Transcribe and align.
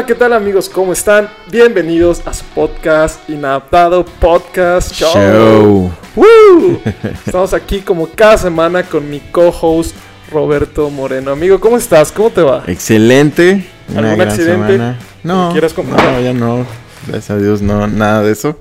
Hola, 0.00 0.06
¿qué 0.06 0.14
tal 0.14 0.32
amigos? 0.32 0.70
¿Cómo 0.70 0.94
están? 0.94 1.28
Bienvenidos 1.52 2.26
a 2.26 2.32
su 2.32 2.42
podcast 2.54 3.28
Inadaptado 3.28 4.02
Podcast 4.06 4.94
Show. 4.94 5.12
Show. 5.12 5.90
¡Woo! 6.16 6.80
Estamos 7.26 7.52
aquí 7.52 7.80
como 7.82 8.08
cada 8.08 8.38
semana 8.38 8.82
con 8.82 9.10
mi 9.10 9.20
co-host 9.20 9.94
Roberto 10.32 10.88
Moreno. 10.88 11.32
Amigo, 11.32 11.60
¿cómo 11.60 11.76
estás? 11.76 12.10
¿Cómo 12.12 12.30
te 12.30 12.40
va? 12.40 12.64
Excelente. 12.66 13.66
Una 13.90 13.98
¿Algún 13.98 14.16
gran 14.16 14.28
accidente 14.30 14.72
semana. 14.72 14.98
No, 15.22 15.50
quieras 15.52 15.74
contar? 15.74 16.02
no, 16.14 16.20
ya 16.22 16.32
no. 16.32 16.64
Gracias 17.06 17.30
a 17.32 17.36
Dios, 17.36 17.60
no, 17.60 17.86
nada 17.86 18.22
de 18.22 18.32
eso. 18.32 18.58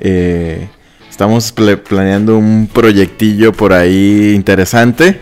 Eh, 0.00 0.68
estamos 1.08 1.50
pla- 1.50 1.78
planeando 1.82 2.36
un 2.36 2.68
proyectillo 2.70 3.54
por 3.54 3.72
ahí 3.72 4.34
interesante 4.34 5.18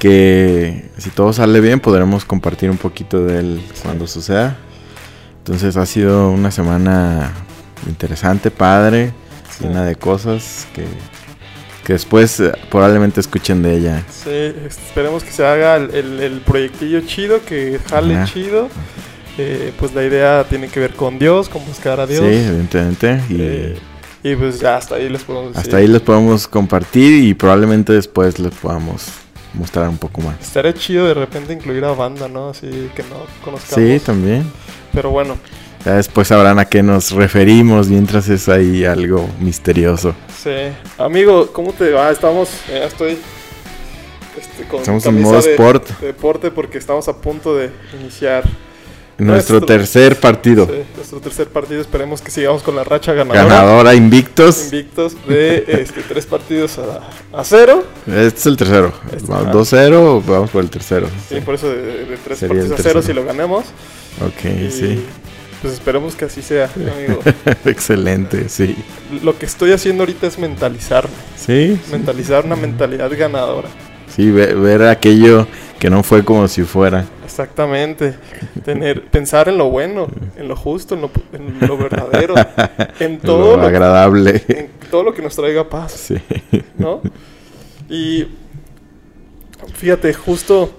que 0.00 0.90
si 0.98 1.10
todo 1.10 1.32
sale 1.32 1.60
bien 1.60 1.78
podremos 1.78 2.24
compartir 2.24 2.68
un 2.68 2.78
poquito 2.78 3.24
de 3.24 3.38
él 3.38 3.62
cuando 3.84 4.08
suceda. 4.08 4.56
Entonces 5.44 5.76
ha 5.76 5.86
sido 5.86 6.30
una 6.30 6.50
semana 6.50 7.32
interesante, 7.88 8.50
padre, 8.50 9.12
Sí. 9.50 9.64
llena 9.64 9.84
de 9.84 9.96
cosas 9.96 10.66
que, 10.72 10.84
que 11.84 11.92
después 11.94 12.38
eh, 12.40 12.52
probablemente 12.70 13.20
escuchen 13.20 13.62
de 13.62 13.76
ella. 13.76 14.02
Sí, 14.08 14.30
esperemos 14.30 15.24
que 15.24 15.30
se 15.32 15.44
haga 15.44 15.76
el, 15.76 15.90
el- 15.94 16.20
el 16.20 16.40
proyectillo 16.40 17.00
chido, 17.02 17.44
que 17.44 17.78
jale 17.90 18.16
Ajá. 18.16 18.32
chido. 18.32 18.68
Eh, 19.38 19.72
pues 19.78 19.94
la 19.94 20.04
idea 20.04 20.44
tiene 20.48 20.68
que 20.68 20.78
ver 20.78 20.94
con 20.94 21.18
Dios, 21.18 21.48
con 21.48 21.64
buscar 21.66 21.98
a 22.00 22.06
Dios. 22.06 22.20
Sí, 22.20 22.26
evidentemente. 22.26 23.20
Y 23.28 23.36
Eh, 23.40 23.78
y 24.22 24.36
pues 24.36 24.60
ya 24.60 24.76
hasta 24.76 24.94
ahí 24.94 25.08
les 25.08 25.24
podemos 25.24 25.48
decir. 25.48 25.60
hasta 25.62 25.76
ahí 25.78 25.88
les 25.88 26.00
podemos 26.02 26.46
compartir 26.46 27.24
y 27.24 27.34
probablemente 27.34 27.92
después 27.92 28.38
les 28.38 28.52
podamos 28.54 29.06
mostrar 29.54 29.88
un 29.88 29.98
poco 29.98 30.20
más. 30.22 30.36
Estaría 30.40 30.72
chido 30.74 31.06
de 31.08 31.14
repente 31.14 31.52
incluir 31.52 31.84
a 31.84 31.92
banda, 31.92 32.28
¿no? 32.28 32.50
Así 32.50 32.90
que 32.94 33.02
no 33.02 33.16
conozcamos. 33.44 33.74
Sí, 33.90 33.98
también. 34.04 34.44
Pero 34.92 35.10
bueno, 35.10 35.36
Ya 35.84 35.94
después 35.94 36.28
sabrán 36.28 36.58
a 36.58 36.64
qué 36.66 36.82
nos 36.82 37.10
referimos 37.10 37.88
mientras 37.88 38.28
es 38.28 38.48
ahí 38.48 38.84
algo 38.84 39.28
misterioso. 39.40 40.14
sí. 40.42 40.50
Amigo, 40.98 41.48
¿cómo 41.52 41.72
te 41.72 41.90
va? 41.90 42.10
Estamos, 42.10 42.48
ya 42.68 42.84
estoy 42.84 43.18
este, 44.38 44.64
con 44.68 44.80
Estamos 44.80 45.04
en 45.06 45.20
modo 45.22 45.40
de- 45.42 45.50
sport. 45.52 45.88
de 46.00 46.06
deporte 46.08 46.50
porque 46.50 46.78
estamos 46.78 47.08
a 47.08 47.16
punto 47.16 47.56
de 47.56 47.70
iniciar 48.00 48.44
Nuestro, 49.18 49.56
Nuestro- 49.58 49.66
tercer 49.76 50.18
partido. 50.18 50.66
sí, 50.66 50.82
nuestro 50.96 51.20
tercer 51.20 51.46
partido. 51.48 51.80
Esperemos 51.80 52.20
que 52.22 52.30
sigamos 52.30 52.62
con 52.62 52.74
la 52.74 52.82
racha 52.82 53.12
ganadora. 53.12 53.44
Ganadora, 53.44 53.94
invictos. 53.94 54.64
Invictos 54.64 55.14
de 55.28 55.64
este, 55.68 56.02
tres 56.02 56.26
partidos 56.26 56.78
a, 56.78 57.38
a 57.38 57.44
cero. 57.44 57.84
Este 58.06 58.38
es 58.38 58.46
el 58.46 58.56
tercero. 58.56 58.92
Este- 59.14 59.30
Vamos, 59.30 59.46
ah. 59.48 59.52
2-0, 59.52 60.22
vamos 60.26 60.50
por 60.50 60.62
el 60.64 60.70
tercero. 60.70 61.06
Sí, 61.28 61.36
Sí. 61.36 61.40
por 61.42 61.54
eso 61.54 61.68
de, 61.70 61.76
de 62.06 62.16
tres 62.24 62.38
Sería 62.38 62.56
partidos 62.56 62.80
a 62.80 62.82
cero 62.82 63.02
si 63.02 63.12
lo 63.12 63.24
ganamos. 63.24 63.64
Ok, 64.20 64.44
Y, 64.44 64.70
sí. 64.70 65.04
Pues 65.60 65.74
esperemos 65.74 66.16
que 66.16 66.24
así 66.24 66.42
sea, 66.42 66.68
amigo. 66.74 67.20
Excelente, 67.64 68.48
sí. 68.48 68.76
Lo 69.22 69.38
que 69.38 69.46
estoy 69.46 69.70
haciendo 69.72 70.02
ahorita 70.02 70.26
es 70.26 70.38
mentalizarme. 70.38 71.14
Sí, 71.36 71.78
Mentalizar 71.90 72.44
una 72.44 72.56
mentalidad 72.56 73.10
ganadora. 73.16 73.68
sí, 74.08 74.30
ve- 74.30 74.54
ver 74.54 74.82
aquello 74.82 75.46
que 75.78 75.88
no 75.88 76.02
fue 76.02 76.24
como 76.24 76.46
si 76.48 76.62
fuera. 76.64 77.04
Exactamente. 77.24 78.14
Tener, 78.64 79.04
pensar 79.04 79.48
en 79.48 79.56
lo 79.58 79.70
bueno, 79.70 80.08
en 80.36 80.48
lo 80.48 80.56
justo, 80.56 80.94
en 80.96 81.00
lo, 81.02 81.10
en 81.32 81.66
lo 81.66 81.76
verdadero, 81.78 82.34
en 83.00 83.18
todo 83.20 83.56
Lo 83.56 83.62
lo, 83.62 83.68
agradable. 83.68 84.42
en 84.48 84.68
todo 84.90 85.04
lo 85.04 85.14
que 85.14 85.22
nos 85.22 85.34
traiga 85.36 85.68
paz, 85.68 85.92
Sí. 85.92 86.16
¿no? 86.76 87.00
Y 87.88 88.26
fíjate, 89.74 90.12
justo 90.14 90.72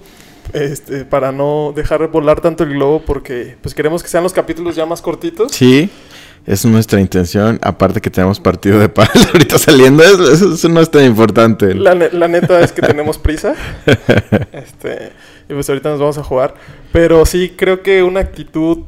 este, 0.53 1.06
para 1.06 1.31
no 1.31 1.74
dejar 1.75 2.08
volar 2.09 2.41
tanto 2.41 2.64
el 2.64 2.74
globo, 2.74 3.02
porque 3.06 3.58
pues 3.62 3.74
queremos 3.75 4.02
que 4.03 4.09
sean 4.09 4.24
los 4.24 4.34
capítulos 4.34 4.75
ya 4.75 4.86
más 4.86 5.02
cortitos. 5.02 5.52
Sí, 5.52 5.90
es 6.46 6.66
nuestra 6.66 7.00
intención. 7.00 7.59
Aparte 7.62 8.02
que 8.02 8.09
tenemos 8.09 8.40
partido 8.40 8.80
de 8.80 8.90
paz 8.90 9.09
ahorita 9.34 9.58
saliendo, 9.58 10.03
eso, 10.03 10.69
no 10.69 10.81
es 10.81 10.91
tan 10.91 11.06
importante. 11.06 11.74
La, 11.74 11.96
ne- 11.96 12.12
la 12.12 12.28
neta 12.28 12.59
es 12.62 12.72
que 12.72 12.81
tenemos 12.81 13.18
prisa. 13.18 13.56
Este, 14.52 15.12
y 15.50 15.53
pues 15.53 15.68
ahorita 15.69 15.90
nos 15.90 16.00
vamos 16.00 16.18
a 16.18 16.24
jugar. 16.24 16.53
Pero 16.91 17.25
sí 17.25 17.53
creo 17.58 17.81
que 17.81 18.03
una 18.03 18.20
actitud, 18.22 18.80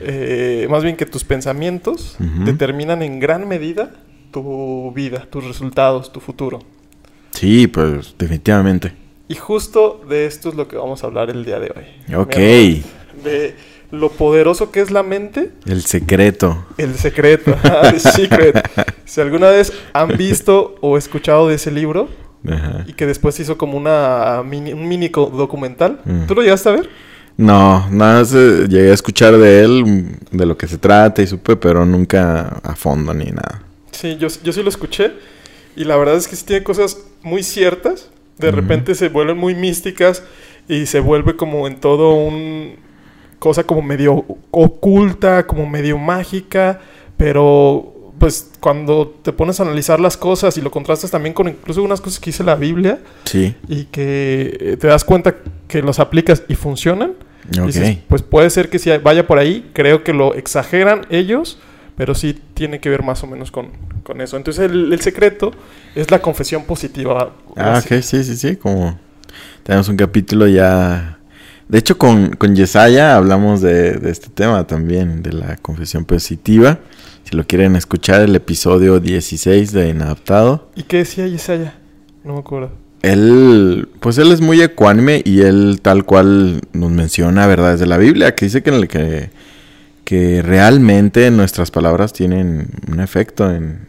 eh, 0.00 0.66
más 0.70 0.82
bien 0.82 0.96
que 0.96 1.06
tus 1.06 1.24
pensamientos, 1.24 2.16
determinan 2.44 3.02
en 3.02 3.20
gran 3.20 3.46
medida 3.46 3.92
tu 4.32 4.90
vida, 4.92 5.26
tus 5.30 5.44
resultados, 5.44 6.12
tu 6.12 6.20
futuro. 6.20 6.60
Sí, 7.30 7.66
pues 7.68 8.14
definitivamente. 8.18 8.92
Y 9.28 9.34
justo 9.36 10.04
de 10.08 10.26
esto 10.26 10.50
es 10.50 10.54
lo 10.54 10.68
que 10.68 10.76
vamos 10.76 11.02
a 11.02 11.06
hablar 11.06 11.30
el 11.30 11.44
día 11.44 11.58
de 11.58 11.72
hoy. 11.74 12.14
Ok. 12.14 12.36
De 13.24 13.54
lo 13.90 14.10
poderoso 14.10 14.70
que 14.70 14.80
es 14.80 14.90
la 14.90 15.02
mente, 15.02 15.52
el 15.66 15.82
secreto. 15.82 16.66
el 16.76 16.94
secreto, 16.96 17.56
the 17.90 18.00
secret. 18.00 18.68
Si 19.04 19.20
alguna 19.20 19.48
vez 19.50 19.72
han 19.92 20.08
visto 20.16 20.74
o 20.80 20.98
escuchado 20.98 21.48
de 21.48 21.54
ese 21.54 21.70
libro, 21.70 22.08
Ajá. 22.46 22.84
y 22.86 22.92
que 22.92 23.06
después 23.06 23.38
hizo 23.40 23.56
como 23.56 23.78
una 23.78 24.42
mini, 24.44 24.72
un 24.72 24.86
mini 24.88 25.08
documental. 25.08 26.00
Mm. 26.04 26.26
¿Tú 26.26 26.34
lo 26.34 26.42
llegaste 26.42 26.68
a 26.68 26.72
ver? 26.72 26.90
No, 27.36 27.88
nada 27.90 28.20
más 28.20 28.34
eh, 28.34 28.66
llegué 28.68 28.90
a 28.90 28.94
escuchar 28.94 29.36
de 29.36 29.64
él, 29.64 29.84
mm, 29.84 30.36
de 30.36 30.46
lo 30.46 30.56
que 30.56 30.66
se 30.68 30.78
trata 30.78 31.22
y 31.22 31.26
supe, 31.26 31.56
pero 31.56 31.84
nunca 31.84 32.60
a 32.62 32.74
fondo 32.76 33.12
ni 33.14 33.26
nada. 33.26 33.62
Sí, 33.90 34.16
yo, 34.18 34.28
yo 34.42 34.52
sí 34.52 34.62
lo 34.62 34.68
escuché. 34.68 35.12
Y 35.76 35.84
la 35.84 35.96
verdad 35.96 36.16
es 36.16 36.28
que 36.28 36.36
sí 36.36 36.44
tiene 36.44 36.62
cosas 36.62 36.98
muy 37.22 37.42
ciertas. 37.42 38.10
De 38.38 38.50
repente 38.50 38.94
se 38.94 39.08
vuelven 39.08 39.38
muy 39.38 39.54
místicas 39.54 40.22
y 40.68 40.86
se 40.86 41.00
vuelve 41.00 41.36
como 41.36 41.66
en 41.66 41.80
todo 41.80 42.14
un... 42.14 42.76
Cosa 43.38 43.64
como 43.64 43.82
medio 43.82 44.24
oculta, 44.50 45.46
como 45.46 45.66
medio 45.66 45.98
mágica. 45.98 46.80
Pero 47.16 47.94
pues 48.18 48.52
cuando 48.60 49.08
te 49.22 49.32
pones 49.32 49.60
a 49.60 49.64
analizar 49.64 50.00
las 50.00 50.16
cosas 50.16 50.56
y 50.56 50.62
lo 50.62 50.70
contrastas 50.70 51.10
también 51.10 51.34
con 51.34 51.48
incluso 51.48 51.82
unas 51.82 52.00
cosas 52.00 52.20
que 52.20 52.26
dice 52.26 52.44
la 52.44 52.54
Biblia 52.54 53.00
Sí, 53.24 53.54
y 53.68 53.84
que 53.84 54.56
eh, 54.60 54.76
te 54.78 54.86
das 54.86 55.04
cuenta 55.04 55.34
que 55.68 55.82
los 55.82 55.98
aplicas 55.98 56.42
y 56.48 56.54
funcionan, 56.54 57.14
ok. 57.58 57.66
Dices, 57.66 57.98
pues 58.08 58.22
puede 58.22 58.48
ser 58.50 58.70
que 58.70 58.78
sí 58.78 58.90
vaya 59.02 59.26
por 59.26 59.38
ahí. 59.38 59.70
Creo 59.72 60.04
que 60.04 60.12
lo 60.12 60.34
exageran 60.34 61.06
ellos, 61.10 61.58
pero 61.96 62.14
sí 62.14 62.38
tiene 62.54 62.80
que 62.80 62.90
ver 62.90 63.02
más 63.02 63.22
o 63.22 63.26
menos 63.26 63.50
con, 63.50 63.68
con 64.02 64.20
eso. 64.20 64.36
Entonces 64.36 64.70
el, 64.70 64.92
el 64.92 65.00
secreto 65.00 65.52
es 65.94 66.10
la 66.10 66.20
confesión 66.20 66.64
positiva. 66.64 67.32
Ah, 67.56 67.74
Así. 67.74 67.94
ok, 67.94 68.02
sí, 68.02 68.24
sí, 68.24 68.36
sí, 68.36 68.56
como 68.56 68.98
tenemos 69.62 69.88
un 69.88 69.96
capítulo 69.96 70.46
ya... 70.46 71.18
De 71.68 71.78
hecho, 71.78 71.96
con, 71.96 72.36
con 72.36 72.54
Yesaya 72.54 73.16
hablamos 73.16 73.62
de, 73.62 73.92
de 73.92 74.10
este 74.10 74.28
tema 74.28 74.66
también, 74.66 75.22
de 75.22 75.32
la 75.32 75.56
confesión 75.56 76.04
positiva. 76.04 76.78
Si 77.24 77.34
lo 77.34 77.46
quieren 77.46 77.74
escuchar, 77.74 78.20
el 78.20 78.36
episodio 78.36 79.00
16 79.00 79.72
de 79.72 79.88
Inadaptado. 79.88 80.68
¿Y 80.76 80.82
qué 80.82 80.98
decía 80.98 81.26
Yesaya? 81.26 81.74
No 82.22 82.34
me 82.34 82.40
acuerdo. 82.40 82.70
Él, 83.00 83.88
pues 84.00 84.18
él 84.18 84.30
es 84.30 84.42
muy 84.42 84.60
ecuánime 84.60 85.22
y 85.24 85.40
él 85.40 85.80
tal 85.82 86.04
cual 86.04 86.60
nos 86.74 86.90
menciona 86.90 87.46
verdades 87.46 87.80
de 87.80 87.86
la 87.86 87.96
Biblia, 87.96 88.34
que 88.34 88.44
dice 88.44 88.62
que, 88.62 88.70
en 88.70 88.76
el 88.76 88.88
que, 88.88 89.30
que 90.04 90.42
realmente 90.42 91.30
nuestras 91.30 91.70
palabras 91.70 92.12
tienen 92.12 92.68
un 92.90 93.00
efecto 93.00 93.50
en, 93.50 93.86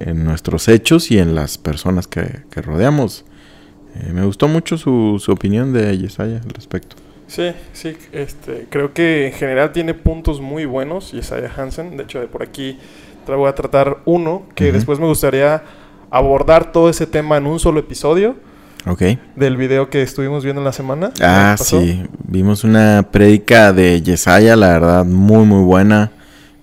en- 0.00 0.24
nuestros 0.24 0.68
hechos 0.68 1.10
y 1.10 1.18
en 1.18 1.34
las 1.34 1.58
personas 1.58 2.06
que, 2.06 2.42
que 2.50 2.62
rodeamos. 2.62 3.24
Eh, 3.96 4.12
me 4.12 4.24
gustó 4.24 4.48
mucho 4.48 4.76
su, 4.76 5.20
su 5.24 5.32
opinión 5.32 5.72
de 5.72 5.96
Yesaya 5.96 6.40
al 6.42 6.50
respecto. 6.50 6.96
Sí, 7.26 7.52
sí, 7.72 7.96
este, 8.12 8.66
creo 8.68 8.92
que 8.92 9.28
en 9.28 9.32
general 9.32 9.72
tiene 9.72 9.94
puntos 9.94 10.40
muy 10.40 10.66
buenos 10.66 11.12
Yesaya 11.12 11.50
Hansen. 11.56 11.96
De 11.96 12.02
hecho, 12.02 12.20
de 12.20 12.26
por 12.26 12.42
aquí 12.42 12.78
voy 13.26 13.48
a 13.48 13.54
tratar 13.54 13.98
uno 14.04 14.42
que 14.54 14.70
después 14.70 15.00
me 15.00 15.06
gustaría 15.06 15.62
abordar 16.10 16.70
todo 16.72 16.90
ese 16.90 17.06
tema 17.06 17.38
en 17.38 17.46
un 17.46 17.58
solo 17.58 17.80
episodio 17.80 18.36
Ok. 18.86 19.02
del 19.36 19.56
video 19.56 19.88
que 19.88 20.02
estuvimos 20.02 20.44
viendo 20.44 20.60
en 20.60 20.66
la 20.66 20.72
semana. 20.72 21.10
Ah, 21.20 21.56
sí. 21.58 22.02
Vimos 22.28 22.64
una 22.64 23.08
prédica 23.10 23.72
de 23.72 24.02
Yesaya, 24.02 24.56
la 24.56 24.68
verdad, 24.68 25.04
muy, 25.04 25.46
muy 25.46 25.62
buena. 25.64 26.12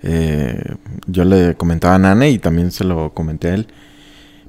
Eh, 0.03 0.75
yo 1.07 1.25
le 1.25 1.55
comentaba 1.55 1.95
a 1.95 1.99
Nane 1.99 2.29
y 2.29 2.39
también 2.39 2.71
se 2.71 2.83
lo 2.83 3.13
comenté 3.13 3.49
a 3.49 3.53
él. 3.55 3.67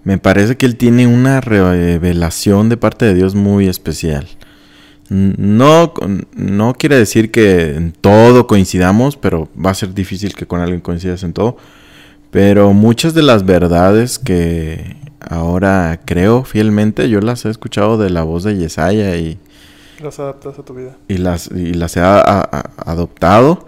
Me 0.05 0.19
parece 0.19 0.57
que 0.57 0.67
él 0.67 0.77
tiene 0.77 1.07
una 1.07 1.41
revelación 1.41 2.69
de 2.69 2.77
parte 2.77 3.05
de 3.05 3.15
Dios 3.15 3.35
muy 3.35 3.69
especial. 3.69 4.27
No, 5.09 5.93
no 6.35 6.75
quiere 6.75 6.97
decir 6.97 7.31
que 7.31 7.75
en 7.77 7.93
todo 7.93 8.47
coincidamos, 8.47 9.17
pero 9.17 9.49
va 9.55 9.71
a 9.71 9.75
ser 9.75 9.95
difícil 9.95 10.35
que 10.35 10.47
con 10.47 10.61
alguien 10.61 10.81
coincidas 10.81 11.23
en 11.23 11.33
todo. 11.33 11.57
Pero 12.31 12.73
muchas 12.73 13.13
de 13.13 13.23
las 13.23 13.45
verdades 13.45 14.19
que 14.19 14.97
ahora 15.29 16.01
creo 16.05 16.45
fielmente, 16.45 17.09
yo 17.09 17.21
las 17.21 17.45
he 17.45 17.51
escuchado 17.51 17.99
de 17.99 18.11
la 18.11 18.23
voz 18.23 18.45
de 18.45 18.57
Yesaya 18.57 19.17
y, 19.17 19.39
Las 20.03 20.19
adaptas 20.19 20.59
a 20.59 20.65
tu 20.65 20.75
vida. 20.75 20.97
y 21.09 21.19
las, 21.19 21.49
y 21.55 21.75
las 21.75 21.97
he 21.97 22.01
a- 22.01 22.21
a- 22.21 22.71
adoptado. 22.87 23.67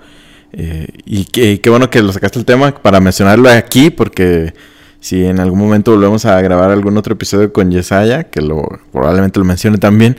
Eh, 0.53 0.87
y 1.05 1.25
qué 1.25 1.61
qué 1.61 1.69
bueno 1.71 1.91
que 1.91 2.01
lo 2.03 2.13
sacaste 2.13 2.39
el 2.39 2.45
tema 2.45 2.73
para 2.75 3.01
mencionarlo 3.01 3.49
aquí, 3.51 3.91
porque 3.91 4.55
si 5.01 5.25
en 5.27 5.41
algún 5.41 5.59
momento 5.59 5.91
volvemos 5.91 6.25
a 6.27 6.41
grabar 6.41 6.71
algún 6.71 6.97
otro 6.97 7.15
episodio 7.15 7.53
con 7.53 7.71
Yesaya, 7.73 8.25
que 8.25 8.41
lo 8.41 8.63
probablemente 8.93 9.39
lo 9.41 9.45
mencione 9.45 9.79
también, 9.79 10.17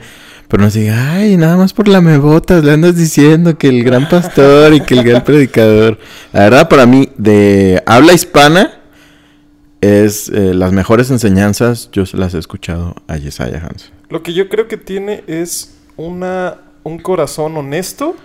Pero 0.48 0.62
no 0.62 0.70
diga, 0.70 1.14
ay, 1.14 1.36
nada 1.36 1.56
más 1.56 1.72
por 1.72 1.88
la 1.88 2.00
mebotas 2.00 2.62
le 2.62 2.70
andas 2.70 2.94
diciendo 2.94 3.58
que 3.58 3.68
el 3.68 3.82
gran 3.82 4.08
pastor 4.08 4.74
y 4.74 4.80
que 4.80 4.94
el 4.94 5.02
gran 5.02 5.24
predicador. 5.24 5.98
La 6.32 6.40
verdad, 6.44 6.68
para 6.68 6.86
mí, 6.86 7.08
de 7.18 7.82
habla 7.84 8.12
hispana, 8.12 8.75
es 9.80 10.28
eh, 10.28 10.54
las 10.54 10.72
mejores 10.72 11.10
enseñanzas, 11.10 11.90
yo 11.92 12.06
se 12.06 12.16
las 12.16 12.34
he 12.34 12.38
escuchado 12.38 12.94
a 13.06 13.16
Yesaya 13.16 13.58
Hans. 13.64 13.92
Lo 14.08 14.22
que 14.22 14.32
yo 14.32 14.48
creo 14.48 14.68
que 14.68 14.76
tiene 14.76 15.22
es 15.26 15.76
una, 15.96 16.58
un 16.82 16.98
corazón 16.98 17.56
honesto. 17.56 18.16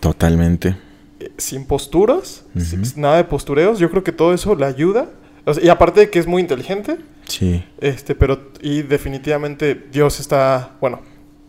Totalmente. 0.00 0.76
eh, 1.20 1.30
sin 1.38 1.64
posturas, 1.66 2.44
sin- 2.58 2.82
nada 3.00 3.16
de 3.18 3.24
postureos. 3.24 3.78
Yo 3.78 3.90
creo 3.90 4.02
que 4.02 4.12
todo 4.12 4.34
eso 4.34 4.54
le 4.54 4.64
ayuda. 4.66 5.08
O 5.44 5.54
sea, 5.54 5.64
y 5.64 5.68
aparte 5.68 6.00
de 6.00 6.10
que 6.10 6.18
es 6.18 6.26
muy 6.26 6.40
inteligente, 6.42 6.98
Sí. 7.26 7.64
este, 7.80 8.14
pero 8.14 8.50
y 8.60 8.82
definitivamente 8.82 9.86
Dios 9.92 10.18
está, 10.20 10.72
bueno, 10.80 11.00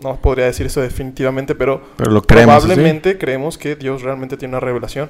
no 0.02 0.16
podría 0.22 0.46
decir 0.46 0.66
eso 0.68 0.82
definitivamente, 0.82 1.56
pero 1.56 1.82
Pero 1.98 2.12
lo 2.12 2.22
creemos. 2.22 2.64
probablemente 2.64 3.18
creemos 3.18 3.58
que 3.58 3.76
Dios 3.76 4.02
realmente 4.04 4.38
tiene 4.38 4.52
una 4.54 4.60
revelación 4.60 5.10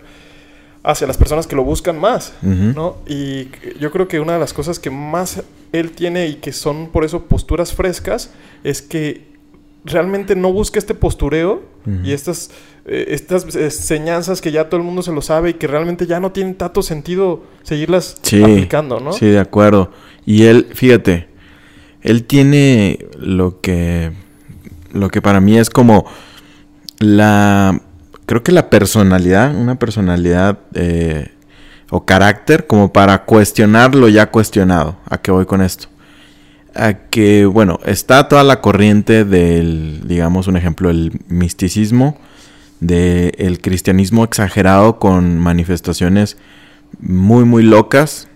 hacia 0.83 1.07
las 1.07 1.17
personas 1.17 1.47
que 1.47 1.55
lo 1.55 1.63
buscan 1.63 1.97
más. 1.99 2.33
¿no? 2.41 2.97
Y 3.07 3.47
yo 3.79 3.91
creo 3.91 4.07
que 4.07 4.19
una 4.19 4.33
de 4.33 4.39
las 4.39 4.53
cosas 4.53 4.79
que 4.79 4.89
más 4.89 5.41
él 5.71 5.91
tiene 5.91 6.27
y 6.27 6.35
que 6.35 6.51
son 6.51 6.89
por 6.89 7.03
eso 7.03 7.23
posturas 7.23 7.73
frescas 7.73 8.31
es 8.63 8.81
que 8.81 9.33
realmente 9.85 10.35
no 10.35 10.51
busca 10.51 10.79
este 10.79 10.93
postureo 10.93 11.63
y 12.03 12.11
estas 12.13 12.51
eh, 12.85 13.05
estas 13.09 13.55
enseñanzas 13.55 14.41
que 14.41 14.51
ya 14.51 14.69
todo 14.69 14.79
el 14.79 14.85
mundo 14.85 15.01
se 15.01 15.11
lo 15.13 15.21
sabe 15.21 15.51
y 15.51 15.53
que 15.53 15.67
realmente 15.67 16.05
ya 16.05 16.19
no 16.19 16.31
tienen 16.33 16.55
tanto 16.55 16.81
sentido 16.81 17.43
seguirlas 17.63 18.17
Sí, 18.21 18.43
aplicando, 18.43 18.99
¿no? 18.99 19.13
Sí, 19.13 19.27
de 19.27 19.39
acuerdo. 19.39 19.91
Y 20.25 20.43
él, 20.43 20.67
fíjate, 20.73 21.27
él 22.01 22.25
tiene 22.25 23.07
lo 23.17 23.61
que, 23.61 24.11
lo 24.91 25.09
que 25.09 25.21
para 25.21 25.39
mí 25.39 25.57
es 25.57 25.69
como 25.69 26.05
la, 26.99 27.81
creo 28.25 28.43
que 28.43 28.51
la 28.51 28.69
personalidad, 28.69 29.55
una 29.55 29.75
personalidad 29.75 30.59
eh, 30.73 31.29
o 31.89 32.05
carácter 32.05 32.67
como 32.67 32.91
para 32.93 33.25
cuestionar 33.25 33.95
lo 33.95 34.09
ya 34.09 34.31
cuestionado. 34.31 34.97
¿A 35.09 35.17
qué 35.19 35.31
voy 35.31 35.45
con 35.45 35.61
esto? 35.61 35.87
A 36.75 36.93
que, 36.93 37.45
bueno, 37.45 37.79
está 37.85 38.27
toda 38.27 38.43
la 38.43 38.61
corriente 38.61 39.25
del, 39.25 40.01
digamos, 40.07 40.47
un 40.47 40.57
ejemplo, 40.57 40.89
el 40.89 41.11
misticismo, 41.27 42.17
del 42.79 43.59
cristianismo 43.61 44.23
exagerado 44.23 44.99
con 44.99 45.39
manifestaciones 45.39 46.37
muy, 46.99 47.45
muy 47.45 47.63
locas. 47.63 48.27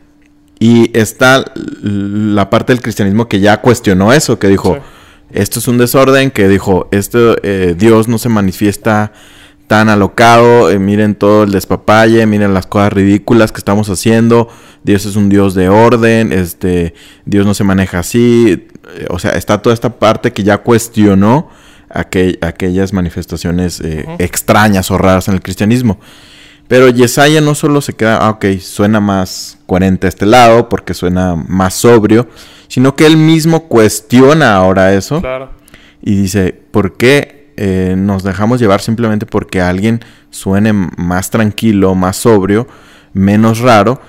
Y 0.59 0.97
está 0.97 1.45
la 1.55 2.49
parte 2.49 2.73
del 2.73 2.81
cristianismo 2.81 3.27
que 3.27 3.39
ya 3.39 3.61
cuestionó 3.61 4.11
eso, 4.13 4.39
que 4.39 4.47
dijo, 4.47 4.75
Sí. 4.75 4.81
esto 5.31 5.59
es 5.59 5.67
un 5.67 5.77
desorden, 5.77 6.31
que 6.31 6.47
dijo, 6.47 6.87
esto, 6.91 7.35
eh, 7.43 7.75
Dios 7.77 8.07
no 8.07 8.17
se 8.17 8.29
manifiesta 8.29 9.11
tan 9.67 9.89
alocado, 9.89 10.69
eh, 10.71 10.79
miren 10.79 11.13
todo 11.15 11.43
el 11.43 11.51
despapalle, 11.51 12.25
miren 12.25 12.53
las 12.53 12.65
cosas 12.67 12.93
ridículas 12.93 13.51
que 13.51 13.57
estamos 13.59 13.89
haciendo, 13.89 14.47
Dios 14.83 15.05
es 15.05 15.15
un 15.17 15.27
Dios 15.27 15.53
de 15.55 15.67
orden, 15.69 16.31
este, 16.31 16.93
Dios 17.25 17.45
no 17.45 17.53
se 17.53 17.65
maneja 17.65 17.99
así, 17.99 18.67
eh, 18.95 19.05
o 19.09 19.19
sea, 19.19 19.31
está 19.31 19.61
toda 19.61 19.73
esta 19.73 19.89
parte 19.99 20.31
que 20.31 20.43
ya 20.43 20.59
cuestionó 20.59 21.49
aquel- 21.89 22.37
aquellas 22.41 22.93
manifestaciones 22.93 23.81
eh, 23.81 24.05
extrañas 24.19 24.89
o 24.91 24.97
raras 24.97 25.27
en 25.27 25.33
el 25.33 25.41
cristianismo. 25.41 25.99
Pero 26.69 26.89
Yesaya 26.89 27.39
no 27.41 27.55
solo 27.55 27.81
se 27.81 27.93
queda, 27.93 28.17
ah, 28.17 28.29
ok, 28.31 28.45
suena 28.59 28.99
más 28.99 29.57
coherente 29.65 30.05
a 30.05 30.09
este 30.09 30.25
lado 30.25 30.67
porque 30.69 30.93
suena 30.93 31.35
más 31.35 31.73
sobrio, 31.73 32.27
sino 32.67 32.95
que 32.95 33.05
él 33.05 33.15
mismo 33.17 33.67
cuestiona 33.67 34.55
ahora 34.55 34.93
eso 34.93 35.21
Claro. 35.21 35.49
y 36.01 36.15
dice, 36.15 36.53
¿por 36.71 36.97
qué 36.97 37.36
eh, 37.57 37.95
nos 37.97 38.23
dejamos 38.23 38.59
llevar 38.59 38.81
simplemente 38.81 39.25
porque 39.25 39.61
alguien 39.61 39.99
suene 40.29 40.73
más 40.73 41.29
tranquilo, 41.29 41.95
más 41.95 42.17
sobrio, 42.17 42.67
menos 43.13 43.59
raro? 43.59 43.99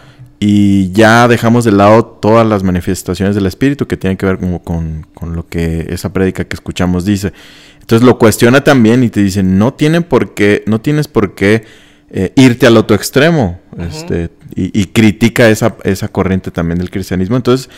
Y 0.40 0.92
ya 0.92 1.26
dejamos 1.26 1.64
de 1.64 1.72
lado 1.72 2.04
todas 2.04 2.46
las 2.46 2.62
manifestaciones 2.62 3.34
del 3.34 3.46
Espíritu 3.46 3.88
que 3.88 3.96
tienen 3.96 4.16
que 4.16 4.26
ver 4.26 4.38
como 4.38 4.62
con, 4.62 5.06
con 5.14 5.34
lo 5.34 5.48
que 5.48 5.86
esa 5.88 6.12
prédica 6.12 6.44
que 6.44 6.54
escuchamos 6.54 7.04
dice. 7.04 7.32
Entonces 7.80 8.06
lo 8.06 8.18
cuestiona 8.18 8.62
también 8.62 9.02
y 9.02 9.08
te 9.08 9.20
dice, 9.20 9.42
no, 9.42 9.74
tienen 9.74 10.04
por 10.04 10.34
qué, 10.34 10.62
no 10.66 10.80
tienes 10.80 11.08
por 11.08 11.34
qué 11.34 11.64
eh, 12.10 12.32
irte 12.36 12.66
al 12.66 12.76
otro 12.76 12.94
extremo. 12.94 13.58
Este, 13.78 14.30
y, 14.54 14.78
y 14.80 14.86
critica 14.86 15.48
esa, 15.48 15.76
esa 15.84 16.08
corriente 16.08 16.50
también 16.50 16.78
del 16.78 16.90
cristianismo. 16.90 17.36
Entonces, 17.36 17.68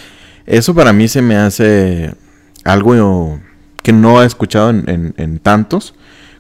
eso 0.47 0.75
para 0.75 0.93
mí 0.93 1.09
se 1.09 1.23
me 1.23 1.37
hace 1.37 2.13
algo 2.65 3.41
que 3.82 3.93
no 3.93 4.23
he 4.23 4.27
escuchado 4.27 4.71
en, 4.71 4.88
en- 4.88 5.15
en 5.17 5.38
tantos, 5.38 5.94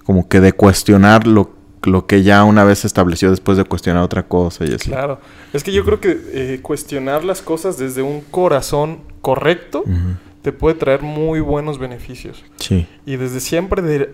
como 0.04 0.28
que 0.28 0.40
de 0.40 0.52
cuestionar 0.52 1.26
lo, 1.26 1.50
lo 1.84 2.06
que 2.06 2.22
ya 2.22 2.44
una 2.44 2.64
vez 2.64 2.80
se 2.80 2.86
estableció 2.86 3.30
después 3.30 3.56
de 3.58 3.64
cuestionar 3.64 4.02
otra 4.02 4.24
cosa 4.24 4.64
y 4.64 4.74
así. 4.74 4.90
Claro. 4.90 5.20
Es 5.52 5.62
que 5.64 5.72
yo 5.72 5.84
creo 5.84 6.00
que 6.00 6.18
eh, 6.32 6.58
cuestionar 6.62 7.24
las 7.24 7.42
cosas 7.42 7.78
desde 7.78 8.02
un 8.02 8.20
corazón 8.30 8.98
correcto 9.20 9.84
te 10.42 10.52
puede 10.52 10.74
traer 10.76 11.02
muy 11.02 11.40
buenos 11.40 11.78
beneficios. 11.78 12.42
Sí, 12.56 12.86
Y 13.06 13.16
desde 13.16 13.40
siempre, 13.40 13.82
de- 13.82 14.10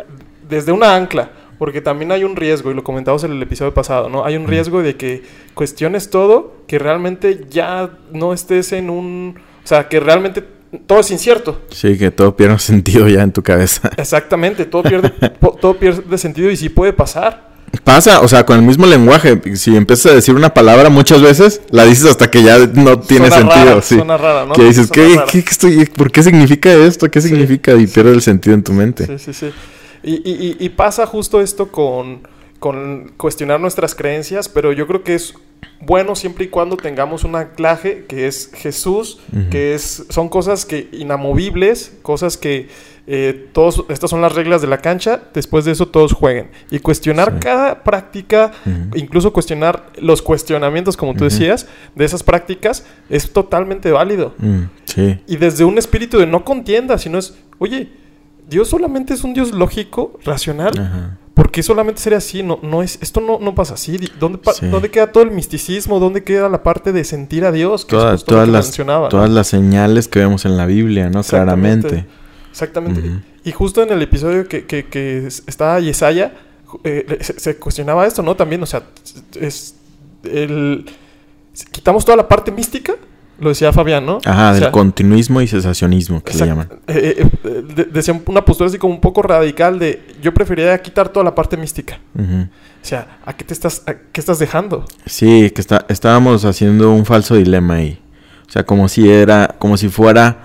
desde 0.49 0.73
una 0.73 0.95
ancla, 0.95 1.31
porque 1.59 1.81
también 1.81 2.13
hay 2.13 2.23
un 2.25 2.37
riesgo, 2.37 2.71
y 2.71 2.75
lo 2.75 2.85
comentamos 2.85 3.25
en 3.25 3.33
el 3.33 3.41
episodio 3.43 3.73
pasado, 3.73 4.09
¿no? 4.11 4.25
Hay 4.25 4.37
un 4.37 4.47
riesgo 4.47 4.83
de 4.83 4.97
que 4.97 5.23
cuestiones 5.55 6.11
todo, 6.11 6.55
que 6.67 6.79
realmente 6.79 7.47
ya 7.49 7.91
no 8.13 8.33
estés 8.35 8.73
en 8.73 8.91
un... 8.91 9.37
O 9.65 9.67
sea, 9.67 9.89
que 9.89 9.99
realmente 10.01 10.45
todo 10.87 11.01
es 11.01 11.11
incierto. 11.11 11.61
sí, 11.71 11.97
que 11.99 12.11
todo 12.11 12.37
pierde 12.37 12.59
sentido 12.59 13.09
ya 13.09 13.23
en 13.23 13.33
tu 13.33 13.43
cabeza. 13.43 13.91
Exactamente, 13.97 14.65
todo 14.65 14.83
pierde, 14.83 15.11
todo 15.61 15.77
pierde 15.79 16.19
sentido 16.19 16.51
y 16.51 16.57
sí 16.57 16.69
puede 16.69 16.93
pasar. 16.93 17.47
Pasa, 17.85 18.21
o 18.21 18.29
sea, 18.29 18.47
con 18.47 18.57
el 18.59 18.63
mismo 18.63 18.87
lenguaje, 18.87 19.41
si 19.57 19.77
empiezas 19.77 20.13
a 20.13 20.15
decir 20.15 20.35
una 20.35 20.55
palabra 20.55 20.89
muchas 20.89 21.21
veces, 21.21 21.61
la 21.71 21.85
dices 21.85 22.07
hasta 22.07 22.31
que 22.31 22.43
ya 22.43 22.59
no 22.59 22.99
tiene 23.01 23.29
Suena 23.29 23.37
sentido. 23.53 23.65
rara, 23.67 23.83
sí. 23.83 23.95
suena 23.97 24.17
rara, 24.17 24.47
¿no? 24.47 24.53
Que 24.55 24.65
dices, 24.65 24.91
¿qué, 24.91 25.15
rara. 25.17 25.27
qué- 25.31 25.43
qué 25.45 25.51
estoy, 25.51 25.85
¿por 25.87 26.11
qué 26.11 26.23
significa 26.23 26.73
esto? 26.73 27.11
¿Qué 27.11 27.21
Sí, 27.21 27.29
significa? 27.29 27.75
Y 27.75 27.87
pierde 27.87 28.13
el 28.13 28.23
sentido 28.23 28.55
en 28.55 28.63
tu 28.63 28.73
mente. 28.73 29.07
Sí, 29.07 29.19
sí, 29.19 29.33
sí. 29.35 29.51
Y- 30.03 30.15
y- 30.25 30.57
y 30.59 30.69
pasa 30.71 31.07
justo 31.07 31.41
esto 31.41 31.67
con, 31.71 32.21
con 32.59 33.13
cuestionar 33.17 33.61
nuestras 33.61 33.95
creencias, 33.95 34.49
pero 34.49 34.73
yo 34.73 34.87
creo 34.87 35.03
que 35.03 35.15
es 35.15 35.35
bueno 35.81 36.15
siempre 36.17 36.45
y 36.47 36.49
cuando 36.49 36.77
tengamos 36.77 37.25
un 37.25 37.37
anclaje 37.37 38.05
que 38.09 38.27
es 38.27 38.51
Jesús, 38.55 39.21
que 39.51 39.75
es, 39.75 40.07
son 40.11 40.29
cosas 40.29 40.65
que 40.65 40.89
inamovibles, 40.93 41.93
cosas 42.03 42.37
que 42.37 42.69
eh, 43.09 43.49
todos, 43.53 43.85
estas 43.89 44.11
son 44.11 44.21
las 44.21 44.35
reglas 44.35 44.61
de 44.63 44.67
la 44.67 44.79
cancha, 44.79 45.23
después 45.33 45.65
de 45.65 45.73
eso 45.73 45.87
todos 45.87 46.13
jueguen. 46.13 46.51
Y 46.71 46.81
cuestionar 46.81 47.35
Sí. 47.35 47.39
cada 47.41 47.85
práctica, 47.85 48.51
incluso 48.95 49.33
cuestionar 49.33 49.93
los 49.99 50.23
cuestionamientos, 50.23 50.97
como 50.97 51.15
tú 51.15 51.25
decías, 51.25 51.69
de 51.95 52.05
esas 52.05 52.23
prácticas, 52.25 52.85
es 53.09 53.33
totalmente 53.33 53.93
válido. 53.93 54.35
Mm, 54.39 54.63
sí, 54.87 55.21
Y 55.29 55.37
desde 55.37 55.65
un 55.65 55.79
espíritu 55.79 56.19
de 56.19 56.27
no 56.27 56.45
contienda, 56.45 56.99
sino 56.99 57.19
es, 57.19 57.35
oye, 57.59 57.91
Dios 58.49 58.69
solamente 58.69 59.15
es 59.15 59.23
un 59.25 59.35
Dios 59.35 59.53
lógico, 59.53 60.19
racional. 60.25 61.19
¿Por 61.37 61.51
qué 61.51 61.63
solamente 61.63 62.01
sería 62.01 62.17
así? 62.17 62.43
No, 62.43 62.59
no 62.63 62.83
es, 62.83 62.99
esto 63.03 63.21
no, 63.21 63.39
no 63.39 63.55
pasa 63.55 63.75
así. 63.75 63.99
¿Dónde, 64.19 64.39
pa- 64.39 64.55
Sí. 64.55 64.69
¿Dónde 64.69 64.91
queda 64.91 65.13
todo 65.13 65.23
el 65.23 65.31
misticismo? 65.33 66.01
¿Dónde 66.01 66.25
queda 66.25 66.49
la 66.49 66.63
parte 66.63 66.93
de 66.95 67.05
sentir 67.05 67.45
a 67.45 67.53
Dios? 67.53 67.85
Que 67.85 67.95
es 67.95 68.01
Todas, 68.01 68.13
justo 68.21 68.31
lo 68.33 68.37
todas, 68.37 68.47
que 68.47 68.53
las, 68.53 68.65
mencionaba, 68.67 69.03
¿no? 69.05 69.09
todas 69.11 69.29
las 69.31 69.47
señales 69.47 70.09
que 70.09 70.21
vemos 70.21 70.47
en 70.47 70.57
la 70.57 70.65
Biblia, 70.65 71.11
¿no? 71.11 71.21
Exactamente. 71.21 71.89
Claramente. 71.89 72.11
Exactamente. 72.51 73.03
Y 73.45 73.53
justo 73.53 73.83
en 73.83 73.91
el 73.93 74.01
episodio 74.01 74.49
que, 74.49 74.65
que, 74.65 74.87
que 74.87 75.27
es- 75.27 75.43
estaba 75.47 75.79
Yesaya, 75.79 76.33
eh, 76.85 77.19
se, 77.21 77.39
se 77.39 77.57
cuestionaba 77.57 78.07
esto, 78.07 78.23
¿no? 78.23 78.35
También, 78.35 78.63
o 78.63 78.67
sea, 78.67 78.83
es 79.39 79.75
el... 80.25 80.87
Quitamos 81.71 82.05
toda 82.05 82.17
la 82.17 82.27
parte 82.29 82.51
mística, 82.51 82.95
lo 83.39 83.51
decía 83.51 83.73
Fabián, 83.73 84.07
¿no? 84.07 84.19
Ajá, 84.25 84.53
O 84.53 84.55
del 84.55 84.71
continuismo 84.71 85.41
y 85.41 85.47
cesacionismo, 85.47 86.23
que 86.23 86.33
le 86.33 86.39
Exact- 86.39 86.47
llaman. 86.47 86.69
eh, 86.87 87.15
eh, 87.19 87.27
eh, 87.45 87.63
de- 87.75 87.85
decían 87.85 88.23
una 88.27 88.45
postura 88.45 88.69
así 88.69 88.79
como 88.79 88.95
un 88.95 89.01
poco 89.01 89.23
radical 89.23 89.79
de 89.79 90.03
yo 90.23 90.33
preferiría 90.33 90.81
quitar 90.81 91.09
toda 91.11 91.25
la 91.25 91.35
parte 91.35 91.57
mística. 91.57 91.99
O 92.19 92.89
sea, 92.89 93.19
¿a 93.27 93.37
qué 93.37 93.45
te 93.45 93.53
estás, 93.53 93.83
a 93.87 93.95
qué 93.95 94.21
estás 94.21 94.39
dejando? 94.39 94.85
Sí, 95.07 95.51
que 95.51 95.61
está, 95.61 95.85
estábamos 95.89 96.45
haciendo 96.45 96.93
un 96.93 97.05
falso 97.05 97.35
dilema 97.35 97.75
ahí. 97.75 98.01
O 98.49 98.51
sea, 98.51 98.65
como 98.65 98.89
si 98.89 99.11
era, 99.11 99.57
como 99.59 99.77
si 99.77 99.89
fuera 99.89 100.37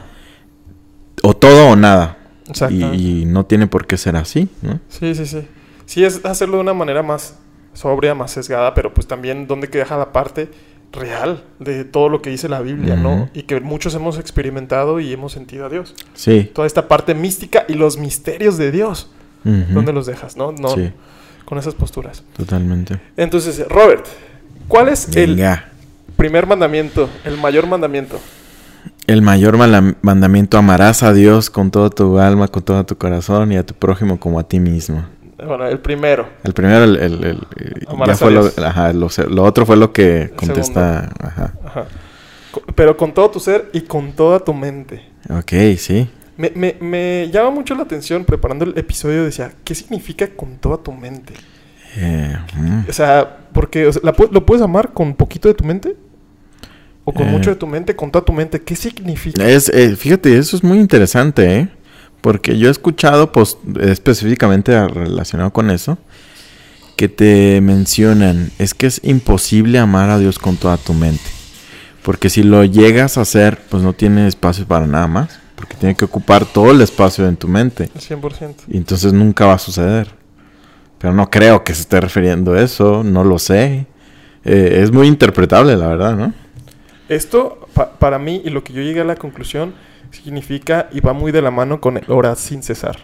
o 1.23 1.35
todo 1.35 1.69
o 1.69 1.75
nada. 1.75 2.17
Exacto. 2.47 2.75
Y, 2.75 3.21
y 3.21 3.25
no 3.25 3.45
tiene 3.45 3.67
por 3.67 3.85
qué 3.85 3.97
ser 3.97 4.15
así, 4.15 4.49
¿no? 4.61 4.79
Sí, 4.89 5.13
sí, 5.15 5.25
sí. 5.25 5.47
Sí, 5.85 6.03
es 6.03 6.25
hacerlo 6.25 6.55
de 6.57 6.61
una 6.63 6.73
manera 6.73 7.03
más 7.03 7.37
sobria, 7.73 8.15
más 8.15 8.31
sesgada, 8.31 8.73
pero 8.73 8.93
pues 8.93 9.07
también 9.07 9.47
donde 9.47 9.69
que 9.69 9.77
deja 9.77 9.97
la 9.97 10.11
parte 10.11 10.49
real 10.91 11.43
de 11.59 11.85
todo 11.85 12.09
lo 12.09 12.21
que 12.21 12.29
dice 12.29 12.49
la 12.49 12.61
Biblia, 12.61 12.95
¿no? 12.95 13.29
Y 13.33 13.43
que 13.43 13.59
muchos 13.61 13.95
hemos 13.95 14.19
experimentado 14.19 14.99
y 14.99 15.13
hemos 15.13 15.31
sentido 15.31 15.65
a 15.65 15.69
Dios. 15.69 15.95
Sí. 16.13 16.51
Toda 16.53 16.67
esta 16.67 16.87
parte 16.87 17.15
mística 17.15 17.65
y 17.67 17.75
los 17.75 17.97
misterios 17.97 18.57
de 18.57 18.71
Dios. 18.71 19.09
¿dónde 19.43 19.91
los 19.91 20.05
dejas, 20.05 20.37
no? 20.37 20.51
No, 20.51 20.69
Sí, 20.75 20.91
con 21.45 21.57
esas 21.57 21.73
posturas. 21.73 22.23
totalmente. 22.37 22.99
Entonces, 23.17 23.67
Robert, 23.67 24.05
¿cuál 24.67 24.89
es 24.89 25.15
el 25.15 25.41
primer 26.15 26.45
mandamiento, 26.45 27.09
el 27.25 27.37
mayor 27.37 27.65
mandamiento? 27.67 28.19
El 29.07 29.21
mayor 29.23 29.57
mandamiento, 30.01 30.57
amarás 30.57 31.01
a 31.03 31.11
Dios 31.11 31.49
con 31.49 31.71
todo 31.71 31.89
tu 31.89 32.19
alma, 32.19 32.47
con 32.49 32.61
todo 32.63 32.85
tu 32.85 32.97
corazón 32.97 33.51
y 33.51 33.57
a 33.57 33.65
tu 33.65 33.73
prójimo 33.73 34.19
como 34.19 34.39
a 34.39 34.47
ti 34.47 34.59
mismo. 34.59 35.05
Bueno, 35.45 35.67
el 35.67 35.79
primero. 35.79 36.27
El 36.43 36.53
primero, 36.53 36.83
el, 36.83 36.97
el- 36.97 37.23
el- 37.23 37.47
ya 38.05 38.15
fue 38.15 38.31
lo, 38.31 38.45
ajá, 38.63 38.93
lo, 38.93 39.07
otro 39.43 39.65
fue 39.65 39.75
lo 39.77 39.91
que 39.91 40.31
contesta. 40.35 41.11
Ajá. 41.19 41.53
Pero 42.75 42.97
con 42.97 43.13
todo 43.13 43.31
tu 43.31 43.39
ser 43.39 43.69
y 43.73 43.81
con 43.81 44.11
toda 44.13 44.39
tu 44.39 44.53
mente. 44.53 45.01
Ok, 45.29 45.51
sí. 45.77 46.09
Me, 46.37 46.51
me, 46.55 46.75
me 46.81 47.29
llama 47.31 47.49
mucho 47.51 47.75
la 47.75 47.83
atención 47.83 48.25
preparando 48.25 48.65
el 48.65 48.77
episodio. 48.77 49.23
Decía, 49.23 49.51
¿qué 49.63 49.73
significa 49.75 50.27
con 50.27 50.57
toda 50.57 50.77
tu 50.77 50.91
mente? 50.91 51.33
Eh, 51.97 52.35
mm. 52.55 52.89
O 52.89 52.93
sea, 52.93 53.37
porque 53.53 53.87
o 53.87 53.93
sea, 53.93 54.01
¿la 54.03 54.13
pu- 54.13 54.29
¿lo 54.31 54.45
puedes 54.45 54.63
amar 54.63 54.91
con 54.93 55.13
poquito 55.13 55.47
de 55.47 55.53
tu 55.53 55.63
mente? 55.63 55.95
¿O 57.03 57.13
con 57.13 57.27
Eh. 57.27 57.31
mucho 57.31 57.49
de 57.49 57.55
tu 57.55 57.67
mente? 57.67 57.95
¿Con 57.95 58.11
toda 58.11 58.23
tu 58.23 58.31
mente? 58.33 58.61
¿Qué 58.61 58.75
significa? 58.75 59.43
Es, 59.47 59.69
eh, 59.69 59.95
fíjate, 59.95 60.37
eso 60.37 60.55
es 60.55 60.63
muy 60.63 60.77
interesante, 60.79 61.57
¿eh? 61.59 61.67
Porque 62.21 62.57
yo 62.57 62.67
he 62.67 62.71
escuchado, 62.71 63.31
pues, 63.31 63.57
específicamente 63.79 64.87
relacionado 64.87 65.51
con 65.51 65.71
eso, 65.71 65.97
que 66.95 67.09
te 67.09 67.59
mencionan, 67.61 68.51
es 68.59 68.73
que 68.73 68.85
es 68.87 69.01
imposible 69.03 69.79
amar 69.79 70.09
a 70.11 70.19
Dios 70.19 70.37
con 70.37 70.55
toda 70.57 70.77
tu 70.77 70.93
mente. 70.93 71.23
Porque 72.03 72.29
si 72.29 72.43
lo 72.43 72.63
llegas 72.63 73.17
a 73.17 73.21
hacer, 73.21 73.59
pues 73.69 73.81
no 73.83 73.93
tiene 73.93 74.27
espacio 74.27 74.65
para 74.67 74.85
nada 74.87 75.07
más. 75.07 75.39
Porque 75.55 75.75
tiene 75.75 75.95
que 75.95 76.05
ocupar 76.05 76.45
todo 76.45 76.71
el 76.71 76.81
espacio 76.81 77.27
en 77.27 77.37
tu 77.37 77.47
mente. 77.47 77.89
El 77.93 78.01
100%. 78.01 78.55
Y 78.67 78.77
entonces 78.77 79.13
nunca 79.13 79.45
va 79.45 79.53
a 79.53 79.59
suceder. 79.59 80.09
Pero 80.97 81.13
no 81.13 81.29
creo 81.29 81.63
que 81.63 81.73
se 81.75 81.81
esté 81.81 82.01
refiriendo 82.01 82.53
a 82.53 82.61
eso, 82.61 83.03
no 83.03 83.23
lo 83.23 83.37
sé. 83.39 83.85
Eh, 84.43 84.79
es 84.83 84.91
muy 84.91 85.07
interpretable, 85.07 85.75
la 85.77 85.87
verdad, 85.87 86.15
¿no? 86.15 86.33
Esto, 87.09 87.67
pa- 87.73 87.91
para 87.93 88.17
mí, 88.17 88.41
y 88.43 88.49
lo 88.49 88.63
que 88.63 88.73
yo 88.73 88.81
llegué 88.81 89.01
a 89.01 89.05
la 89.05 89.15
conclusión, 89.15 89.73
significa 90.11 90.89
y 90.91 90.99
va 90.99 91.13
muy 91.13 91.31
de 91.31 91.41
la 91.41 91.51
mano 91.51 91.79
con 91.81 91.97
el 91.97 92.03
orar 92.09 92.35
sin 92.35 92.63
cesar. 92.63 92.97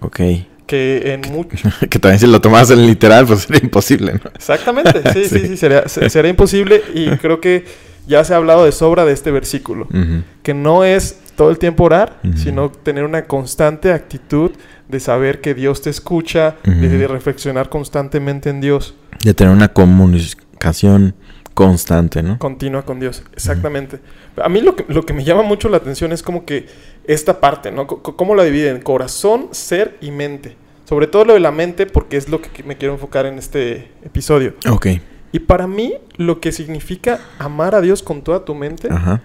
Ok. 0.00 0.20
Que 0.66 1.12
en 1.14 1.20
mucho... 1.32 1.56
que 1.90 1.98
también 1.98 2.18
si 2.18 2.26
lo 2.26 2.40
tomas 2.40 2.70
en 2.70 2.86
literal, 2.86 3.26
pues 3.26 3.40
sería 3.42 3.60
imposible, 3.62 4.14
¿no? 4.14 4.30
Exactamente, 4.34 5.02
sí, 5.12 5.24
sí, 5.28 5.38
Sí. 5.40 5.46
sí, 5.48 5.56
sería, 5.56 5.88
se- 5.88 6.08
sería 6.10 6.30
imposible 6.30 6.82
y 6.94 7.08
creo 7.18 7.40
que 7.40 7.64
ya 8.06 8.22
se 8.24 8.34
ha 8.34 8.36
hablado 8.36 8.64
de 8.64 8.72
sobra 8.72 9.04
de 9.04 9.12
este 9.12 9.30
versículo. 9.30 9.84
Ujú. 9.90 10.22
Que 10.42 10.54
no 10.54 10.84
es 10.84 11.20
todo 11.36 11.50
el 11.50 11.58
tiempo 11.58 11.84
orar, 11.84 12.18
Ujú. 12.24 12.36
sino 12.38 12.70
tener 12.70 13.04
una 13.04 13.24
constante 13.24 13.92
actitud 13.92 14.52
de 14.88 15.00
saber 15.00 15.40
que 15.40 15.54
Dios 15.54 15.82
te 15.82 15.90
escucha, 15.90 16.56
de, 16.64 16.70
Ujú. 16.88 16.98
de 16.98 17.08
reflexionar 17.08 17.68
constantemente 17.68 18.48
en 18.50 18.60
Dios, 18.60 18.94
De 19.24 19.34
tener 19.34 19.52
una 19.52 19.68
comunicación 19.68 21.14
constante, 21.56 22.22
¿no? 22.22 22.38
continua 22.38 22.84
con 22.84 23.00
Dios. 23.00 23.22
Exactamente. 23.32 23.98
A 24.42 24.48
mí 24.48 24.60
lo 24.60 24.76
que, 24.76 24.84
lo 24.88 25.04
que 25.04 25.12
me 25.12 25.24
llama 25.24 25.42
mucho 25.42 25.68
la 25.68 25.78
atención 25.78 26.12
es 26.12 26.22
como 26.22 26.44
que 26.44 26.66
esta 27.04 27.40
parte, 27.40 27.72
¿no? 27.72 27.88
C- 27.88 27.96
¿Cómo 28.16 28.34
la 28.34 28.44
dividen? 28.44 28.80
Corazón, 28.82 29.48
ser 29.52 29.96
y 30.00 30.10
mente. 30.10 30.56
Sobre 30.84 31.06
todo 31.08 31.24
lo 31.24 31.32
de 31.34 31.40
la 31.40 31.50
mente 31.50 31.86
porque 31.86 32.16
es 32.16 32.28
lo 32.28 32.40
que 32.40 32.62
me 32.62 32.76
quiero 32.76 32.94
enfocar 32.94 33.26
en 33.26 33.38
este 33.38 33.90
episodio. 34.04 34.54
Ok. 34.70 34.86
Y 35.32 35.38
para 35.40 35.66
mí 35.66 35.94
lo 36.16 36.40
que 36.40 36.52
significa 36.52 37.20
amar 37.38 37.74
a 37.74 37.80
Dios 37.80 38.02
con 38.02 38.22
toda 38.22 38.44
tu 38.44 38.54
mente 38.54 38.88
Ajá. 38.90 39.22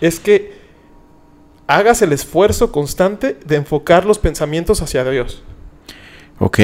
es 0.00 0.20
que 0.20 0.52
hagas 1.66 2.02
el 2.02 2.12
esfuerzo 2.12 2.72
constante 2.72 3.36
de 3.44 3.56
enfocar 3.56 4.04
los 4.06 4.18
pensamientos 4.18 4.82
hacia 4.82 5.04
Dios. 5.10 5.42
Ok. 6.38 6.58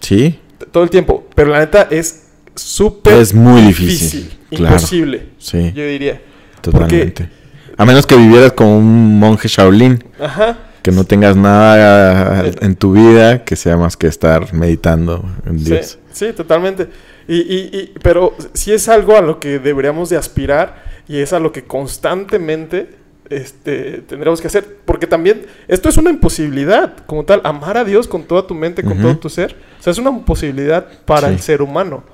Sí. 0.00 0.38
T- 0.58 0.66
Todo 0.66 0.82
el 0.84 0.90
tiempo. 0.90 1.24
Pero 1.34 1.50
la 1.50 1.58
neta 1.60 1.82
es 1.90 2.23
súper 2.54 3.14
Es 3.14 3.34
muy 3.34 3.60
difícil, 3.62 4.30
claro. 4.50 4.74
Imposible, 4.76 5.26
Sí. 5.38 5.72
yo 5.74 5.84
diría. 5.86 6.20
Totalmente. 6.60 7.28
A 7.76 7.84
menos 7.84 8.06
que 8.06 8.16
vivieras 8.16 8.52
como 8.52 8.78
un 8.78 9.18
monje 9.18 9.48
Shaolin, 9.48 10.02
Ajá. 10.20 10.58
que 10.82 10.92
no 10.92 11.04
tengas 11.04 11.36
nada 11.36 12.44
en 12.60 12.76
tu 12.76 12.92
vida 12.92 13.44
que 13.44 13.56
sea 13.56 13.76
más 13.76 13.96
que 13.96 14.06
estar 14.06 14.52
meditando 14.54 15.24
en 15.46 15.62
Dios. 15.64 15.98
sí, 16.12 16.32
totalmente. 16.32 16.88
Y, 17.26 17.36
y- 17.36 17.70
y- 17.72 17.94
pero 18.02 18.34
sí 18.52 18.72
es 18.72 18.88
algo 18.88 19.16
a 19.16 19.22
lo 19.22 19.40
que 19.40 19.58
deberíamos 19.58 20.10
de 20.10 20.16
aspirar 20.18 20.84
y 21.08 21.18
es 21.18 21.32
a 21.32 21.40
lo 21.40 21.52
que 21.52 21.64
constantemente 21.64 23.02
este, 23.30 24.02
tendremos 24.06 24.40
que 24.42 24.46
hacer. 24.48 24.76
Porque 24.84 25.06
también 25.06 25.46
esto 25.66 25.88
es 25.88 25.96
una 25.96 26.10
imposibilidad 26.10 26.94
como 27.06 27.24
tal. 27.24 27.40
Amar 27.44 27.78
a 27.78 27.84
Dios 27.84 28.06
con 28.06 28.22
toda 28.24 28.46
tu 28.46 28.54
mente, 28.54 28.82
con 28.84 29.00
todo 29.00 29.16
tu 29.16 29.30
ser. 29.30 29.56
O 29.80 29.82
sea, 29.82 29.90
es 29.92 29.98
una 29.98 30.10
imposibilidad 30.10 30.86
para 31.06 31.28
Sí. 31.28 31.34
el 31.34 31.40
ser 31.40 31.62
humano. 31.62 32.04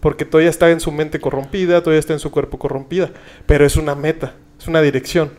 Porque 0.00 0.24
todavía 0.24 0.50
está 0.50 0.70
en 0.70 0.80
su 0.80 0.90
mente 0.92 1.20
corrompida, 1.20 1.80
todavía 1.82 2.00
está 2.00 2.12
en 2.14 2.18
su 2.18 2.30
cuerpo 2.30 2.58
corrompida. 2.58 3.10
Pero 3.46 3.66
es 3.66 3.76
una 3.76 3.94
meta, 3.94 4.34
es 4.58 4.66
una 4.66 4.80
dirección. 4.80 5.30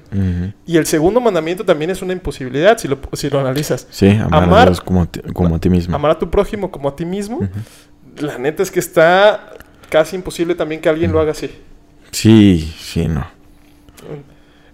Y 0.68 0.78
el 0.78 0.86
segundo 0.86 1.20
mandamiento 1.20 1.66
también 1.66 1.90
es 1.92 2.02
una 2.02 2.14
imposibilidad 2.14 2.78
si 2.78 2.88
lo, 2.88 3.00
si 3.14 3.30
lo 3.30 3.40
analizas. 3.40 3.88
Sí, 3.90 4.10
amar, 4.10 4.44
Amar- 4.44 4.62
a 4.68 4.72
Dios 4.72 4.82
como, 4.82 5.02
a 5.04 5.06
ti- 5.08 5.22
como 5.34 5.56
a 5.56 5.60
ti 5.60 5.70
mismo. 5.70 5.96
Amar 5.96 6.12
a 6.12 6.20
tu 6.20 6.30
prójimo 6.30 6.70
como 6.72 6.90
a 6.90 6.96
ti 6.96 7.06
mismo. 7.06 7.48
La 8.20 8.38
neta 8.38 8.62
es 8.62 8.70
que 8.72 8.80
está 8.80 9.54
casi 9.90 10.16
imposible 10.16 10.54
también 10.56 10.80
que 10.80 10.90
alguien 10.90 11.12
lo 11.12 11.20
haga 11.20 11.32
así. 11.32 11.50
Sí, 12.12 12.74
sí, 12.80 13.08
no. 13.08 13.26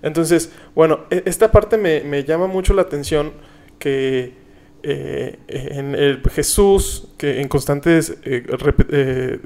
Entonces, 0.02 0.52
bueno, 0.76 1.02
e- 1.10 1.24
esta 1.26 1.52
parte 1.52 1.78
me, 1.78 2.02
me 2.02 2.24
llama 2.24 2.48
mucho 2.48 2.74
la 2.74 2.84
atención 2.84 3.34
que 3.80 4.34
eh, 4.84 5.38
en 5.48 5.96
el 5.96 6.22
Jesús, 6.32 7.08
que 7.18 7.42
en 7.42 7.48
constantes 7.48 8.18
eh, 8.24 8.44
rep- 8.48 8.86
eh, 8.90 9.40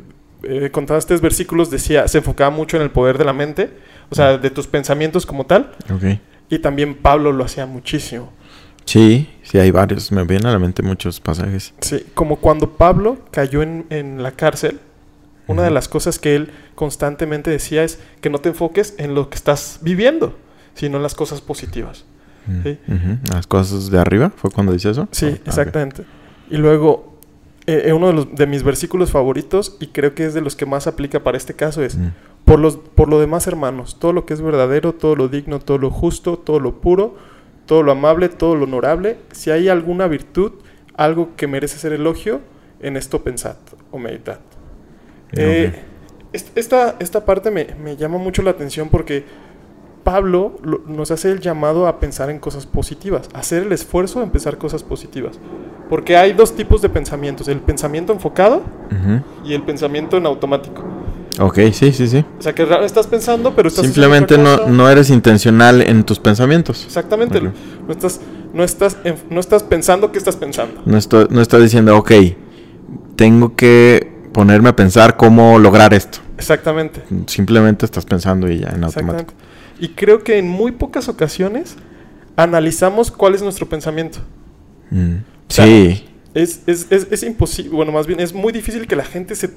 eh, 0.44 0.70
contrastes 0.72 1.22
versículos 1.22 1.70
decía, 1.70 2.08
se 2.08 2.20
enfocaba 2.20 2.50
mucho 2.50 2.78
en 2.78 2.84
el 2.84 2.92
poder 2.92 3.18
de 3.18 3.26
la 3.26 3.34
mente, 3.34 3.70
o 4.10 4.16
sea, 4.16 4.38
de 4.38 4.50
tus 4.50 4.68
pensamientos 4.68 5.26
como 5.26 5.46
tal, 5.46 5.72
y 6.50 6.60
también 6.60 6.96
Pablo 6.96 7.32
lo 7.32 7.44
hacía 7.46 7.66
muchísimo. 7.66 8.32
Sí, 8.86 9.30
sí, 9.44 9.60
hay 9.60 9.72
varios. 9.72 10.12
Me 10.12 10.24
vienen 10.24 10.48
a 10.48 10.52
la 10.54 10.60
mente 10.60 10.82
muchos 10.84 11.20
pasajes. 11.20 11.74
Sí, 11.82 12.04
como 12.14 12.38
cuando 12.38 12.72
Pablo 12.72 13.20
cayó 13.32 13.62
en, 13.62 13.86
en 13.90 14.24
la 14.24 14.32
cárcel, 14.32 14.80
una 15.48 15.64
de 15.64 15.72
las 15.72 15.88
cosas 15.88 16.18
que 16.18 16.36
él 16.36 16.50
constantemente 16.76 17.50
decía 17.52 17.84
es 17.84 18.00
que 18.22 18.30
no 18.30 18.40
te 18.40 18.50
enfoques 18.50 18.96
en 18.98 19.14
lo 19.16 19.30
que 19.30 19.36
estás 19.36 19.80
viviendo, 19.82 20.38
sino 20.74 20.98
en 20.98 21.04
las 21.04 21.14
cosas 21.16 21.42
positivas. 21.42 22.06
Mm, 22.48 22.64
Sí. 22.64 22.78
Las 23.32 23.46
cosas 23.48 23.92
de 23.92 24.00
arriba, 24.00 24.32
¿fue 24.36 24.50
cuando 24.50 24.74
dice 24.74 24.90
eso? 24.90 25.08
Sí, 25.12 25.28
Ah, 25.28 25.38
exactamente. 25.46 26.04
Y 26.50 26.58
luego, 26.58 27.11
eh, 27.74 27.94
uno 27.94 28.08
de, 28.08 28.14
los, 28.14 28.36
de 28.36 28.48
mis 28.48 28.64
versículos 28.64 29.12
favoritos, 29.12 29.78
y 29.80 29.88
creo 29.88 30.14
que 30.16 30.26
es 30.26 30.34
de 30.34 30.42
los 30.42 30.56
que 30.56 30.66
más 30.66 30.88
aplica 30.88 31.22
para 31.24 31.38
este 31.38 31.54
caso, 31.54 31.84
es, 31.84 31.96
Mm, 31.98 32.08
por, 32.46 32.60
los, 32.60 32.78
por 32.78 33.08
lo 33.10 33.20
demás, 33.20 33.48
hermanos, 33.48 33.98
todo 34.00 34.14
lo 34.14 34.26
que 34.26 34.34
es 34.34 34.42
verdadero, 34.42 34.94
todo 34.94 35.16
lo 35.16 35.28
digno, 35.28 35.60
todo 35.60 35.78
lo 35.78 35.90
justo, 35.92 36.38
todo 36.38 36.60
lo 36.60 36.82
puro, 36.82 37.16
todo 37.66 37.84
lo 37.84 37.92
amable, 37.92 38.30
todo 38.30 38.56
lo 38.56 38.64
honorable, 38.66 39.18
si 39.32 39.52
hay 39.52 39.70
alguna 39.70 40.08
virtud, 40.08 40.54
algo 40.96 41.30
que 41.38 41.48
merece 41.48 41.78
ser 41.78 41.94
elogio, 41.94 42.42
en 42.82 42.98
esto 42.98 43.24
pensad 43.24 43.56
o 43.92 43.98
meditad. 44.00 44.40
Eh, 45.34 45.72
est- 46.34 46.58
esta, 46.58 46.96
esta 47.00 47.24
parte 47.26 47.52
me, 47.52 47.68
me 47.82 47.96
llama 47.96 48.18
mucho 48.18 48.42
la 48.42 48.52
atención 48.52 48.90
porque 48.90 49.24
Pablo 50.04 50.54
lo- 50.64 50.82
nos 50.88 51.12
hace 51.12 51.32
el 51.32 51.40
llamado 51.40 51.88
a 51.88 52.00
pensar 52.00 52.30
en 52.30 52.40
cosas 52.40 52.66
positivas, 52.66 53.30
hacer 53.34 53.64
el 53.64 53.72
esfuerzo 53.72 54.22
en 54.24 54.30
pensar 54.30 54.58
cosas 54.58 54.84
positivas. 54.84 55.40
Porque 55.90 56.16
hay 56.18 56.34
dos 56.34 56.56
tipos 56.56 56.82
de 56.82 56.90
pensamientos, 56.90 57.48
el 57.50 57.60
pensamiento 57.60 58.14
enfocado 58.14 58.62
y 59.46 59.54
el 59.54 59.62
pensamiento 59.64 60.18
en 60.18 60.26
automático. 60.26 60.84
Ok, 61.40 61.60
sí, 61.74 61.92
sí, 61.92 62.08
sí. 62.08 62.26
O 62.40 62.42
sea, 62.42 62.54
que 62.54 62.64
realmente 62.66 62.88
estás 62.88 63.08
pensando, 63.08 63.54
pero 63.56 63.68
estás 63.70 63.86
Simplemente 63.86 64.38
no, 64.38 64.68
no 64.68 64.90
eres 64.90 65.10
intencional 65.10 65.82
en 65.82 66.04
tus 66.04 66.20
pensamientos. 66.20 66.84
Exactamente. 66.86 67.42
No 67.42 67.52
estás, 67.90 68.20
no, 68.54 68.64
estás, 68.64 68.98
no 69.30 69.40
estás 69.40 69.64
pensando 69.64 70.12
que 70.12 70.18
estás 70.18 70.36
pensando. 70.36 70.82
No, 70.86 70.98
estoy, 70.98 71.28
no 71.30 71.42
estás 71.42 71.62
diciendo, 71.62 71.98
ok, 71.98 72.12
tengo 73.16 73.56
que 73.56 74.12
ponerme 74.34 74.70
a 74.70 74.76
pensar 74.76 75.18
cómo 75.18 75.60
lograr 75.60 75.94
esto. 75.94 76.20
Exactamente. 76.38 77.02
Simplemente 77.28 77.86
estás 77.86 78.06
pensando 78.06 78.50
y 78.50 78.60
ya 78.60 78.70
en 78.70 78.84
automático. 78.84 79.34
Y 79.82 79.90
creo 79.90 80.24
que 80.24 80.38
en 80.38 80.48
muy 80.48 80.72
pocas 80.72 81.10
ocasiones 81.10 81.76
analizamos 82.38 83.12
cuál 83.12 83.36
es 83.36 83.42
nuestro 83.42 83.68
pensamiento. 83.68 84.20
Mm, 84.92 85.18
Sí, 85.50 86.06
Es, 86.34 86.62
es, 86.66 86.88
es, 86.92 87.08
es 87.12 87.24
imposible, 87.24 87.72
bueno, 87.72 87.92
más 87.92 88.08
bien 88.08 88.22
es 88.22 88.34
muy 88.34 88.54
difícil 88.54 88.88
que 88.88 88.96
la 88.96 89.04
gente 89.04 89.36
se, 89.36 89.50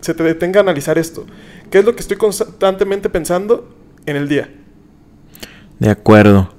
se 0.00 0.14
te 0.14 0.24
detenga 0.24 0.58
a 0.58 0.62
analizar 0.64 0.98
esto. 0.98 1.24
¿Qué 1.70 1.78
es 1.78 1.84
lo 1.84 1.94
que 1.94 2.00
estoy 2.00 2.16
constantemente 2.16 3.08
pensando 3.08 3.72
en 4.06 4.16
el 4.16 4.28
día? 4.28 4.50
de 5.80 5.90
acuerdo. 5.90 6.54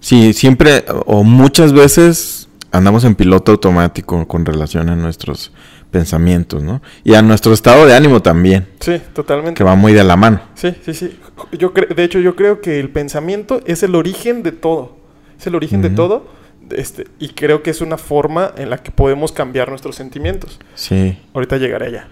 Sí, 0.00 0.32
siempre 0.34 0.84
o 1.06 1.24
muchas 1.24 1.72
veces 1.72 2.48
andamos 2.70 3.04
en 3.04 3.14
piloto 3.14 3.52
automático 3.52 4.28
con 4.28 4.44
relación 4.44 4.90
a 4.90 4.96
nuestros 4.96 5.52
pensamientos, 5.90 6.62
¿no? 6.62 6.82
Y 7.04 7.14
a 7.14 7.22
nuestro 7.22 7.52
estado 7.52 7.86
de 7.86 7.94
ánimo 7.94 8.20
también, 8.20 8.66
Sí, 8.80 9.00
totalmente. 9.14 9.54
que 9.58 9.64
va 9.64 9.74
muy 9.74 9.92
de 9.92 10.04
la 10.04 10.16
mano. 10.16 10.40
Sí, 10.54 10.74
sí, 10.84 10.94
sí. 10.94 11.18
Yo 11.58 11.70
de 11.70 12.04
hecho, 12.04 12.18
yo 12.20 12.36
creo 12.36 12.60
que 12.60 12.80
el 12.80 12.90
pensamiento 12.90 13.60
es 13.66 13.82
el 13.82 13.94
origen 13.94 14.42
de 14.42 14.52
todo. 14.52 14.96
Es 15.38 15.46
el 15.46 15.54
origen 15.54 15.82
de 15.82 15.90
todo. 15.90 16.26
Este, 16.70 17.06
y 17.20 17.28
creo 17.30 17.62
que 17.62 17.70
es 17.70 17.80
una 17.80 17.96
forma 17.98 18.52
en 18.56 18.70
la 18.70 18.78
que 18.78 18.90
podemos 18.90 19.30
cambiar 19.32 19.68
nuestros 19.68 19.94
sentimientos. 19.96 20.58
Sí. 20.74 21.18
Ahorita 21.34 21.56
llegaré 21.58 21.86
allá. 21.86 22.08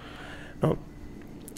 ¿no? 0.61 0.77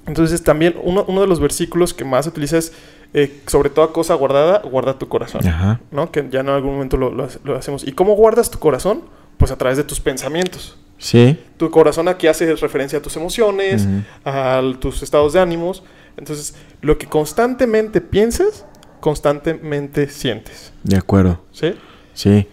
Entonces 0.08 0.42
también 0.44 0.76
uno, 0.84 1.06
uno 1.08 1.22
de 1.22 1.28
los 1.28 1.40
versículos 1.40 1.94
que 1.94 2.06
más 2.06 2.26
utiliza 2.28 2.58
es 2.58 2.74
eh, 3.14 3.42
sobre 3.48 3.70
toda 3.70 3.90
cosa 3.94 4.14
guardada, 4.16 4.62
guarda 4.70 4.98
tu 4.98 5.08
corazón. 5.08 5.46
Ajá. 5.48 5.80
¿No? 5.92 6.12
Que 6.12 6.28
ya 6.32 6.40
en 6.40 6.50
algún 6.50 6.74
momento 6.74 6.98
lo, 6.98 7.12
lo 7.12 7.26
hace- 7.26 7.40
lo 7.44 7.56
hacemos. 7.56 7.86
¿Y 7.86 7.92
cómo 7.92 8.16
guardas 8.16 8.50
tu 8.50 8.58
corazón? 8.60 9.04
Pues 9.38 9.52
a 9.52 9.58
través 9.58 9.78
de 9.78 9.84
tus 9.84 10.00
pensamientos. 10.00 10.78
Sí. 10.98 11.40
Tu 11.58 11.70
corazón 11.70 12.08
aquí 12.08 12.28
hace 12.28 12.56
referencia 12.56 13.00
a 13.00 13.02
tus 13.02 13.16
emociones, 13.16 13.88
a 14.26 14.62
tus 14.80 15.04
estados 15.04 15.34
de 15.34 15.40
ánimos. 15.40 15.84
Entonces, 16.18 16.56
lo 16.82 16.98
que 16.98 17.06
constantemente 17.08 18.02
piensas, 18.02 18.66
constantemente 19.00 20.10
sientes. 20.10 20.74
De 20.84 20.98
acuerdo. 20.98 21.44
¿Sí? 21.52 21.74
Sí. 22.14 22.48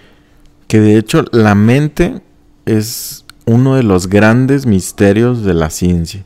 Que 0.68 0.80
de 0.80 0.98
hecho 0.98 1.24
la 1.32 1.54
mente 1.54 2.20
es 2.66 3.24
uno 3.46 3.76
de 3.76 3.82
los 3.82 4.08
grandes 4.08 4.66
misterios 4.66 5.44
de 5.44 5.54
la 5.54 5.70
ciencia. 5.70 6.24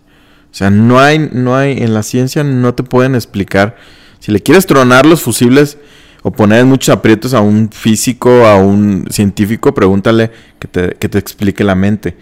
O 0.51 0.55
sea, 0.55 0.71
no 0.71 0.99
hay, 0.99 1.31
no 1.33 1.57
hay, 1.57 1.79
en 1.79 1.95
la 1.95 2.03
ciencia 2.03 2.43
no 2.43 2.75
te 2.75 2.83
pueden 2.83 3.15
explicar. 3.15 3.77
Si 4.19 4.33
le 4.33 4.41
quieres 4.41 4.67
tronar 4.67 5.07
los 5.07 5.23
fusibles 5.23 5.79
o 6.23 6.31
poner 6.31 6.61
en 6.61 6.69
muchos 6.69 6.95
aprietos 6.95 7.35
a 7.35 7.41
un 7.41 7.71
físico, 7.71 8.47
a 8.47 8.57
un 8.57 9.07
científico, 9.11 9.75
pregúntale 9.75 10.31
que 10.59 10.69
te, 10.69 10.91
que 10.99 11.09
te 11.09 11.19
explique 11.19 11.65
la 11.65 11.75
mente. 11.75 12.17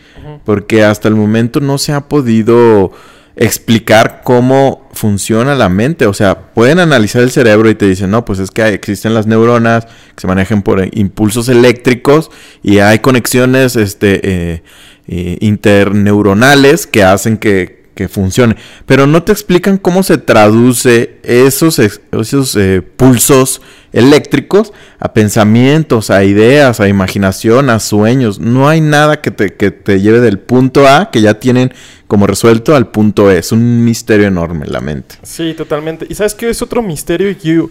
Porque 0.44 0.84
hasta 0.84 1.08
el 1.08 1.14
momento 1.14 1.60
no 1.60 1.78
se 1.78 1.92
ha 1.92 2.08
podido 2.08 2.92
explicar 3.36 4.22
cómo 4.24 4.88
funciona 4.92 5.54
la 5.54 5.68
mente. 5.68 6.06
O 6.06 6.14
sea, 6.14 6.52
pueden 6.54 6.78
analizar 6.78 7.22
el 7.22 7.30
cerebro 7.30 7.68
y 7.68 7.74
te 7.74 7.86
dicen, 7.86 8.10
no, 8.10 8.24
pues 8.24 8.38
es 8.38 8.50
que 8.50 8.66
existen 8.68 9.14
las 9.14 9.26
neuronas 9.26 9.84
que 9.84 10.20
se 10.20 10.26
manejan 10.26 10.62
por 10.62 10.82
impulsos 10.96 11.48
eléctricos 11.48 12.30
y 12.62 12.78
hay 12.78 13.00
conexiones 13.00 13.76
este, 13.76 14.20
eh, 14.22 14.62
eh, 15.06 15.36
interneuronales 15.40 16.86
que 16.86 17.04
hacen 17.04 17.36
que, 17.36 17.75
que 17.96 18.06
funcione. 18.08 18.54
Pero 18.84 19.06
no 19.08 19.24
te 19.24 19.32
explican 19.32 19.78
cómo 19.78 20.04
se 20.04 20.18
traduce 20.18 21.18
esos, 21.24 21.80
esos 21.80 22.54
eh, 22.54 22.82
pulsos 22.82 23.62
eléctricos 23.92 24.72
a 25.00 25.12
pensamientos, 25.14 26.10
a 26.10 26.22
ideas, 26.22 26.78
a 26.78 26.88
imaginación, 26.88 27.70
a 27.70 27.80
sueños. 27.80 28.38
No 28.38 28.68
hay 28.68 28.80
nada 28.82 29.20
que 29.22 29.30
te, 29.30 29.54
que 29.54 29.70
te 29.70 30.00
lleve 30.00 30.20
del 30.20 30.38
punto 30.38 30.86
A, 30.86 31.10
que 31.10 31.22
ya 31.22 31.40
tienen 31.40 31.72
como 32.06 32.26
resuelto, 32.26 32.76
al 32.76 32.88
punto 32.90 33.30
E. 33.32 33.38
Es 33.38 33.50
un 33.50 33.84
misterio 33.84 34.26
enorme 34.26 34.66
la 34.66 34.80
mente. 34.80 35.16
Sí, 35.22 35.54
totalmente. 35.56 36.06
¿Y 36.08 36.14
sabes 36.14 36.34
qué 36.34 36.50
es 36.50 36.60
otro 36.62 36.82
misterio, 36.82 37.30
Yu? 37.30 37.70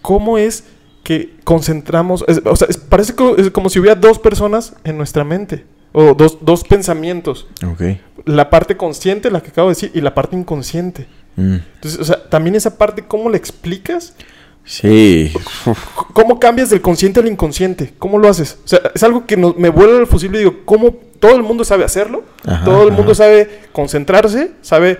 ¿Cómo 0.00 0.38
es 0.38 0.64
que 1.02 1.34
concentramos? 1.44 2.24
es- 2.28 2.40
o 2.46 2.56
sea, 2.56 2.66
es- 2.70 2.78
parece 2.78 3.14
co- 3.14 3.36
es 3.36 3.50
como 3.50 3.68
si 3.68 3.78
hubiera 3.78 3.94
dos 3.94 4.18
personas 4.18 4.74
en 4.84 4.96
nuestra 4.96 5.22
mente. 5.22 5.64
O 5.92 6.14
dos, 6.14 6.38
dos 6.40 6.64
pensamientos. 6.64 7.46
Ok. 7.64 7.82
La 8.26 8.48
parte 8.50 8.76
consciente, 8.76 9.30
la 9.30 9.40
que 9.42 9.50
acabo 9.50 9.68
de 9.68 9.74
decir, 9.74 9.90
y 9.94 10.00
la 10.00 10.14
parte 10.14 10.36
inconsciente. 10.36 11.06
Mm. 11.36 11.56
Entonces, 11.74 12.00
o 12.00 12.04
sea, 12.04 12.22
también 12.28 12.54
esa 12.56 12.78
parte, 12.78 13.04
¿cómo 13.06 13.28
la 13.28 13.36
explicas? 13.36 14.14
Sí. 14.64 15.30
¿Cómo 16.14 16.40
cambias 16.40 16.70
del 16.70 16.80
consciente 16.80 17.20
al 17.20 17.26
inconsciente? 17.28 17.92
¿Cómo 17.98 18.18
lo 18.18 18.28
haces? 18.28 18.58
O 18.64 18.68
sea, 18.68 18.80
es 18.94 19.02
algo 19.02 19.26
que 19.26 19.36
no- 19.36 19.54
me 19.58 19.68
vuelve 19.68 19.98
al 19.98 20.06
fusible 20.06 20.38
y 20.38 20.44
digo, 20.44 20.60
¿cómo 20.64 20.92
todo 21.20 21.36
el 21.36 21.42
mundo 21.42 21.64
sabe 21.64 21.84
hacerlo? 21.84 22.24
Ajá, 22.46 22.64
todo 22.64 22.88
el 22.88 22.92
mundo 22.92 23.14
sabe 23.14 23.60
concentrarse, 23.72 24.52
sabe 24.62 24.98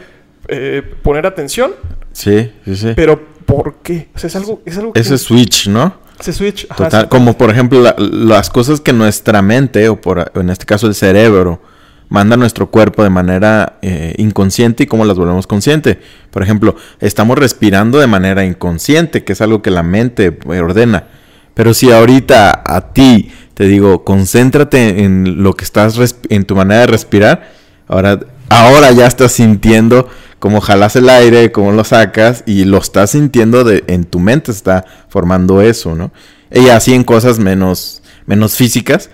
eh, 0.48 0.82
poner 1.02 1.24
atención, 1.26 1.72
Sí, 2.12 2.52
sí, 2.66 2.76
sí. 2.76 2.92
pero 2.94 3.18
¿por 3.46 3.76
qué? 3.82 4.08
O 4.14 4.18
sea, 4.18 4.28
es 4.28 4.36
algo, 4.36 4.60
es 4.66 4.76
algo 4.76 4.92
que... 4.92 5.00
Ese 5.00 5.16
switch, 5.16 5.68
¿no? 5.68 5.94
Ese 6.20 6.34
switch. 6.34 6.66
ajá, 6.68 6.84
Total, 6.84 7.02
sí. 7.04 7.08
como 7.08 7.38
por 7.38 7.48
ejemplo 7.50 7.80
la- 7.80 7.96
las 7.98 8.50
cosas 8.50 8.80
que 8.82 8.92
nuestra 8.92 9.40
mente, 9.40 9.88
o 9.88 9.98
por, 9.98 10.30
en 10.34 10.50
este 10.50 10.66
caso 10.66 10.86
el 10.86 10.94
cerebro, 10.94 11.62
manda 12.08 12.36
nuestro 12.36 12.70
cuerpo 12.70 13.02
de 13.02 13.10
manera 13.10 13.78
eh, 13.82 14.14
inconsciente 14.18 14.84
y 14.84 14.86
cómo 14.86 15.04
las 15.04 15.16
volvemos 15.16 15.46
consciente. 15.46 15.98
Por 16.30 16.42
ejemplo, 16.42 16.76
estamos 17.00 17.38
respirando 17.38 17.98
de 17.98 18.06
manera 18.06 18.44
inconsciente, 18.44 19.24
que 19.24 19.32
es 19.32 19.40
algo 19.40 19.62
que 19.62 19.70
la 19.70 19.82
mente 19.82 20.38
eh, 20.50 20.60
ordena. 20.60 21.08
Pero 21.54 21.72
si 21.72 21.92
ahorita 21.92 22.62
a 22.66 22.92
ti 22.92 23.30
te 23.54 23.64
digo, 23.66 24.04
concéntrate 24.04 25.04
en 25.04 25.42
lo 25.42 25.54
que 25.54 25.64
estás, 25.64 26.16
en 26.28 26.44
tu 26.44 26.56
manera 26.56 26.80
de 26.80 26.86
respirar, 26.88 27.52
ahora, 27.86 28.18
ahora 28.48 28.90
ya 28.90 29.06
estás 29.06 29.32
sintiendo 29.32 30.08
cómo 30.40 30.60
jalas 30.60 30.96
el 30.96 31.08
aire, 31.08 31.52
cómo 31.52 31.72
lo 31.72 31.84
sacas 31.84 32.42
y 32.46 32.64
lo 32.64 32.78
estás 32.78 33.10
sintiendo 33.10 33.62
de, 33.64 33.84
en 33.86 34.04
tu 34.04 34.18
mente 34.18 34.50
está 34.50 34.84
formando 35.08 35.62
eso, 35.62 35.94
¿no? 35.94 36.12
Y 36.50 36.68
así 36.68 36.94
en 36.94 37.04
cosas 37.04 37.38
menos, 37.38 38.02
menos 38.26 38.56
físicas, 38.56 39.08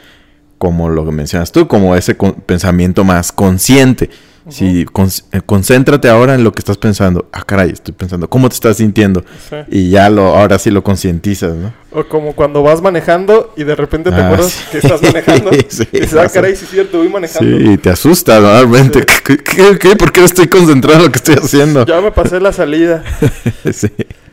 como 0.61 0.91
lo 0.91 1.07
que 1.07 1.11
mencionas 1.11 1.51
tú, 1.53 1.67
como 1.67 1.97
ese 1.97 2.15
pensamiento 2.45 3.03
más 3.03 3.33
consciente. 3.33 4.11
Si 4.49 4.85
con- 4.87 5.09
eh, 5.33 5.41
concéntrate 5.47 6.09
ahora 6.09 6.35
en 6.35 6.43
lo 6.45 6.53
que 6.53 6.59
estás 6.61 6.77
pensando. 6.77 7.29
Ah, 7.33 7.45
caray, 7.47 7.71
estoy 7.71 7.95
pensando. 7.95 8.29
¿Cómo 8.29 8.49
te 8.49 8.55
estás 8.55 8.77
sintiendo? 8.79 9.25
Sí. 9.49 9.57
Y 9.71 9.91
ya 9.91 10.11
lo, 10.11 10.35
ahora 10.37 10.59
sí 10.59 10.71
lo 10.71 10.83
concientizas, 10.83 11.55
¿no? 11.55 11.73
O 11.93 12.05
como 12.05 12.35
cuando 12.35 12.63
vas 12.63 12.83
manejando 12.83 13.53
y 13.57 13.65
de 13.65 13.75
repente 13.77 14.11
te 14.11 14.17
Ah, 14.17 14.27
acuerdas 14.27 14.51
sí. 14.53 14.65
que 14.73 14.79
estás 14.79 15.03
manejando. 15.03 15.51
Sí, 15.69 15.85
y 15.93 16.01
dices, 16.01 16.19
ah, 16.19 16.29
caray, 16.29 16.57
sí 16.57 16.65
es 16.65 16.71
cierto, 16.71 16.99
voy 16.99 17.09
manejando. 17.09 17.59
Sí, 17.59 17.79
te 17.79 17.91
asusta 17.91 18.39
normalmente. 18.41 19.01
Sí. 19.01 19.07
¿Qué, 19.25 19.37
qué, 19.39 19.79
qué? 19.79 19.97
por 19.97 20.11
qué 20.13 20.21
no 20.21 20.27
estoy 20.27 20.49
concentrado 20.49 20.99
en 20.99 21.05
lo 21.07 21.13
que 21.13 21.19
estoy 21.19 21.37
haciendo? 21.37 21.87
Ya 21.87 22.01
me 22.03 22.11
pasé 22.11 22.39
la 22.41 22.53
salida. 22.53 23.03
Sí. 23.73 23.89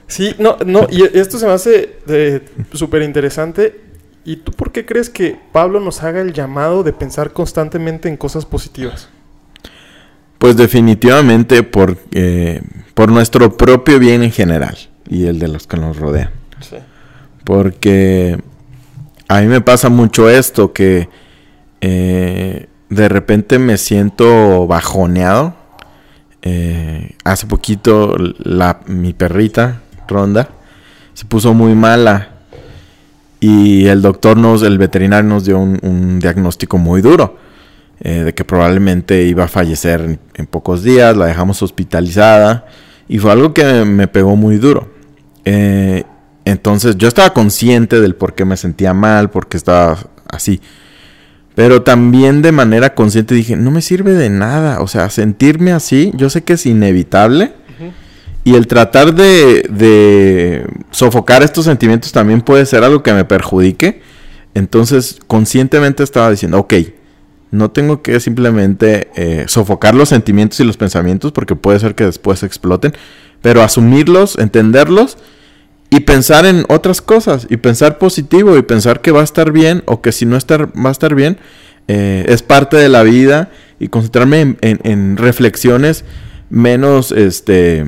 Sí, 0.10 0.34
no, 0.40 0.56
no, 0.66 0.88
y 0.90 1.04
esto 1.20 1.38
se 1.38 1.46
me 1.46 1.52
hace 1.52 1.98
eh, 2.08 2.40
súper 2.74 3.02
interesante. 3.02 3.82
¿Y 4.28 4.36
tú 4.36 4.52
por 4.52 4.74
qué 4.74 4.86
crees 4.86 5.10
que 5.10 5.40
Pablo 5.54 5.80
nos 5.80 6.04
haga 6.04 6.20
el 6.20 6.34
llamado 6.34 6.84
de 6.84 6.92
pensar 6.92 7.32
constantemente 7.32 8.10
en 8.10 8.18
cosas 8.18 8.46
positivas? 8.46 9.08
Pues 10.38 10.58
definitivamente 10.58 11.64
por, 11.64 11.98
eh, 12.12 12.62
por 12.94 13.10
nuestro 13.10 13.56
propio 13.56 14.00
bien 14.00 14.24
en 14.24 14.34
general 14.34 14.78
y 15.08 15.28
el 15.28 15.40
de 15.40 15.48
los 15.48 15.66
que 15.66 15.78
nos 15.78 15.96
rodean. 15.96 16.32
Sí. 16.60 16.76
Porque 17.46 18.38
a 19.30 19.40
mí 19.40 19.48
me 19.48 19.62
pasa 19.62 19.88
mucho 19.88 20.30
esto, 20.30 20.74
que 20.74 21.08
eh, 21.80 22.68
de 22.90 23.08
repente 23.08 23.60
me 23.60 23.78
siento 23.78 24.68
bajoneado. 24.68 25.56
Eh, 26.42 27.16
hace 27.24 27.48
poquito 27.48 28.14
la, 28.40 28.82
mi 28.88 29.14
perrita, 29.14 29.84
Ronda, 30.06 30.50
se 31.14 31.24
puso 31.24 31.54
muy 31.54 31.76
mala. 31.76 32.37
Y 33.40 33.86
el 33.88 34.02
doctor 34.02 34.38
nos, 34.38 34.64
el 34.64 34.78
veterinario 34.78 35.30
nos 35.30 35.46
dio 35.46 35.60
un, 35.60 36.20
diagnóstico 36.20 36.78
muy 36.78 37.02
duro. 37.02 37.38
eh, 38.00 38.24
de 38.24 38.34
que 38.34 38.44
probablemente 38.44 39.24
iba 39.24 39.46
a 39.46 39.48
fallecer 39.48 40.02
en, 40.02 40.20
en 40.36 40.46
pocos 40.46 40.84
días. 40.84 41.16
La 41.18 41.26
dejamos 41.26 41.62
hospitalizada. 41.64 42.66
Y 43.08 43.20
fue 43.20 43.32
algo 43.32 43.54
que 43.54 43.64
me, 43.64 43.86
me 43.86 44.08
pegó 44.08 44.36
muy 44.36 44.58
duro. 44.58 44.92
Eh, 45.46 46.04
entonces 46.46 46.98
yo 46.98 47.08
estaba 47.08 47.34
consciente 47.34 48.00
del 48.00 48.16
por 48.16 48.36
qué 48.36 48.46
me 48.46 48.58
sentía 48.58 48.94
mal, 48.94 49.30
por 49.30 49.48
qué 49.48 49.58
estaba 49.58 49.98
así. 50.30 50.62
Pero 51.56 51.82
también 51.82 52.42
de 52.42 52.52
manera 52.52 52.94
consciente 52.94 53.34
dije, 53.34 53.56
no 53.56 53.72
me 53.72 53.82
sirve 53.82 54.14
de 54.14 54.30
nada. 54.30 54.80
O 54.82 54.88
sea, 54.88 55.10
sentirme 55.10 55.72
así, 55.72 56.12
yo 56.16 56.30
sé 56.30 56.44
que 56.44 56.54
es 56.54 56.66
inevitable. 56.66 57.54
Y 58.48 58.56
el 58.56 58.68
tratar 58.68 59.14
de, 59.14 59.64
de 59.70 60.66
sofocar 60.92 61.44
estos 61.44 61.66
sentimientos 61.66 62.12
también 62.14 62.42
puede 62.42 62.66
ser 62.66 62.84
algo 62.84 63.04
que 63.04 63.12
me 63.14 63.26
perjudique. 63.26 64.02
Entonces, 64.54 65.20
conscientemente 65.28 66.02
estaba 66.04 66.32
diciendo, 66.32 66.58
ok, 66.60 66.74
no 67.52 67.72
tengo 67.72 68.02
que 68.02 68.20
simplemente 68.22 69.10
eh, 69.16 69.46
sofocar 69.48 69.96
los 69.96 70.10
sentimientos 70.10 70.60
y 70.60 70.64
los 70.64 70.78
pensamientos 70.78 71.32
porque 71.32 71.56
puede 71.56 71.80
ser 71.80 71.94
que 71.96 72.06
después 72.06 72.42
exploten, 72.44 72.94
pero 73.42 73.62
asumirlos, 73.64 74.38
entenderlos 74.38 75.18
y 75.90 76.02
pensar 76.02 76.46
en 76.46 76.66
otras 76.70 77.02
cosas 77.02 77.48
y 77.50 77.58
pensar 77.58 77.98
positivo 77.98 78.58
y 78.58 78.62
pensar 78.62 79.02
que 79.02 79.12
va 79.12 79.22
a 79.22 79.24
estar 79.26 79.52
bien 79.52 79.84
o 79.88 80.02
que 80.02 80.12
si 80.12 80.26
no 80.26 80.38
estar, 80.38 80.68
va 80.74 80.90
a 80.90 80.92
estar 80.92 81.16
bien 81.16 81.38
eh, 81.88 82.26
es 82.28 82.44
parte 82.44 82.76
de 82.78 82.90
la 82.90 83.04
vida 83.04 83.50
y 83.80 83.88
concentrarme 83.90 84.42
en, 84.42 84.58
en- 84.62 84.80
en 84.84 85.18
reflexiones 85.18 86.04
menos 86.50 87.12
este 87.14 87.86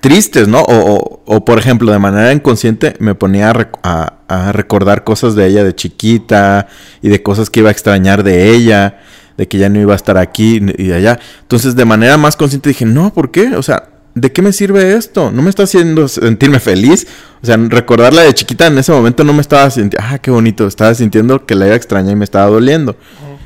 tristes, 0.00 0.48
¿no? 0.48 0.60
O, 0.62 0.94
o- 0.94 1.22
o, 1.26 1.44
por 1.44 1.58
ejemplo, 1.58 1.92
de 1.92 1.98
manera 1.98 2.32
inconsciente 2.32 2.94
me 2.98 3.14
ponía 3.14 3.50
a, 3.50 3.54
rec- 3.54 3.78
a- 3.82 4.14
a 4.28 4.52
recordar 4.52 5.04
cosas 5.04 5.34
de 5.34 5.46
ella 5.46 5.64
de 5.64 5.74
chiquita 5.74 6.66
y 7.02 7.08
de 7.08 7.22
cosas 7.22 7.50
que 7.50 7.60
iba 7.60 7.68
a 7.68 7.72
extrañar 7.72 8.22
de 8.24 8.50
ella, 8.52 9.00
de 9.36 9.46
que 9.48 9.58
ya 9.58 9.68
no 9.68 9.80
iba 9.80 9.92
a 9.92 9.96
estar 9.96 10.18
aquí 10.18 10.56
y 10.56 10.84
de 10.88 10.94
allá. 10.94 11.18
Entonces, 11.42 11.76
de 11.76 11.84
manera 11.84 12.16
más 12.16 12.36
consciente 12.36 12.70
dije, 12.70 12.84
no, 12.84 13.12
¿por 13.12 13.30
qué? 13.30 13.54
O 13.56 13.62
sea, 13.62 13.90
¿de 14.14 14.32
qué 14.32 14.42
me 14.42 14.52
sirve 14.52 14.94
esto? 14.96 15.30
No 15.30 15.42
me 15.42 15.50
está 15.50 15.64
haciendo 15.64 16.08
sentirme 16.08 16.58
feliz. 16.58 17.06
O 17.42 17.46
sea, 17.46 17.56
recordarla 17.56 18.22
de 18.22 18.34
chiquita 18.34 18.66
en 18.66 18.78
ese 18.78 18.90
momento 18.92 19.22
no 19.24 19.32
me 19.34 19.42
estaba 19.42 19.70
sintiendo, 19.70 20.08
ah, 20.10 20.18
qué 20.18 20.30
bonito, 20.30 20.66
estaba 20.66 20.94
sintiendo 20.94 21.44
que 21.46 21.54
la 21.54 21.66
iba 21.66 21.74
a 21.74 21.76
extrañar 21.76 22.12
y 22.12 22.16
me 22.16 22.24
estaba 22.24 22.46
doliendo. 22.46 22.96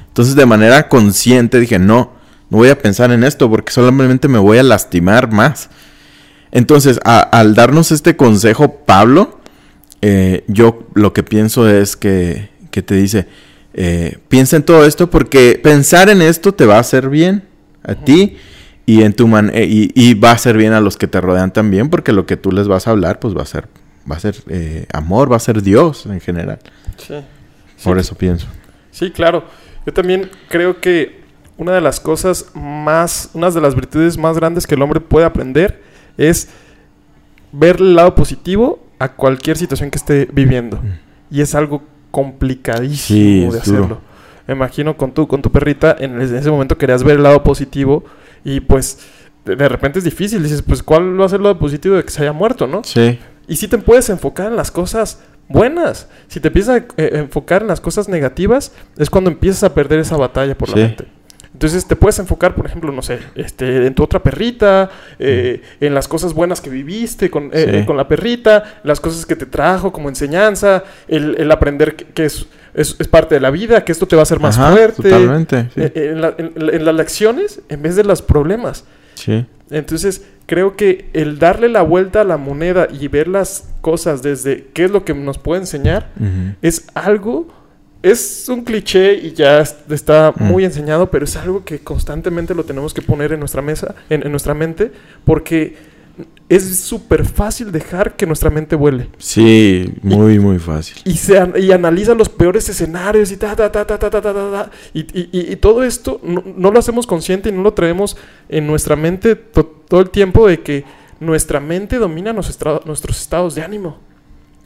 Entonces, 0.09 0.35
de 0.37 0.47
manera 0.47 0.89
consciente 0.89 1.61
dije, 1.61 1.79
no, 1.79 2.13
no 2.51 2.59
voy 2.59 2.69
a 2.69 2.79
pensar 2.79 3.11
en 3.13 3.25
esto 3.25 3.51
porque 3.51 3.73
solamente 3.73 4.27
me 4.29 4.39
voy 4.39 4.59
a 4.59 4.63
lastimar 4.63 5.31
más. 5.33 5.69
Entonces, 6.53 7.01
a- 7.05 7.21
al 7.21 7.55
darnos 7.55 7.93
este 7.93 8.17
consejo, 8.17 8.77
Pablo, 8.85 9.41
eh, 10.03 10.45
yo 10.49 10.87
lo 10.95 11.13
que 11.13 11.23
pienso 11.23 11.69
es 11.69 11.97
que, 11.97 12.49
que 12.71 12.83
te 12.83 12.95
dice, 12.95 13.27
eh, 13.75 14.19
piensa 14.29 14.57
en 14.57 14.65
todo 14.65 14.85
esto 14.85 15.11
porque 15.11 15.61
pensar 15.63 16.09
en 16.11 16.23
esto 16.23 16.53
te 16.53 16.67
va 16.67 16.77
a 16.77 16.81
hacer 16.81 17.09
bien 17.09 17.45
a 17.85 17.95
ti 17.95 18.37
y 18.87 19.03
en 19.03 19.13
tu 19.13 19.29
man 19.29 19.51
eh, 19.55 19.67
y, 19.69 19.93
y, 19.95 20.15
va 20.15 20.33
a 20.33 20.39
ser 20.39 20.57
bien 20.57 20.73
a 20.73 20.81
los 20.81 20.97
que 20.97 21.07
te 21.07 21.21
rodean 21.21 21.53
también, 21.53 21.89
porque 21.91 22.13
lo 22.13 22.27
que 22.27 22.37
tú 22.37 22.51
les 22.51 22.67
vas 22.67 22.87
a 22.89 22.91
hablar, 22.91 23.21
pues 23.21 23.37
va 23.37 23.43
a 23.43 23.47
ser, 23.47 23.69
va 24.11 24.17
a 24.17 24.21
ser 24.21 24.35
eh, 24.49 24.87
amor, 24.93 25.31
va 25.31 25.37
a 25.37 25.41
ser 25.41 25.63
Dios 25.63 26.07
en 26.07 26.21
general. 26.21 26.59
Sí. 26.97 27.15
Por 27.85 27.99
eso 27.99 28.17
pienso. 28.17 28.47
Sí, 28.91 29.11
claro. 29.11 29.45
Yo 29.87 29.93
también 29.93 30.29
creo 30.49 30.81
que 30.81 31.21
una 31.57 31.73
de 31.73 31.81
las 31.81 32.01
cosas 32.01 32.47
más, 32.55 33.31
una 33.35 33.51
de 33.51 33.61
las 33.61 33.75
virtudes 33.75 34.19
más 34.19 34.37
grandes 34.37 34.67
que 34.67 34.75
el 34.75 34.83
hombre 34.83 35.01
puede 35.01 35.25
aprender 35.27 35.83
es 36.17 36.49
ver 37.53 37.77
el 37.77 37.95
lado 37.95 38.15
positivo 38.15 38.85
a 38.99 39.13
cualquier 39.13 39.57
situación 39.57 39.91
que 39.91 39.99
esté 39.99 40.29
viviendo. 40.33 40.77
Mm. 40.79 41.35
Y 41.37 41.41
es 41.41 41.55
algo 41.55 41.83
complicadísimo 42.11 43.53
de 43.53 43.59
hacerlo. 43.59 44.01
Me 44.47 44.55
imagino 44.55 44.97
con 44.97 45.13
tu, 45.13 45.29
con 45.29 45.43
tu 45.43 45.51
perrita, 45.53 45.97
en 45.99 46.21
ese 46.21 46.51
momento 46.51 46.77
querías 46.77 47.05
ver 47.05 47.17
el 47.17 47.23
lado 47.23 47.45
positivo 47.45 48.05
y 48.45 48.61
pues 48.61 48.99
de 49.45 49.69
repente 49.69 50.01
es 50.01 50.05
difícil. 50.05 50.43
Dices, 50.43 50.63
pues 50.63 50.83
¿cuál 50.83 51.21
va 51.21 51.27
a 51.27 51.29
ser 51.29 51.39
el 51.39 51.45
lado 51.45 51.59
positivo 51.59 51.97
de 51.97 52.05
que 52.05 52.11
se 52.11 52.23
haya 52.23 52.33
muerto, 52.33 52.67
no? 52.67 52.83
Sí. 52.85 53.19
Y 53.47 53.57
si 53.57 53.69
te 53.69 53.79
puedes 53.79 54.11
enfocar 54.11 54.47
en 54.49 54.57
las 54.57 54.71
cosas 54.71 55.21
buenas. 55.51 56.09
Si 56.29 56.41
te 56.41 56.49
empiezas 56.49 56.81
a 56.81 56.87
eh, 56.97 57.11
enfocar 57.15 57.63
en 57.63 57.69
las 57.69 57.81
cosas 57.81 58.09
negativas, 58.09 58.73
es 58.97 59.11
cuando 59.11 59.31
empiezas 59.31 59.65
a 59.65 59.75
perder 59.75 59.99
esa 59.99 60.17
batalla 60.17 60.57
por 60.57 60.71
la 60.71 60.77
mente. 60.77 61.07
Entonces 61.53 61.87
te 61.87 61.97
puedes 61.97 62.19
enfocar, 62.19 62.55
por 62.55 62.67
ejemplo, 62.67 62.93
no 62.93 63.03
sé, 63.03 63.19
este, 63.35 63.87
en 63.87 63.95
tu 63.95 64.05
otra 64.05 64.23
perrita, 64.23 64.89
eh, 65.19 65.61
en 65.81 65.95
las 65.95 66.07
cosas 66.07 66.33
buenas 66.33 66.61
que 66.61 66.71
viviste 66.71 67.29
con, 67.29 67.51
eh, 67.53 67.85
con, 67.87 67.97
la 67.97 68.07
perrita, 68.07 68.81
las 68.85 69.01
cosas 69.01 69.27
que 69.27 69.35
te 69.35 69.47
trajo 69.47 69.93
como 69.93 70.09
enseñanza, 70.09 70.85
el, 71.09 71.51
aprender 71.51 71.97
que, 71.97 72.25
es, 72.25 72.47
es, 72.73 72.95
parte 73.09 73.35
de 73.35 73.41
la 73.41 73.51
vida, 73.51 73.85
que 73.85 73.91
esto 73.91 74.07
te 74.07 74.15
va 74.15 74.23
a 74.23 74.25
hacer 74.25 74.39
más 74.39 74.57
fuerte. 74.57 75.03
Totalmente. 75.03 75.69
En, 75.75 76.25
en, 76.25 76.85
las 76.85 76.95
lecciones 76.95 77.61
en 77.69 77.83
vez 77.83 77.97
de 77.97 78.05
los 78.05 78.23
problemas. 78.23 78.85
Sí. 79.15 79.45
Entonces, 79.71 80.25
creo 80.51 80.75
que 80.75 81.09
el 81.13 81.39
darle 81.39 81.69
la 81.69 81.83
vuelta 81.83 82.23
a 82.23 82.25
la 82.25 82.37
moneda 82.37 82.89
y 82.91 83.07
ver 83.07 83.29
las 83.29 83.69
cosas 83.81 84.21
desde 84.21 84.67
qué 84.73 84.85
es 84.85 84.91
lo 84.91 85.05
que 85.05 85.15
nos 85.15 85.39
puede 85.39 85.61
enseñar 85.61 86.09
es 86.61 86.89
algo, 86.95 87.47
es 88.03 88.49
un 88.49 88.65
cliché 88.65 89.15
y 89.15 89.33
ya 89.33 89.61
está 89.61 90.33
mm. 90.37 90.43
muy 90.43 90.65
enseñado, 90.65 91.11
pero 91.11 91.25
es 91.25 91.37
algo 91.37 91.65
que 91.65 91.81
constantemente 91.81 92.55
lo 92.55 92.65
tenemos 92.65 92.95
que 92.95 93.03
poner 93.03 93.33
en 93.33 93.41
nuestra 93.41 93.63
mesa, 93.63 93.95
en, 94.09 94.29
nuestra 94.31 94.55
mente, 94.55 94.91
porque 95.25 95.77
es 96.49 96.81
súper 96.81 97.25
fácil 97.27 97.71
dejar 97.71 98.17
que 98.17 98.27
nuestra 98.27 98.51
mente 98.51 98.75
vuele. 98.75 99.09
Sí, 99.19 99.93
muy, 100.03 100.39
muy 100.39 100.59
fácil. 100.59 100.97
Y, 101.05 101.15
se, 101.17 101.41
y 101.59 101.71
analiza 101.73 102.15
los 102.15 102.29
peores 102.29 102.69
escenarios 102.69 103.31
y 103.31 103.37
ta, 103.37 103.55
ta, 103.55 103.71
ta, 103.71 103.87
ta, 103.87 103.99
ta, 103.99 104.11
ta, 104.11 104.21
ta, 104.21 104.33
ta 104.33 104.71
y, 104.93 105.01
y, 105.01 105.53
y, 105.53 105.57
todo 105.57 105.83
esto 105.85 106.21
no, 106.23 106.43
no, 106.57 106.71
lo 106.71 106.79
hacemos 106.79 107.07
consciente 107.07 107.51
y 107.51 107.53
no 107.53 107.63
lo 107.63 107.73
traemos 107.75 108.17
en 108.49 108.67
nuestra 108.67 108.97
mente 108.97 109.37
todo 109.37 110.01
el 110.01 110.11
tiempo 110.11 110.49
de 110.49 110.61
que 110.61 110.85
nuestra 111.21 111.61
mente 111.61 111.99
domina 111.99 112.33
nuestro, 112.33 112.83
nuestros 112.87 113.21
estados 113.21 113.55
de 113.55 113.63
ánimo. 113.63 114.10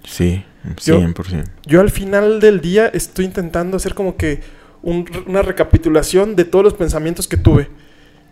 Sí, 0.05 0.45
100%. 0.64 1.45
Yo, 1.67 1.81
al 1.81 1.90
final 1.90 2.40
del 2.40 2.61
día 2.61 2.87
estoy 2.87 3.25
intentando 3.25 3.77
hacer 3.77 3.95
como 3.95 4.17
que 4.17 4.40
una 4.83 5.43
recapitulación 5.43 6.37
de 6.37 6.45
todos 6.45 6.62
los 6.62 6.75
pensamientos 6.75 7.27
que 7.27 7.38
tuve 7.38 7.71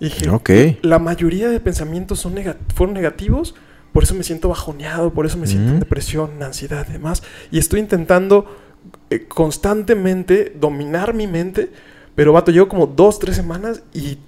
dije, 0.01 0.79
la 0.83 0.99
mayoría 0.99 1.49
de 1.49 1.61
pensamientos 1.61 2.19
son 2.21 2.35
fueron 2.75 2.95
negativos, 2.95 3.55
por 3.93 4.03
eso 4.03 4.15
me 4.15 4.25
siento 4.25 4.49
bajoneado, 4.49 5.13
por 5.13 5.27
eso 5.27 5.39
me 5.39 5.47
siento 5.47 5.73
en 5.73 5.81
depresión, 5.81 6.43
ansiedad 6.43 6.87
y 6.89 6.93
demás. 6.93 7.23
Y 7.51 7.59
estoy 7.59 7.81
intentando 7.81 8.47
eh, 9.11 9.27
constantemente 9.29 10.53
dominar 10.59 11.15
mi 11.15 11.27
mente, 11.27 11.71
pero 12.15 12.33
vato, 12.33 12.51
llevo 12.51 12.69
como 12.69 12.87
dos, 12.87 13.19
tres 13.19 13.37
semanas 13.37 13.83
y 13.95 14.19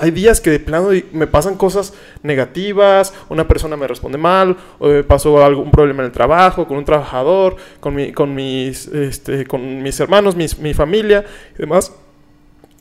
hay 0.00 0.10
días 0.10 0.40
que 0.40 0.50
de 0.50 0.60
plano 0.60 0.90
me 1.12 1.26
pasan 1.26 1.56
cosas 1.56 1.92
negativas, 2.22 3.12
una 3.28 3.46
persona 3.46 3.76
me 3.76 3.86
responde 3.86 4.18
mal, 4.18 4.56
o 4.78 4.88
me 4.88 5.04
pasó 5.04 5.44
algún 5.44 5.70
problema 5.70 6.02
en 6.02 6.06
el 6.06 6.12
trabajo, 6.12 6.66
con 6.66 6.78
un 6.78 6.84
trabajador, 6.84 7.56
con, 7.80 7.94
mi, 7.94 8.12
con, 8.12 8.34
mis, 8.34 8.86
este, 8.88 9.46
con 9.46 9.82
mis 9.82 9.98
hermanos, 10.00 10.36
mi 10.36 10.74
familia 10.74 11.24
y 11.54 11.58
demás. 11.58 11.92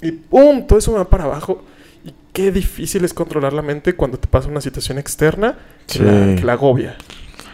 Y 0.01 0.11
¡pum! 0.11 0.65
Todo 0.65 0.79
eso 0.79 0.91
me 0.91 0.97
va 0.97 1.09
para 1.09 1.25
abajo 1.25 1.63
qué 2.33 2.51
difícil 2.51 3.03
es 3.03 3.13
controlar 3.13 3.53
la 3.53 3.61
mente 3.61 3.93
cuando 3.93 4.17
te 4.17 4.27
pasa 4.27 4.47
una 4.47 4.61
situación 4.61 4.97
externa 4.97 5.57
que, 5.87 6.41
la, 6.43 6.53
agobia. 6.53 6.95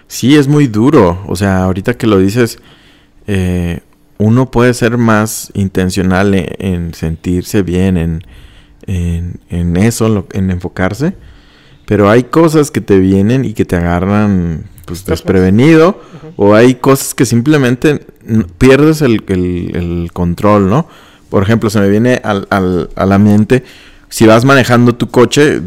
Sí, 0.08 0.36
es 0.36 0.48
muy 0.48 0.68
duro. 0.68 1.24
O 1.28 1.36
sea, 1.36 1.64
ahorita 1.64 1.96
que 1.96 2.08
lo 2.08 2.20
dices, 2.20 2.60
eh, 3.26 3.82
uno 4.18 4.52
puede 4.52 4.74
ser 4.74 4.98
más 4.98 5.52
intencional 5.54 6.34
e, 6.36 6.56
en, 6.60 6.94
sentirse 6.94 7.64
bien, 7.64 7.98
en, 7.98 8.24
en, 8.88 9.78
eso, 9.78 10.28
en 10.34 10.52
enfocarse. 10.52 11.14
Pero 11.86 12.10
hay 12.10 12.24
cosas 12.24 12.72
que 12.72 12.82
te 12.82 13.00
vienen 13.00 13.46
y 13.46 13.54
que 13.54 13.66
te 13.66 13.76
agarran 13.76 14.64
pues, 14.86 15.06
desprevenido. 15.06 16.02
O 16.36 16.56
hay 16.56 16.76
cosas 16.76 17.14
que 17.14 17.26
simplemente 17.26 18.06
pierdes 18.58 19.02
el, 19.02 19.24
el, 19.28 20.10
control, 20.14 20.70
¿no? 20.70 20.88
Por 21.30 21.44
ejemplo, 21.44 21.70
se 21.70 21.80
me 21.80 21.90
viene 21.90 22.22
al, 22.24 22.48
al, 22.50 22.90
a 22.96 23.06
la 23.06 23.18
mente 23.18 23.64
si 24.10 24.26
vas 24.26 24.46
manejando 24.46 24.96
tu 24.96 25.10
coche, 25.10 25.62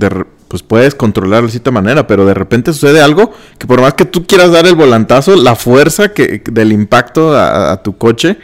pues 0.49 0.63
puedes 0.63 0.95
controlarlo 0.95 1.47
de 1.47 1.53
cierta 1.53 1.71
manera, 1.71 2.07
pero 2.07 2.25
de 2.25 2.35
repente 2.35 2.73
sucede 2.73 3.01
algo 3.01 3.33
que 3.59 3.67
por 3.67 3.81
más 3.81 3.95
que 3.95 4.05
tú 4.05 4.27
quieras 4.27 4.51
dar 4.51 4.67
el 4.67 4.75
volantazo, 4.75 5.37
la 5.37 5.55
fuerza 5.57 6.13
que, 6.13 6.43
del 6.51 6.73
impacto 6.73 7.37
a, 7.37 7.83
tu 7.83 7.97
coche 7.97 8.39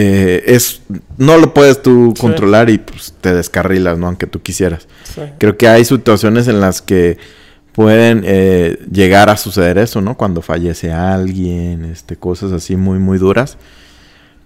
eh, 0.00 0.54
es 0.54 0.82
no 1.16 1.38
lo 1.38 1.52
puedes 1.52 1.82
tú 1.82 2.14
controlar 2.20 2.70
y 2.70 2.78
pues 2.78 3.14
te 3.20 3.34
descarrilas, 3.34 3.98
¿no? 3.98 4.06
Aunque 4.06 4.28
tú 4.28 4.40
quisieras. 4.40 4.86
Creo 5.38 5.56
que 5.56 5.66
hay 5.66 5.84
situaciones 5.84 6.46
en 6.46 6.60
las 6.60 6.80
que 6.80 7.18
pueden 7.72 8.22
eh, 8.24 8.78
llegar 8.92 9.28
a 9.28 9.36
suceder 9.36 9.76
eso, 9.78 10.00
¿no? 10.00 10.16
Cuando 10.16 10.40
fallece 10.40 10.92
alguien, 10.92 11.84
este, 11.84 12.16
cosas 12.16 12.52
así 12.52 12.76
muy, 12.76 13.00
muy 13.00 13.18
duras. 13.18 13.56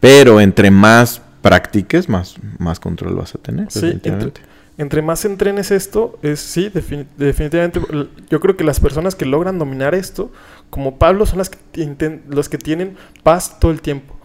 Pero 0.01 0.41
entre 0.41 0.71
más 0.71 1.21
practiques, 1.43 2.09
más, 2.09 2.37
más 2.59 2.81
control 2.81 3.15
vas 3.17 3.35
a 3.35 3.39
tener. 3.39 3.71
Sí, 3.71 4.01
entre 4.79 5.03
más 5.03 5.27
entrenes 5.27 5.71
esto, 5.71 6.19
es 6.23 6.41
sí, 6.41 6.71
definitivamente. 6.71 7.79
Yo 8.31 8.41
creo 8.41 8.57
que 8.57 8.65
las 8.65 8.81
personas 8.81 9.15
que 9.15 9.27
logran 9.27 9.59
dominar 9.59 9.95
esto, 9.95 10.33
como 10.71 10.99
Pablo, 10.99 11.27
son 11.27 11.39
las 11.39 11.51
que 11.51 11.59
los 12.27 12.49
que 12.49 12.57
tienen 12.57 12.97
paz 13.23 13.61
todo 13.61 13.71
el 13.71 13.83
tiempo. 13.83 14.17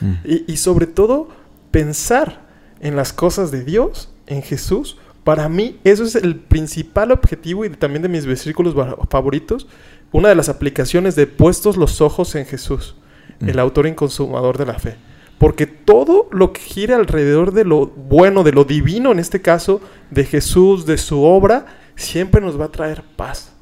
Mm. 0.00 0.14
Y, 0.46 0.56
sobre 0.56 0.86
todo, 0.86 1.28
pensar 1.70 2.42
en 2.80 2.96
las 2.96 3.12
cosas 3.12 3.50
de 3.50 3.64
Dios, 3.64 4.12
en 4.26 4.42
Jesús. 4.42 4.98
Para 5.24 5.48
mí, 5.48 5.80
eso 5.84 6.04
es 6.04 6.14
el 6.14 6.36
principal 6.36 7.10
objetivo 7.10 7.64
y 7.64 7.70
también 7.70 8.02
de 8.02 8.08
mis 8.08 8.26
versículos 8.26 8.74
favoritos. 9.08 9.66
Una 10.12 10.28
de 10.28 10.34
las 10.34 10.48
aplicaciones 10.48 11.16
de 11.16 11.26
puestos 11.26 11.76
los 11.76 12.00
ojos 12.00 12.34
en 12.34 12.46
Jesús, 12.46 12.96
mm. 13.40 13.48
el 13.48 13.58
autor 13.58 13.86
y 13.86 13.94
consumador 13.94 14.58
de 14.58 14.66
la 14.66 14.78
fe. 14.78 14.96
Porque 15.38 15.66
todo 15.66 16.28
lo 16.30 16.52
que 16.52 16.60
gira 16.60 16.96
alrededor 16.96 17.52
de 17.52 17.64
lo 17.64 17.86
bueno, 17.86 18.44
de 18.44 18.52
lo 18.52 18.64
divino 18.64 19.12
en 19.12 19.18
este 19.18 19.42
caso, 19.42 19.80
de 20.10 20.24
Jesús, 20.24 20.86
de 20.86 20.96
su 20.96 21.22
obra, 21.22 21.66
siempre 21.96 22.40
nos 22.40 22.58
va 22.58 22.66
a 22.66 22.72
traer 22.72 23.02
paz. 23.16 23.52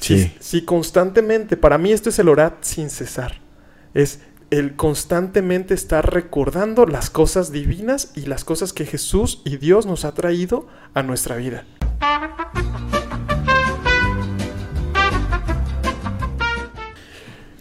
Sí. 0.00 0.32
Si, 0.38 0.62
constantemente, 0.64 1.56
para 1.56 1.76
mí 1.76 1.92
esto 1.92 2.08
es 2.08 2.18
el 2.18 2.28
orar 2.28 2.58
sin 2.60 2.88
cesar. 2.88 3.40
Es 3.94 4.20
el 4.50 4.76
constantemente 4.76 5.74
estar 5.74 6.12
recordando 6.12 6.86
las 6.86 7.10
cosas 7.10 7.52
divinas 7.52 8.12
y 8.14 8.22
las 8.22 8.44
cosas 8.44 8.72
que 8.72 8.86
Jesús 8.86 9.42
y 9.44 9.58
Dios 9.58 9.86
nos 9.86 10.04
ha 10.04 10.14
traído 10.14 10.66
a 10.94 11.02
nuestra 11.02 11.36
vida. 11.36 11.64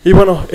Y 0.07 0.13
bueno, 0.13 0.45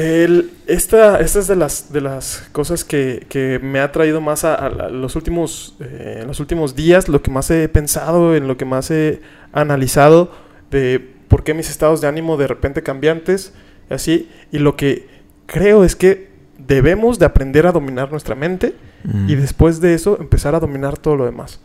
esta, 0.66 1.21
esta 1.21 1.38
es 1.38 1.47
de 1.47 1.57
las, 1.57 1.92
de 1.92 2.01
las 2.01 2.49
cosas 2.53 2.85
que, 2.85 3.61
me 3.62 3.81
ha 3.81 3.92
traído 3.92 4.23
más 4.23 4.45
a, 4.45 4.71
los, 4.88 5.14
últimos, 5.14 5.77
eh, 5.79 6.25
los 6.27 6.40
últimos 6.40 6.75
días, 6.75 7.11
lo 7.11 7.21
que 7.21 7.31
más 7.31 7.51
he 7.51 7.68
pensado, 7.68 8.35
en 8.35 8.49
lo 8.49 8.57
que 8.57 8.64
más 8.64 8.90
he 8.90 9.21
analizado 9.53 10.33
de 10.71 11.07
por 11.29 11.45
qué 11.45 11.53
mis 11.53 11.68
estados 11.68 12.01
de 12.01 12.09
ánimo 12.09 12.38
de 12.38 12.47
repente 12.47 12.83
cambiantes, 12.83 13.53
así, 13.90 14.31
y 14.53 14.59
lo 14.59 14.75
que 14.75 15.12
creo 15.53 15.85
es 15.85 15.95
que 15.95 16.33
debemos 16.59 17.21
de 17.21 17.27
aprender 17.27 17.67
a 17.67 17.73
dominar 17.73 18.11
nuestra 18.11 18.35
mente 18.35 18.75
mm. 19.05 19.29
y 19.29 19.37
después 19.37 19.81
de 19.81 19.95
eso 19.95 20.19
empezar 20.21 20.55
a 20.57 20.61
dominar 20.61 20.99
todo 20.99 21.17
lo 21.17 21.25
demás. 21.25 21.61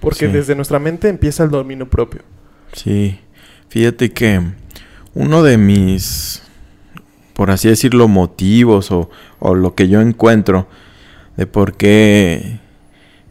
Porque 0.00 0.26
desde 0.26 0.56
nuestra 0.56 0.80
mente 0.80 1.08
empieza 1.08 1.44
el 1.44 1.50
dominio 1.50 1.88
propio. 1.88 2.22
Sí, 2.72 3.20
fíjate 3.68 4.10
que 4.10 4.40
uno 5.14 5.44
de 5.44 5.56
mis 5.58 6.42
por 7.32 7.50
así 7.50 7.68
decirlo, 7.68 8.08
motivos 8.08 8.90
o, 8.90 9.08
lo 9.54 9.74
que 9.74 9.88
yo 9.88 10.00
encuentro 10.00 10.68
de 11.36 11.46
por 11.46 11.74
qué 11.74 12.60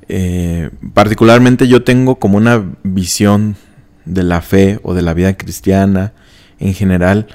eh, 0.10 0.70
particularmente 0.94 1.68
yo 1.68 1.84
tengo 1.84 2.16
como 2.16 2.38
una 2.38 2.64
visión 2.84 3.56
de 4.06 4.24
la 4.24 4.42
fe 4.42 4.80
o 4.84 4.94
de 4.94 5.02
la 5.02 5.14
vida 5.14 5.38
cristiana 5.38 6.14
en 6.60 6.74
general 6.74 7.28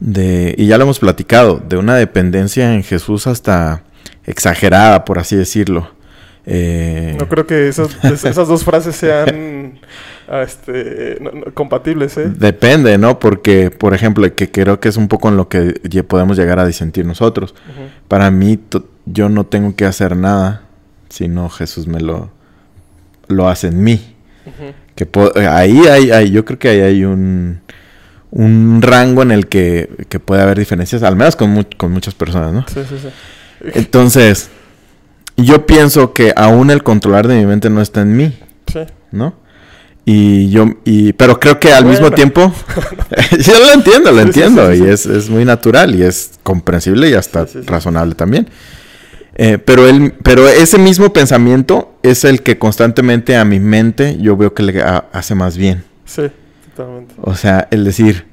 de 0.00 0.54
y 0.58 0.66
ya 0.66 0.76
lo 0.78 0.84
hemos 0.84 0.98
platicado 0.98 1.62
de 1.66 1.76
una 1.76 1.96
dependencia 1.96 2.74
en 2.74 2.82
Jesús 2.82 3.26
hasta 3.26 3.82
exagerada 4.24 5.04
por 5.04 5.18
así 5.18 5.36
decirlo 5.36 5.90
eh, 6.48 7.16
no 7.18 7.28
creo 7.28 7.44
que 7.46 7.66
esas, 7.66 7.96
esas 8.04 8.46
dos 8.46 8.62
frases 8.62 8.94
sean 8.94 9.80
ah, 10.28 10.42
este, 10.42 11.18
no- 11.20 11.32
no, 11.32 11.44
compatibles, 11.54 12.16
¿eh? 12.18 12.30
Depende, 12.36 12.98
¿no? 12.98 13.18
Porque, 13.18 13.72
por 13.72 13.94
ejemplo, 13.94 14.32
que 14.32 14.48
creo 14.52 14.78
que 14.78 14.88
es 14.88 14.96
un 14.96 15.08
poco 15.08 15.28
en 15.28 15.36
lo 15.36 15.48
que 15.48 15.74
podemos 16.06 16.36
llegar 16.36 16.60
a 16.60 16.66
disentir 16.66 17.04
nosotros. 17.04 17.52
Para 18.06 18.30
mí, 18.30 18.60
yo 19.06 19.28
no 19.28 19.44
tengo 19.44 19.74
que 19.74 19.86
hacer 19.86 20.14
nada, 20.16 20.62
sino 21.08 21.48
Jesús 21.48 21.88
me 21.88 21.98
lo, 21.98 22.30
lo 23.26 23.48
hace 23.48 23.66
en 23.66 23.82
mí. 23.82 24.14
Que 24.94 25.02
eh, 25.34 25.46
ahí 25.48 25.80
hay, 25.90 26.12
hay- 26.12 26.30
yo 26.30 26.44
creo 26.44 26.60
que 26.60 26.68
ahí 26.68 26.80
hay 26.80 27.04
un, 27.04 27.60
un 28.30 28.80
rango 28.82 29.22
en 29.22 29.30
el 29.30 29.46
que, 29.46 29.88
que 30.08 30.18
puede 30.20 30.42
haber 30.42 30.58
diferencias, 30.58 31.02
al 31.02 31.16
menos 31.16 31.36
con, 31.36 31.50
mu- 31.50 31.64
con 31.76 31.92
muchas 31.92 32.14
personas, 32.14 32.52
¿no? 32.52 32.64
Sí, 32.68 32.80
sí, 32.88 32.96
sí. 33.00 33.08
Entonces, 33.74 34.48
yo 35.36 35.66
pienso 35.66 36.12
que 36.12 36.32
aún 36.36 36.70
el 36.70 36.82
controlar 36.82 37.28
de 37.28 37.36
mi 37.36 37.46
mente 37.46 37.70
no 37.70 37.80
está 37.80 38.02
en 38.02 38.16
mí, 38.16 38.38
Sí. 38.72 38.80
¿no? 39.12 39.34
Y 40.04 40.50
yo, 40.50 40.66
y, 40.84 41.12
pero 41.14 41.40
creo 41.40 41.58
que 41.58 41.72
al 41.72 41.82
Bueno. 41.84 41.98
mismo 41.98 42.14
tiempo, 42.14 42.52
yo 43.40 43.58
lo 43.58 43.72
entiendo, 43.72 44.12
lo 44.12 44.20
Sí, 44.22 44.26
entiendo, 44.26 44.70
sí, 44.70 44.78
sí, 44.78 44.84
y. 44.84 44.88
Es, 44.88 45.06
es 45.06 45.28
muy 45.30 45.44
natural 45.44 45.94
y 45.94 46.02
es 46.02 46.32
comprensible 46.42 47.08
y 47.10 47.14
hasta 47.14 47.46
razonable 47.66 48.14
también. 48.14 48.48
Eh, 49.38 49.58
pero, 49.58 49.86
el, 49.88 50.12
pero 50.22 50.48
ese 50.48 50.78
mismo 50.78 51.12
pensamiento 51.12 51.98
es 52.02 52.24
el 52.24 52.42
que 52.42 52.56
constantemente 52.58 53.36
a 53.36 53.44
mi 53.44 53.60
mente 53.60 54.16
yo 54.20 54.36
veo 54.36 54.54
que 54.54 54.62
le 54.62 54.80
ha- 54.80 55.06
hace 55.12 55.34
más 55.34 55.56
bien. 55.56 55.84
Sí, 56.06 56.22
totalmente. 56.76 57.14
O 57.22 57.34
sea, 57.34 57.68
el 57.70 57.84
decir, 57.84 58.26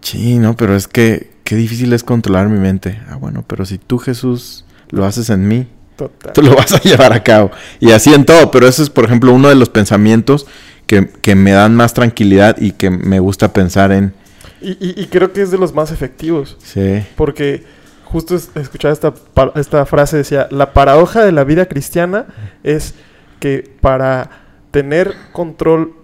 sí, 0.00 0.38
no, 0.38 0.56
pero 0.56 0.76
es 0.76 0.86
que 0.88 1.30
qué 1.44 1.56
difícil 1.56 1.92
es 1.92 2.04
controlar 2.04 2.48
mi 2.48 2.58
mente. 2.58 3.00
Ah, 3.08 3.16
bueno, 3.16 3.44
pero 3.46 3.64
si 3.64 3.78
tú, 3.78 3.98
Jesús, 3.98 4.64
lo 4.90 5.04
haces 5.04 5.30
en 5.30 5.46
mí, 5.48 5.66
Total. 5.96 6.32
tú 6.32 6.42
lo 6.42 6.54
vas 6.54 6.72
a 6.72 6.78
llevar 6.82 7.12
a 7.12 7.22
cabo. 7.22 7.50
Y 7.80 7.90
así 7.92 8.12
en 8.14 8.24
todo, 8.24 8.50
pero 8.50 8.66
ese 8.68 8.82
es, 8.82 8.90
por 8.90 9.04
ejemplo, 9.04 9.32
uno 9.32 9.48
de 9.48 9.54
los 9.56 9.68
pensamientos 9.68 10.46
que, 10.86 11.08
que 11.08 11.34
me 11.34 11.52
dan 11.52 11.74
más 11.74 11.94
tranquilidad 11.94 12.56
y 12.60 12.72
que 12.72 12.90
me 12.90 13.20
gusta 13.20 13.52
pensar 13.52 13.92
en, 13.92 14.12
Y, 14.60 14.70
y, 14.72 14.94
y 15.02 15.06
creo 15.06 15.32
que 15.32 15.42
es 15.42 15.50
de 15.50 15.58
los 15.58 15.72
más 15.74 15.90
efectivos. 15.92 16.56
sí, 16.62 17.02
Porque 17.16 17.64
justo 18.04 18.34
es- 18.34 18.50
escuchaba 18.56 18.92
esta, 18.92 19.14
esta 19.56 19.86
frase, 19.86 20.16
decía, 20.16 20.48
la 20.50 20.72
paradoja 20.72 21.24
de 21.24 21.32
la 21.32 21.44
vida 21.44 21.66
cristiana 21.66 22.26
es 22.64 22.94
que 23.38 23.70
para 23.80 24.30
tener 24.72 25.14
control 25.32 25.94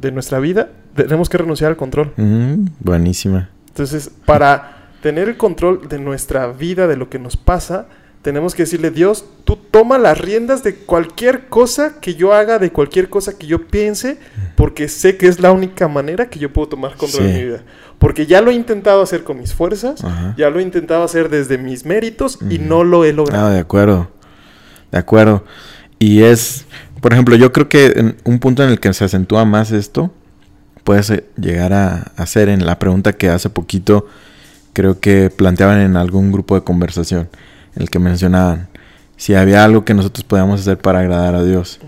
de 0.00 0.12
nuestra 0.12 0.38
vida, 0.40 0.70
tenemos 0.94 1.28
que 1.28 1.38
renunciar 1.38 1.70
al 1.70 1.76
control. 1.76 2.12
Mm, 2.16 2.66
buenísima. 2.80 3.48
Entonces, 3.68 4.10
para 4.26 4.88
tener 5.02 5.28
el 5.28 5.36
control 5.36 5.88
de 5.88 5.98
nuestra 5.98 6.46
vida, 6.48 6.86
de 6.86 6.96
lo 6.96 7.08
que 7.08 7.18
nos 7.18 7.36
pasa, 7.36 7.86
tenemos 8.22 8.54
que 8.54 8.62
decirle, 8.62 8.90
Dios, 8.92 9.24
tú 9.44 9.56
toma 9.56 9.98
las 9.98 10.18
riendas 10.18 10.62
de 10.62 10.76
cualquier 10.76 11.48
cosa 11.48 11.94
que 12.00 12.14
yo 12.14 12.32
haga, 12.32 12.60
de 12.60 12.70
cualquier 12.70 13.08
cosa 13.08 13.36
que 13.36 13.48
yo 13.48 13.66
piense, 13.66 14.18
porque 14.56 14.88
sé 14.88 15.16
que 15.16 15.26
es 15.26 15.40
la 15.40 15.50
única 15.50 15.88
manera 15.88 16.30
que 16.30 16.38
yo 16.38 16.52
puedo 16.52 16.68
tomar 16.68 16.96
control 16.96 17.26
de 17.26 17.32
mi 17.32 17.44
vida. 17.44 17.62
Porque 17.98 18.26
ya 18.26 18.40
lo 18.40 18.52
he 18.52 18.54
intentado 18.54 19.02
hacer 19.02 19.24
con 19.24 19.38
mis 19.40 19.52
fuerzas, 19.52 20.04
Ajá. 20.04 20.34
ya 20.38 20.50
lo 20.50 20.60
he 20.60 20.62
intentado 20.62 21.02
hacer 21.02 21.30
desde 21.30 21.58
mis 21.58 21.84
méritos 21.84 22.38
y 22.48 22.58
no 22.58 22.84
lo 22.84 23.04
he 23.04 23.12
logrado. 23.12 23.46
Ah, 23.46 23.50
de 23.50 23.58
acuerdo. 23.58 24.08
De 24.92 24.98
acuerdo. 24.98 25.44
Y 25.98 26.22
es, 26.22 26.66
por 27.00 27.12
ejemplo, 27.12 27.34
yo 27.34 27.52
creo 27.52 27.68
que 27.68 27.86
en 27.86 28.16
un 28.24 28.38
punto 28.38 28.62
en 28.62 28.70
el 28.70 28.78
que 28.78 28.92
se 28.92 29.04
acentúa 29.04 29.44
más 29.44 29.72
esto, 29.72 30.12
puede 30.84 31.02
ser- 31.02 31.24
llegar 31.40 31.72
a 31.72 32.12
hacer 32.16 32.48
en 32.48 32.64
la 32.66 32.78
pregunta 32.78 33.12
que 33.12 33.28
hace 33.28 33.50
poquito 33.50 34.06
creo 34.72 35.00
que 35.00 35.30
planteaban 35.30 35.80
en 35.80 35.96
algún 35.96 36.32
grupo 36.32 36.54
de 36.54 36.62
conversación, 36.64 37.28
en 37.76 37.82
el 37.82 37.90
que 37.90 37.98
mencionaban 37.98 38.68
si 39.16 39.34
había 39.34 39.64
algo 39.64 39.84
que 39.84 39.94
nosotros 39.94 40.24
podíamos 40.24 40.60
hacer 40.60 40.78
para 40.78 41.00
agradar 41.00 41.34
a 41.34 41.44
Dios. 41.44 41.78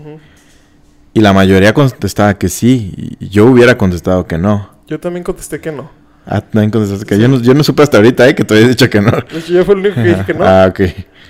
Y 1.13 1.21
la 1.21 1.33
mayoría 1.33 1.73
contestaba 1.73 2.37
que 2.37 2.49
sí, 2.49 3.17
y 3.19 3.29
yo 3.29 3.45
hubiera 3.45 3.77
contestado 3.77 4.27
que 4.27 4.37
no. 4.37 4.69
Yo 4.87 4.99
también 4.99 5.23
contesté 5.23 5.59
que 5.59 5.71
no. 5.71 5.89
Ah, 6.27 6.41
también 6.41 6.71
contestaste 6.71 7.05
que 7.05 7.19
yo, 7.19 7.27
no, 7.27 7.39
yo 7.39 7.53
no 7.53 7.63
supe 7.63 7.83
hasta 7.83 7.97
ahorita 7.97 8.27
eh, 8.27 8.35
que 8.35 8.43
te 8.43 8.53
había 8.55 8.67
dicho 8.67 8.89
que 8.89 8.99
no. 8.99 9.11
Yo 9.47 9.63
fue 9.63 9.75
el 9.75 9.79
único 9.81 9.95
que 9.95 10.03
dije 10.09 10.23
que 10.25 10.33
no. 10.33 10.43
Ah, 10.43 10.65
ok. 10.69 10.79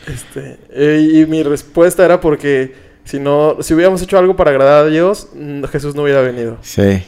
Este, 0.08 0.58
eh, 0.72 1.12
y 1.16 1.26
mi 1.26 1.44
respuesta 1.44 2.06
era 2.06 2.22
porque 2.22 2.74
si 3.04 3.20
no, 3.20 3.58
si 3.62 3.74
hubiéramos 3.74 4.02
hecho 4.02 4.18
algo 4.18 4.36
para 4.38 4.52
agradar 4.52 4.86
a 4.86 4.88
Dios, 4.88 5.28
mm, 5.36 5.64
Jesús 5.66 5.96
no 5.96 6.04
hubiera 6.04 6.22
venido. 6.22 6.58
Sí. 6.62 7.04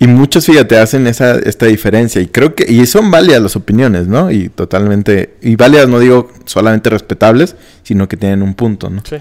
Y 0.00 0.06
muchos, 0.06 0.46
fíjate, 0.46 0.78
hacen 0.78 1.06
esa, 1.06 1.38
esta 1.38 1.66
diferencia. 1.66 2.22
Y 2.22 2.26
creo 2.26 2.54
que, 2.54 2.64
y 2.72 2.84
son 2.86 3.10
válidas 3.10 3.42
las 3.42 3.54
opiniones, 3.54 4.08
¿no? 4.08 4.30
Y 4.30 4.48
totalmente, 4.48 5.34
y 5.42 5.56
válidas 5.56 5.88
no 5.88 6.00
digo 6.00 6.32
solamente 6.46 6.88
respetables, 6.88 7.54
sino 7.82 8.08
que 8.08 8.16
tienen 8.16 8.42
un 8.42 8.54
punto, 8.54 8.88
¿no? 8.88 9.02
Sí. 9.06 9.16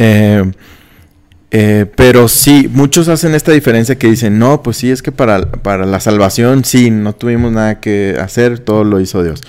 Eh, 0.00 0.42
eh, 1.52 1.86
pero 1.94 2.26
sí, 2.26 2.68
muchos 2.72 3.06
hacen 3.06 3.36
esta 3.36 3.52
diferencia 3.52 3.96
que 3.96 4.08
dicen, 4.08 4.40
no, 4.40 4.62
pues 4.62 4.78
sí, 4.78 4.90
es 4.90 5.02
que 5.02 5.12
para, 5.12 5.52
para 5.52 5.86
la 5.86 6.00
salvación, 6.00 6.64
sí, 6.64 6.90
no 6.90 7.14
tuvimos 7.14 7.52
nada 7.52 7.78
que 7.78 8.16
hacer, 8.18 8.58
todo 8.58 8.82
lo 8.82 8.98
hizo 8.98 9.22
Dios. 9.22 9.42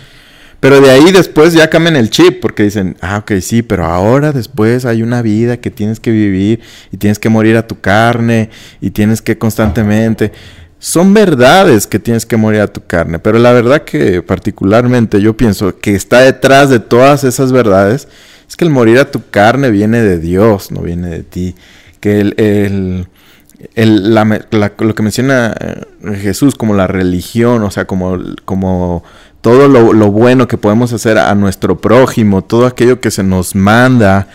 Pero 0.63 0.81
de 0.81 0.89
ahí 0.91 1.11
después 1.11 1.53
ya 1.53 1.69
cambian 1.69 1.95
el 1.97 2.09
chip 2.09 2.39
porque 2.41 2.63
dicen, 2.63 2.95
ah, 3.01 3.17
ok, 3.17 3.33
sí, 3.41 3.61
pero 3.61 3.85
ahora 3.85 4.31
después 4.31 4.85
hay 4.85 5.03
una 5.03 5.21
vida 5.21 5.57
que 5.57 5.69
tienes 5.69 5.99
que 5.99 6.09
vivir 6.09 6.61
y 6.89 6.97
tienes 6.97 7.19
que 7.19 7.27
morir 7.29 7.57
a 7.57 7.67
tu 7.67 7.79
carne 7.81 8.49
y 8.81 8.89
tienes 8.91 9.21
que 9.21 9.37
constantemente... 9.37 10.31
Son 10.79 11.13
verdades 11.13 11.87
que 11.87 11.97
tienes 11.97 12.25
que 12.25 12.35
morir 12.35 12.59
a 12.59 12.67
tu 12.67 12.81
carne, 12.85 13.17
pero 13.17 13.39
la 13.39 13.53
verdad 13.53 13.83
que 13.83 14.21
particularmente 14.21 15.21
yo 15.21 15.35
pienso 15.37 15.79
que 15.79 15.95
está 15.95 16.19
detrás 16.19 16.69
de 16.69 16.79
todas 16.79 17.23
esas 17.23 17.53
verdades 17.53 18.09
es 18.49 18.57
que 18.57 18.65
el 18.65 18.69
morir 18.71 18.99
a 18.99 19.09
tu 19.09 19.21
carne 19.29 19.71
viene 19.71 20.01
de 20.01 20.19
Dios, 20.19 20.71
no 20.71 20.81
viene 20.81 21.07
de 21.09 21.23
ti. 21.23 21.55
Que 22.01 22.19
el, 22.19 22.33
el- 22.37 23.07
el- 23.75 24.13
lo 24.13 24.95
que 24.95 25.03
menciona 25.03 25.55
eh, 25.57 26.15
Jesús 26.21 26.55
como 26.55 26.73
la 26.73 26.87
religión, 26.87 27.63
o 27.63 27.71
sea, 27.71 27.85
como, 27.85 28.19
como 28.43 29.05
todo 29.43 29.67
lo, 29.67 29.91
lo 29.91 30.09
bueno 30.09 30.47
que 30.47 30.57
podemos 30.57 30.93
hacer 30.93 31.17
a 31.17 31.35
nuestro 31.35 31.77
prójimo, 31.77 32.45
todo 32.45 32.65
aquello 32.65 33.01
que 33.01 33.11
se 33.11 33.23
nos 33.23 33.55
manda, 33.55 34.29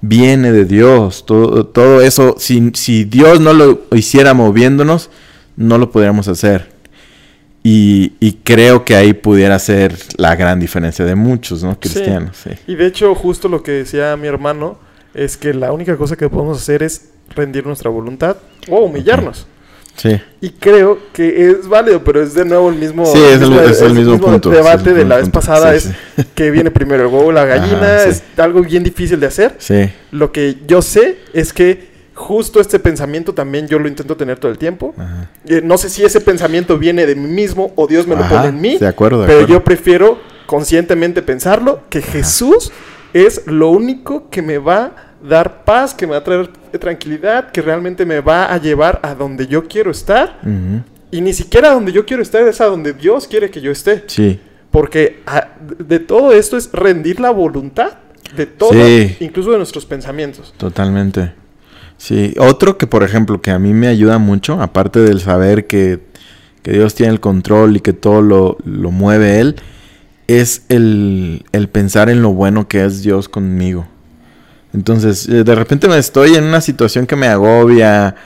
viene 0.00 0.52
de 0.52 0.64
Dios. 0.64 1.26
Todo, 1.26 1.66
todo 1.66 2.00
eso, 2.00 2.36
si, 2.38 2.70
si 2.74 3.02
Dios 3.02 3.40
no 3.40 3.52
lo 3.52 3.82
hiciera 3.90 4.32
moviéndonos, 4.32 5.10
no 5.56 5.76
lo 5.76 5.90
podríamos 5.90 6.28
hacer. 6.28 6.72
Y, 7.64 8.12
y 8.20 8.34
creo 8.44 8.84
que 8.84 8.94
ahí 8.94 9.12
pudiera 9.12 9.58
ser 9.58 9.96
la 10.18 10.36
gran 10.36 10.60
diferencia 10.60 11.04
de 11.04 11.16
muchos, 11.16 11.64
¿no? 11.64 11.76
Cristianos, 11.80 12.36
sí. 12.36 12.50
Y 12.68 12.76
de 12.76 12.86
hecho, 12.86 13.12
justo 13.16 13.48
lo 13.48 13.64
que 13.64 13.72
decía 13.72 14.16
mi 14.16 14.28
hermano 14.28 14.78
es 15.14 15.36
que 15.36 15.52
la 15.52 15.72
única 15.72 15.96
cosa 15.96 16.14
que 16.14 16.28
podemos 16.28 16.62
hacer 16.62 16.84
es 16.84 17.10
rendir 17.34 17.66
nuestra 17.66 17.90
voluntad 17.90 18.36
o 18.68 18.84
humillarnos. 18.84 19.48
Sí. 19.96 20.20
Y 20.40 20.50
creo 20.50 20.98
que 21.12 21.50
es 21.50 21.68
válido, 21.68 22.02
pero 22.02 22.20
es 22.22 22.34
de 22.34 22.44
nuevo 22.44 22.68
el 22.68 22.74
mismo, 22.76 23.06
Sí, 23.06 23.18
es 23.22 23.40
el- 23.40 23.48
mismo- 23.50 23.60
es 23.60 23.80
el 23.80 23.94
mismo 23.94 24.18
punto, 24.18 24.50
debate 24.50 24.90
el 24.90 24.96
de 24.96 25.04
la 25.04 25.16
vez 25.16 25.24
punto. 25.26 25.38
pasada. 25.40 25.70
Sí, 25.78 25.88
es 25.88 25.94
sí. 26.16 26.24
que 26.34 26.50
viene 26.50 26.70
primero 26.70 27.04
el 27.06 27.12
huevo 27.14 27.26
o 27.28 27.32
la 27.32 27.44
gallina. 27.44 27.96
Ajá. 27.96 28.04
Es 28.06 28.22
algo 28.36 28.62
bien 28.62 28.82
difícil 28.82 29.20
de 29.20 29.26
hacer. 29.26 29.54
Sí. 29.58 29.90
Lo 30.10 30.32
que 30.32 30.56
yo 30.66 30.82
sé 30.82 31.18
es 31.32 31.52
que 31.52 31.94
justo 32.14 32.60
este 32.60 32.78
pensamiento 32.78 33.32
también 33.34 33.66
yo 33.68 33.78
lo 33.78 33.88
intento 33.88 34.16
tener 34.16 34.38
todo 34.38 34.50
el 34.52 34.58
tiempo. 34.58 34.94
Eh, 35.46 35.60
no 35.64 35.78
sé 35.78 35.88
si 35.88 36.04
ese 36.04 36.20
pensamiento 36.20 36.78
viene 36.78 37.06
de 37.06 37.14
mí 37.16 37.28
mismo 37.28 37.72
o 37.76 37.86
Dios 37.86 38.06
me 38.06 38.14
lo 38.16 38.28
pone 38.28 38.48
en 38.48 38.60
mí. 38.60 38.78
De 38.78 38.86
acuerdo, 38.86 39.20
de 39.22 39.26
Pero 39.26 39.38
acuerdo. 39.40 39.54
yo 39.54 39.64
prefiero 39.64 40.18
conscientemente 40.46 41.22
pensarlo 41.22 41.82
que 41.88 42.02
Jesús 42.02 42.70
es 43.12 43.46
lo 43.46 43.70
único 43.70 44.28
que 44.30 44.42
me 44.42 44.58
va 44.58 44.84
a 44.84 45.13
dar 45.28 45.64
paz, 45.64 45.94
que 45.94 46.06
me 46.06 46.12
va 46.12 46.18
a 46.18 46.24
traer 46.24 46.48
tranquilidad, 46.78 47.50
que 47.50 47.62
realmente 47.62 48.04
me 48.04 48.20
va 48.20 48.52
a 48.52 48.58
llevar 48.58 49.00
a 49.02 49.14
donde 49.14 49.46
yo 49.46 49.66
quiero 49.66 49.90
estar. 49.90 50.38
Y 51.10 51.20
ni 51.20 51.32
siquiera 51.32 51.70
a 51.70 51.74
donde 51.74 51.92
yo 51.92 52.04
quiero 52.04 52.22
estar 52.22 52.42
es 52.46 52.60
a 52.60 52.66
donde 52.66 52.92
Dios 52.92 53.26
quiere 53.28 53.50
que 53.50 53.60
yo 53.60 53.70
esté. 53.70 54.04
Sí. 54.06 54.40
Porque 54.70 55.20
a- 55.26 55.48
de 55.78 55.98
todo 56.00 56.32
esto 56.32 56.56
es 56.56 56.70
rendir 56.72 57.20
la 57.20 57.30
voluntad 57.30 57.92
de 58.36 58.46
todo, 58.46 58.72
Sí. 58.72 59.16
incluso 59.20 59.52
de 59.52 59.58
nuestros 59.58 59.86
pensamientos. 59.86 60.52
Totalmente. 60.56 61.32
Sí, 61.96 62.34
otro 62.38 62.76
que 62.76 62.88
por 62.88 63.04
ejemplo 63.04 63.40
que 63.40 63.52
a 63.52 63.58
mí 63.60 63.72
me 63.72 63.86
ayuda 63.86 64.18
mucho, 64.18 64.60
aparte 64.60 64.98
del 64.98 65.20
saber 65.20 65.68
que, 65.68 66.00
que 66.62 66.72
Dios 66.72 66.94
tiene 66.96 67.12
el 67.12 67.20
control 67.20 67.76
y 67.76 67.80
que 67.80 67.92
todo 67.92 68.20
lo, 68.20 68.58
lo 68.64 68.90
mueve 68.90 69.38
Él, 69.40 69.54
es 70.26 70.64
el, 70.70 71.44
el 71.52 71.68
pensar 71.68 72.08
en 72.10 72.20
lo 72.22 72.30
bueno 72.32 72.66
que 72.66 72.84
es 72.84 73.02
Dios 73.02 73.28
conmigo. 73.28 73.86
Entonces, 74.74 75.28
eh, 75.28 75.44
de 75.44 75.54
repente 75.54 75.88
me 75.88 75.96
estoy 75.96 76.34
en 76.34 76.44
una 76.44 76.60
situación 76.60 77.06
que 77.06 77.16
me 77.16 77.28
agobia, 77.28 78.16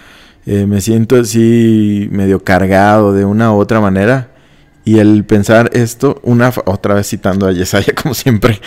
eh, 0.46 0.66
me 0.66 0.80
siento 0.80 1.16
así 1.16 2.08
medio 2.10 2.42
cargado 2.42 3.12
de 3.12 3.24
una 3.24 3.52
u 3.52 3.58
otra 3.58 3.80
manera. 3.80 4.30
Y 4.84 4.98
el 4.98 5.24
pensar 5.24 5.70
esto, 5.74 6.18
una 6.22 6.50
otra 6.64 6.94
vez 6.94 7.08
citando 7.08 7.46
a 7.46 7.52
Yesaya 7.52 7.92
como 8.02 8.14
siempre, 8.14 8.58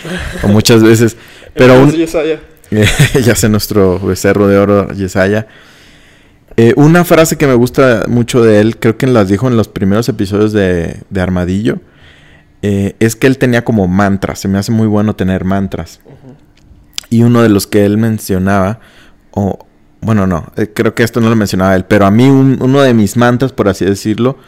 o 0.44 0.48
muchas 0.48 0.82
veces, 0.82 1.16
pero 1.54 1.82
un, 1.82 1.90
Yesaya, 1.90 2.40
ya 3.24 3.34
sé 3.34 3.48
nuestro 3.48 3.98
becerro 3.98 4.46
de 4.46 4.58
oro, 4.58 4.92
Yesaya. 4.92 5.48
Eh, 6.56 6.74
una 6.76 7.04
frase 7.04 7.36
que 7.36 7.46
me 7.48 7.54
gusta 7.54 8.04
mucho 8.06 8.44
de 8.44 8.60
él, 8.60 8.76
creo 8.78 8.96
que 8.96 9.08
las 9.08 9.28
dijo 9.28 9.48
en 9.48 9.56
los 9.56 9.66
primeros 9.66 10.08
episodios 10.08 10.52
de, 10.52 11.00
de 11.10 11.20
Armadillo, 11.20 11.80
eh, 12.62 12.94
es 13.00 13.16
que 13.16 13.26
él 13.26 13.38
tenía 13.38 13.64
como 13.64 13.88
mantras. 13.88 14.38
Se 14.38 14.48
me 14.48 14.58
hace 14.58 14.70
muy 14.70 14.86
bueno 14.86 15.16
tener 15.16 15.44
mantras. 15.44 16.00
Y 17.12 17.24
uno 17.24 17.42
de 17.42 17.50
los 17.50 17.66
que 17.66 17.84
él 17.84 17.98
mencionaba, 17.98 18.80
o 19.32 19.66
bueno, 20.00 20.26
no, 20.26 20.50
eh, 20.56 20.70
creo 20.72 20.94
que 20.94 21.02
esto 21.02 21.20
no 21.20 21.28
lo 21.28 21.36
mencionaba 21.36 21.76
él, 21.76 21.84
pero 21.84 22.06
a 22.06 22.10
mí 22.10 22.26
uno 22.26 22.80
de 22.80 22.94
mis 22.94 23.18
mantas, 23.18 23.52
por 23.52 23.68
así 23.68 23.84
decirlo, 23.84 24.38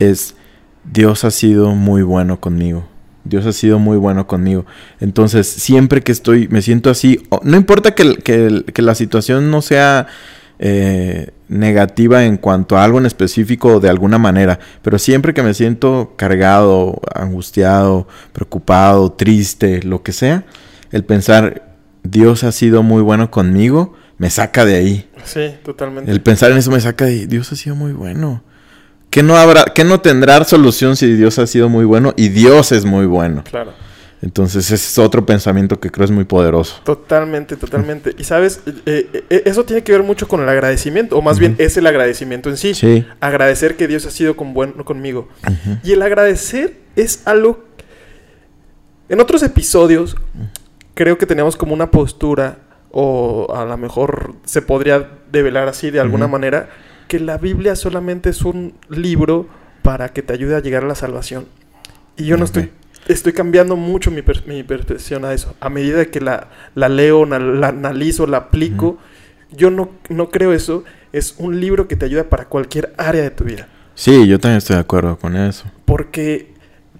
es 0.00 0.34
Dios 0.82 1.22
ha 1.22 1.30
sido 1.30 1.76
muy 1.76 2.02
bueno 2.02 2.40
conmigo. 2.40 2.84
Dios 3.22 3.46
ha 3.46 3.52
sido 3.52 3.78
muy 3.78 3.96
bueno 3.96 4.26
conmigo. 4.26 4.66
Entonces, 4.98 5.46
siempre 5.46 6.02
que 6.02 6.10
estoy, 6.10 6.48
me 6.48 6.62
siento 6.62 6.90
así, 6.90 7.22
no 7.44 7.56
importa 7.56 7.94
que, 7.94 8.16
que, 8.16 8.82
la 8.82 8.96
situación 8.96 9.52
no 9.52 9.62
sea 9.62 10.08
eh, 10.58 11.30
negativa 11.46 12.24
en 12.24 12.38
cuanto 12.38 12.76
a 12.76 12.82
algo 12.82 12.98
en 12.98 13.06
específico 13.06 13.78
de 13.78 13.88
alguna 13.88 14.18
manera, 14.18 14.58
pero 14.82 14.98
siempre 14.98 15.32
que 15.32 15.44
me 15.44 15.54
siento 15.54 16.14
cargado, 16.16 17.00
angustiado, 17.14 18.08
preocupado, 18.32 19.12
triste, 19.12 19.80
lo 19.84 20.02
que 20.02 20.10
sea, 20.10 20.44
el 20.90 21.04
pensar, 21.04 21.69
Dios 22.02 22.44
ha 22.44 22.52
sido 22.52 22.82
muy 22.82 23.02
bueno 23.02 23.30
conmigo, 23.30 23.94
me 24.18 24.30
saca 24.30 24.64
de 24.64 24.76
ahí. 24.76 25.10
Sí, 25.24 25.54
totalmente. 25.64 26.10
El 26.10 26.20
pensar 26.22 26.50
en 26.52 26.58
eso 26.58 26.70
me 26.70 26.80
saca 26.80 27.06
de 27.06 27.26
Dios 27.26 27.50
ha 27.52 27.56
sido 27.56 27.76
muy 27.76 27.92
bueno. 27.92 28.42
¿Qué 29.10 29.22
no 29.22 29.36
habrá, 29.36 29.64
qué 29.74 29.84
no 29.84 30.00
tendrá 30.00 30.42
solución 30.44 30.96
si 30.96 31.12
Dios 31.14 31.38
ha 31.38 31.46
sido 31.46 31.68
muy 31.68 31.84
bueno 31.84 32.14
y 32.16 32.28
Dios 32.28 32.70
es 32.70 32.84
muy 32.84 33.06
bueno? 33.06 33.42
Claro. 33.44 33.72
Entonces 34.22 34.66
ese 34.66 34.74
es 34.74 34.98
otro 34.98 35.24
pensamiento 35.24 35.80
que 35.80 35.90
creo 35.90 36.04
es 36.04 36.10
muy 36.10 36.24
poderoso. 36.24 36.80
Totalmente, 36.84 37.56
totalmente. 37.56 38.14
Y 38.18 38.24
sabes, 38.24 38.60
eh, 38.84 39.24
eh, 39.30 39.42
eso 39.46 39.64
tiene 39.64 39.82
que 39.82 39.92
ver 39.92 40.02
mucho 40.02 40.28
con 40.28 40.42
el 40.42 40.48
agradecimiento, 40.48 41.16
o 41.16 41.22
más 41.22 41.38
bien 41.38 41.56
es 41.58 41.76
el 41.78 41.86
agradecimiento 41.86 42.50
en 42.50 42.58
sí. 42.58 42.74
Sí. 42.74 43.04
Agradecer 43.20 43.76
que 43.76 43.88
Dios 43.88 44.04
ha 44.06 44.10
sido 44.10 44.36
con 44.36 44.52
bueno 44.52 44.84
conmigo. 44.84 45.28
Y 45.82 45.92
el 45.92 46.02
agradecer 46.02 46.76
es 46.96 47.22
algo... 47.24 47.64
En 49.08 49.20
otros 49.20 49.42
episodios 49.42 50.14
creo 51.00 51.16
que 51.16 51.24
teníamos 51.24 51.56
como 51.56 51.72
una 51.72 51.90
postura, 51.90 52.58
o 52.90 53.54
a 53.56 53.64
lo 53.64 53.74
mejor 53.78 54.34
se 54.44 54.60
podría 54.60 55.08
develar 55.32 55.66
así 55.66 55.90
de 55.90 55.98
alguna 55.98 56.28
manera, 56.28 56.68
que 57.08 57.18
la 57.18 57.38
Biblia 57.38 57.74
solamente 57.74 58.28
es 58.28 58.42
un 58.42 58.74
libro 58.90 59.48
para 59.80 60.10
que 60.10 60.20
te 60.20 60.34
ayude 60.34 60.56
a 60.56 60.60
llegar 60.60 60.84
a 60.84 60.86
la 60.86 60.94
salvación. 60.94 61.46
Y 62.18 62.26
yo 62.26 62.36
no 62.36 62.44
estoy 62.44 62.70
estoy 63.08 63.32
cambiando 63.32 63.76
mucho 63.76 64.10
mi, 64.10 64.20
percepción 64.20 65.24
a 65.24 65.32
eso. 65.32 65.54
A 65.58 65.70
medida 65.70 66.04
que 66.04 66.20
la, 66.20 66.48
la 66.74 66.90
leo, 66.90 67.24
la, 67.24 67.68
analizo, 67.68 68.26
la 68.26 68.36
aplico, 68.36 68.98
yo 69.50 69.70
no, 69.70 69.88
no 70.10 70.28
creo 70.28 70.52
eso. 70.52 70.84
Es 71.14 71.34
un 71.38 71.60
libro 71.60 71.88
que 71.88 71.96
te 71.96 72.04
ayuda 72.04 72.24
para 72.24 72.44
cualquier 72.44 72.92
área 72.98 73.22
de 73.22 73.30
tu 73.30 73.44
vida. 73.44 73.68
Sí, 73.94 74.28
yo 74.28 74.38
también 74.38 74.58
estoy 74.58 74.76
de 74.76 74.80
acuerdo 74.80 75.16
con 75.16 75.34
eso. 75.34 75.64
Porque 75.86 76.49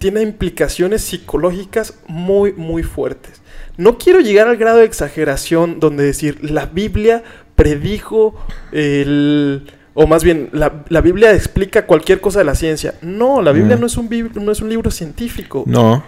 tiene 0.00 0.22
implicaciones 0.22 1.02
psicológicas 1.02 1.94
muy, 2.08 2.52
muy 2.54 2.82
fuertes. 2.82 3.42
No 3.76 3.98
quiero 3.98 4.20
llegar 4.20 4.48
al 4.48 4.56
grado 4.56 4.78
de 4.78 4.86
exageración 4.86 5.78
donde 5.78 6.04
decir 6.04 6.38
la 6.42 6.66
Biblia 6.66 7.22
predijo 7.54 8.34
el 8.72 9.70
o 9.92 10.06
más 10.06 10.24
bien, 10.24 10.48
la, 10.52 11.00
Biblia 11.02 11.34
explica 11.34 11.84
cualquier 11.84 12.20
cosa 12.22 12.38
de 12.38 12.46
la 12.46 12.54
ciencia. 12.54 12.94
No, 13.02 13.42
la 13.42 13.52
Biblia 13.52 13.76
mm. 13.76 13.80
no, 13.80 13.86
es 13.86 13.96
un, 13.98 14.30
no 14.36 14.52
es 14.52 14.62
un 14.62 14.70
libro 14.70 14.90
científico. 14.90 15.64
No. 15.66 16.02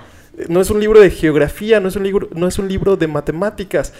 No 0.48 0.62
es 0.62 0.70
un 0.70 0.81
libro 0.81 1.00
de 1.00 1.11
geografía, 1.11 1.78
no 1.78 1.88
es 1.88 1.96
un 1.96 2.05
libro, 2.05 2.31
no 2.35 2.48
es 2.48 2.59
un 2.59 2.68
libro 2.68 2.96
de 2.96 3.07
matemáticas. 3.07 3.92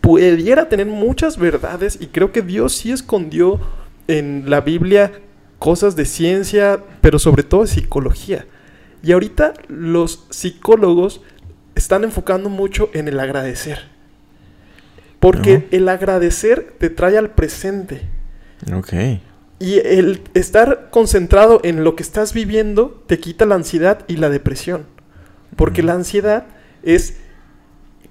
Pudiera 0.00 0.68
tener 0.68 0.86
muchas 0.86 1.38
verdades 1.38 1.98
y 2.00 2.06
creo 2.06 2.30
que 2.30 2.42
Dios 2.42 2.74
sí 2.74 2.92
escondió 2.92 3.58
en 4.06 4.44
la 4.48 4.60
Biblia 4.60 5.10
cosas 5.58 5.96
de 5.96 6.04
ciencia, 6.04 6.78
pero 7.00 7.18
sobre 7.18 7.42
todo 7.42 7.62
de 7.62 7.68
psicología. 7.68 8.46
Y 9.02 9.12
ahorita 9.12 9.54
los 9.68 10.26
psicólogos 10.30 11.22
están 11.74 12.04
enfocando 12.04 12.48
mucho 12.48 12.90
en 12.92 13.08
el 13.08 13.18
agradecer. 13.18 13.90
Porque 15.18 15.68
el 15.70 15.88
agradecer 15.88 16.74
te 16.78 16.90
trae 16.90 17.16
al 17.16 17.30
presente. 17.30 18.02
Ok. 18.74 18.92
Y 19.60 19.78
el 19.78 20.22
estar 20.34 20.88
concentrado 20.90 21.60
en 21.62 21.84
lo 21.84 21.94
que 21.94 22.02
estás 22.02 22.32
viviendo 22.34 23.02
te 23.06 23.20
quita 23.20 23.46
la 23.46 23.54
ansiedad 23.54 24.04
y 24.08 24.16
la 24.16 24.28
depresión. 24.30 24.86
Porque 25.54 25.82
la 25.82 25.92
ansiedad 25.92 26.46
es 26.82 27.18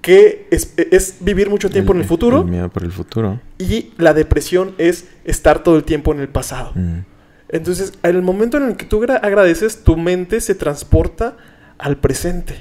que 0.00 0.48
es, 0.50 1.18
vivir 1.20 1.48
mucho 1.48 1.70
tiempo 1.70 1.92
en 1.92 2.00
el 2.00 2.04
futuro. 2.04 2.40
El 2.40 2.46
miedo 2.46 2.70
por 2.70 2.82
el 2.82 2.92
futuro. 2.92 3.40
Y 3.58 3.92
la 3.98 4.14
depresión 4.14 4.74
es 4.78 5.08
estar 5.24 5.62
todo 5.62 5.76
el 5.76 5.84
tiempo 5.84 6.12
en 6.12 6.20
el 6.20 6.28
pasado. 6.28 6.72
Entonces, 7.52 7.92
en 8.02 8.16
el 8.16 8.22
momento 8.22 8.56
en 8.56 8.64
el 8.64 8.76
que 8.76 8.86
tú 8.86 9.04
agradeces, 9.04 9.84
tu 9.84 9.96
mente 9.96 10.40
se 10.40 10.54
transporta 10.54 11.36
al 11.78 11.98
presente. 11.98 12.54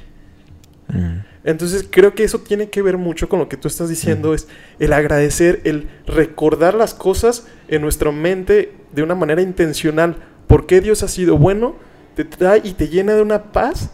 Entonces 1.43 1.85
creo 1.89 2.13
que 2.13 2.23
eso 2.23 2.39
tiene 2.39 2.69
que 2.69 2.81
ver 2.81 2.97
mucho 2.97 3.29
con 3.29 3.39
lo 3.39 3.49
que 3.49 3.57
tú 3.57 3.67
estás 3.67 3.89
diciendo, 3.89 4.33
es 4.33 4.47
el 4.79 4.93
agradecer, 4.93 5.61
el 5.63 5.87
recordar 6.05 6.75
las 6.75 6.93
cosas 6.93 7.47
en 7.67 7.81
nuestra 7.81 8.11
mente 8.11 8.73
de 8.91 9.01
una 9.01 9.15
manera 9.15 9.41
intencional. 9.41 10.17
Porque 10.47 10.81
Dios 10.81 11.01
ha 11.01 11.07
sido 11.07 11.37
bueno, 11.37 11.75
te 12.15 12.25
trae 12.25 12.61
y 12.63 12.73
te 12.73 12.89
llena 12.89 13.13
de 13.13 13.21
una 13.21 13.51
paz 13.53 13.91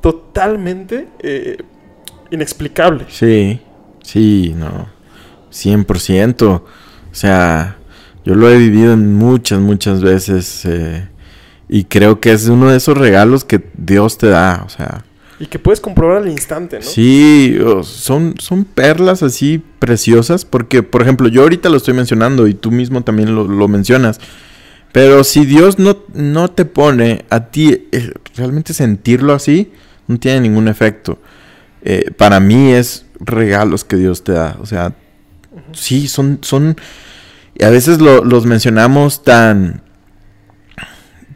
totalmente 0.00 1.08
eh, 1.18 1.58
inexplicable. 2.30 3.06
Sí, 3.08 3.60
sí, 4.02 4.54
no, 4.56 4.88
100%. 5.50 6.42
O 6.44 6.64
sea, 7.10 7.77
yo 8.28 8.34
lo 8.34 8.50
he 8.50 8.58
vivido 8.58 8.94
muchas, 8.96 9.58
muchas 9.58 10.02
veces 10.02 10.66
eh, 10.66 11.08
y 11.68 11.84
creo 11.84 12.20
que 12.20 12.32
es 12.32 12.46
uno 12.48 12.70
de 12.70 12.76
esos 12.76 12.96
regalos 12.96 13.44
que 13.44 13.64
Dios 13.74 14.18
te 14.18 14.28
da, 14.28 14.62
o 14.66 14.68
sea 14.68 15.02
y 15.40 15.46
que 15.46 15.58
puedes 15.58 15.80
comprobar 15.80 16.18
al 16.18 16.28
instante, 16.28 16.78
¿no? 16.78 16.82
Sí, 16.82 17.56
son, 17.84 18.34
son 18.40 18.64
perlas 18.64 19.22
así 19.22 19.62
preciosas, 19.78 20.44
porque, 20.44 20.82
por 20.82 21.02
ejemplo, 21.02 21.28
yo 21.28 21.42
ahorita 21.42 21.68
lo 21.68 21.76
estoy 21.76 21.94
mencionando 21.94 22.48
y 22.48 22.54
tú 22.54 22.72
mismo 22.72 23.02
también 23.02 23.34
lo, 23.34 23.68
mencionas. 23.68 24.18
Pero 24.90 25.22
si 25.22 25.46
Dios 25.46 25.78
no, 25.78 25.98
no 26.12 26.48
te 26.50 26.64
pone 26.64 27.24
a 27.30 27.50
ti 27.50 27.86
eh, 27.92 28.12
realmente 28.34 28.74
sentirlo 28.74 29.32
así, 29.32 29.70
no 30.08 30.18
tiene 30.18 30.40
ningún 30.40 30.66
efecto. 30.66 31.20
Eh, 31.82 32.10
para 32.16 32.40
mí 32.40 32.72
es 32.72 33.06
regalos 33.20 33.84
que 33.84 33.94
Dios 33.94 34.24
te 34.24 34.32
da. 34.32 34.56
O 34.60 34.66
sea, 34.66 34.94
sí, 35.72 36.08
son, 36.08 36.38
son. 36.42 36.76
Y 37.58 37.64
a 37.64 37.70
veces 37.70 38.00
los 38.00 38.46
mencionamos 38.46 39.24
tan, 39.24 39.82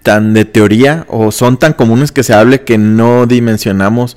tan 0.02 0.34
de 0.34 0.44
teoría 0.44 1.04
o 1.08 1.32
son 1.32 1.56
tan 1.58 1.72
comunes 1.72 2.12
que 2.12 2.22
se 2.22 2.32
hable 2.32 2.62
que 2.62 2.78
no 2.78 3.26
dimensionamos 3.26 4.16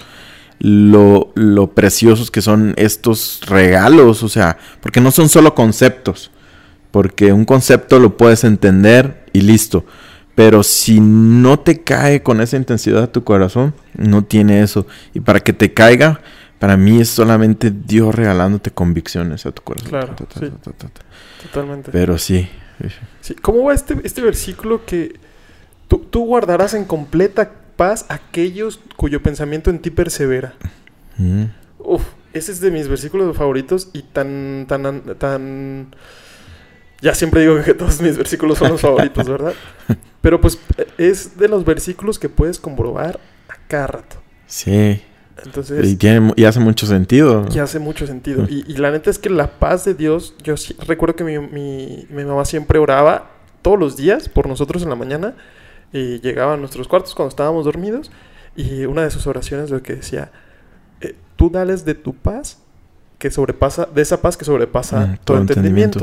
lo, 0.60 1.32
lo 1.36 1.72
preciosos 1.72 2.30
que 2.30 2.42
son 2.42 2.74
estos 2.78 3.42
regalos, 3.48 4.22
o 4.24 4.30
sea, 4.30 4.58
porque 4.82 5.02
no 5.02 5.12
son 5.12 5.30
solo 5.30 5.56
conceptos, 5.56 6.32
porque 6.92 7.34
un 7.34 7.44
concepto 7.44 8.00
lo 8.00 8.18
puedes 8.18 8.44
entender 8.44 9.26
y 9.34 9.42
listo, 9.42 9.86
pero 10.36 10.64
si 10.64 11.00
no 11.00 11.60
te 11.60 11.82
cae 11.82 12.22
con 12.22 12.40
esa 12.40 12.58
intensidad 12.58 13.10
tu 13.10 13.24
corazón, 13.24 13.74
no 13.98 14.24
tiene 14.24 14.62
eso, 14.62 14.86
y 15.14 15.20
para 15.20 15.40
que 15.40 15.54
te 15.54 15.74
caiga, 15.74 16.22
para 16.66 16.78
mí 16.78 17.00
es 17.00 17.10
solamente 17.10 17.70
Dios 17.70 18.16
regalándote 18.16 18.72
convicciones 18.72 19.46
a 19.46 19.52
tu 19.52 19.62
corazón. 19.62 19.90
Claro, 19.90 20.16
totalmente. 20.16 21.92
Pero 21.92 22.18
sí. 22.18 22.50
sí. 23.22 23.36
¿Cómo 23.36 23.66
va 23.66 23.74
este, 23.76 23.96
este 24.04 24.24
versículo 24.24 24.84
que 24.84 25.20
Tú, 25.88 26.26
guardarás 26.26 26.74
en 26.74 26.86
completa 26.86 27.52
paz 27.76 28.08
aquellos 28.10 28.80
cuyo 28.96 29.22
pensamiento 29.22 29.70
en 29.70 29.78
ti 29.78 29.92
persevera. 29.92 30.56
Mm. 31.18 31.44
Uf, 31.78 32.02
ese 32.34 32.52
es 32.52 32.62
de 32.62 32.72
mis 32.72 32.88
versículos 32.88 33.38
favoritos 33.38 33.90
y 33.94 34.02
tan, 34.02 34.66
tan, 34.68 35.04
tan... 35.20 35.94
Ya 37.00 37.14
siempre 37.14 37.42
digo 37.42 37.62
que 37.62 37.74
todos 37.76 38.02
mis 38.02 38.18
versículos 38.18 38.58
son 38.58 38.72
los 38.72 38.82
favoritos, 38.82 39.30
¿verdad? 39.30 39.54
Pero 40.22 40.42
pues 40.42 40.58
es 40.98 41.38
de 41.38 41.48
los 41.48 41.64
versículos 41.64 42.18
que 42.18 42.28
puedes 42.28 42.58
comprobar 42.58 43.20
a 43.50 43.56
cada 43.68 43.86
rato. 43.86 44.16
Sí. 44.48 45.04
Entonces, 45.44 45.88
y, 45.88 45.96
tiene, 45.96 46.34
y 46.36 46.46
hace 46.46 46.60
mucho 46.60 46.86
sentido. 46.86 47.46
Y 47.54 47.60
hace 47.60 47.80
mucho 47.80 48.08
sentido. 48.08 48.44
Mm. 48.44 48.48
Y, 48.50 48.78
la 48.78 48.92
neta 48.92 49.10
es 49.10 49.20
que 49.20 49.30
la 49.30 49.60
paz 49.60 49.86
de 49.86 49.94
Dios, 49.94 50.34
yo 50.44 50.56
recuerdo 50.88 51.16
que 51.16 51.24
mi, 51.24 51.40
mi, 51.40 52.08
mi 52.10 52.24
mamá 52.24 52.46
siempre 52.46 52.80
oraba 52.80 53.32
todos 53.62 53.80
los 53.80 53.98
días 53.98 54.30
por 54.30 54.48
nosotros 54.48 54.84
en 54.84 54.90
la 54.90 54.96
mañana 54.96 55.36
y 55.92 56.20
llegaba 56.22 56.54
a 56.54 56.58
nuestros 56.58 56.88
cuartos 56.88 57.16
cuando 57.16 57.30
estábamos 57.30 57.66
dormidos 57.66 58.12
y 58.56 58.86
una 58.86 59.04
de 59.04 59.12
sus 59.12 59.28
oraciones 59.28 59.70
lo 59.70 59.82
que 59.82 59.96
decía, 59.96 60.32
eh, 61.02 61.16
tú 61.36 61.50
dales 61.50 61.86
de 61.86 61.96
tu 61.96 62.14
paz 62.14 62.60
que 63.18 63.32
sobrepasa, 63.32 63.86
de 63.86 64.02
esa 64.02 64.22
paz 64.22 64.38
que 64.38 64.46
sobrepasa 64.46 65.08
mm, 65.08 65.18
todo, 65.24 65.38
entendimiento. 65.38 66.00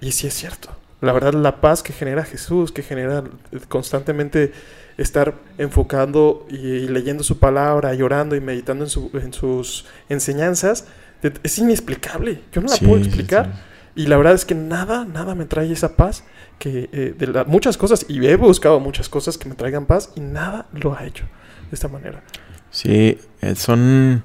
Y 0.00 0.12
sí 0.12 0.26
es 0.26 0.34
cierto. 0.34 0.70
La 1.00 1.12
verdad, 1.12 1.34
la 1.34 1.60
paz 1.60 1.82
que 1.82 1.92
genera 1.92 2.24
Jesús, 2.24 2.72
que 2.72 2.82
genera 2.82 3.22
constantemente 3.68 4.52
estar 4.98 5.34
enfocando 5.56 6.46
y, 6.50 6.88
leyendo 6.88 7.24
su 7.24 7.38
palabra, 7.38 7.94
llorando 7.94 8.36
y 8.36 8.40
meditando 8.40 8.84
en, 8.84 9.22
en 9.22 9.32
sus 9.32 9.86
enseñanzas, 10.08 10.86
es 11.22 11.58
inexplicable. 11.58 12.42
Yo 12.52 12.60
no 12.60 12.68
la 12.68 12.76
puedo 12.76 12.98
explicar. 12.98 13.66
Y 13.94 14.06
la 14.06 14.16
verdad 14.16 14.34
es 14.34 14.44
que 14.44 14.54
nada, 14.54 15.04
nada 15.04 15.34
me 15.34 15.44
trae 15.44 15.72
esa 15.72 15.96
paz 15.96 16.22
que 16.58 16.88
eh, 16.92 17.14
de 17.18 17.44
muchas 17.46 17.76
cosas 17.76 18.06
y 18.08 18.24
he 18.26 18.36
buscado 18.36 18.78
muchas 18.78 19.08
cosas 19.08 19.38
que 19.38 19.48
me 19.48 19.56
traigan 19.56 19.86
paz 19.86 20.10
y 20.14 20.20
nada 20.20 20.66
lo 20.72 20.94
ha 20.96 21.04
hecho 21.04 21.24
de 21.70 21.74
esta 21.74 21.88
manera. 21.88 22.22
Sí, 22.70 23.18
eh, 23.40 23.54
son 23.56 24.22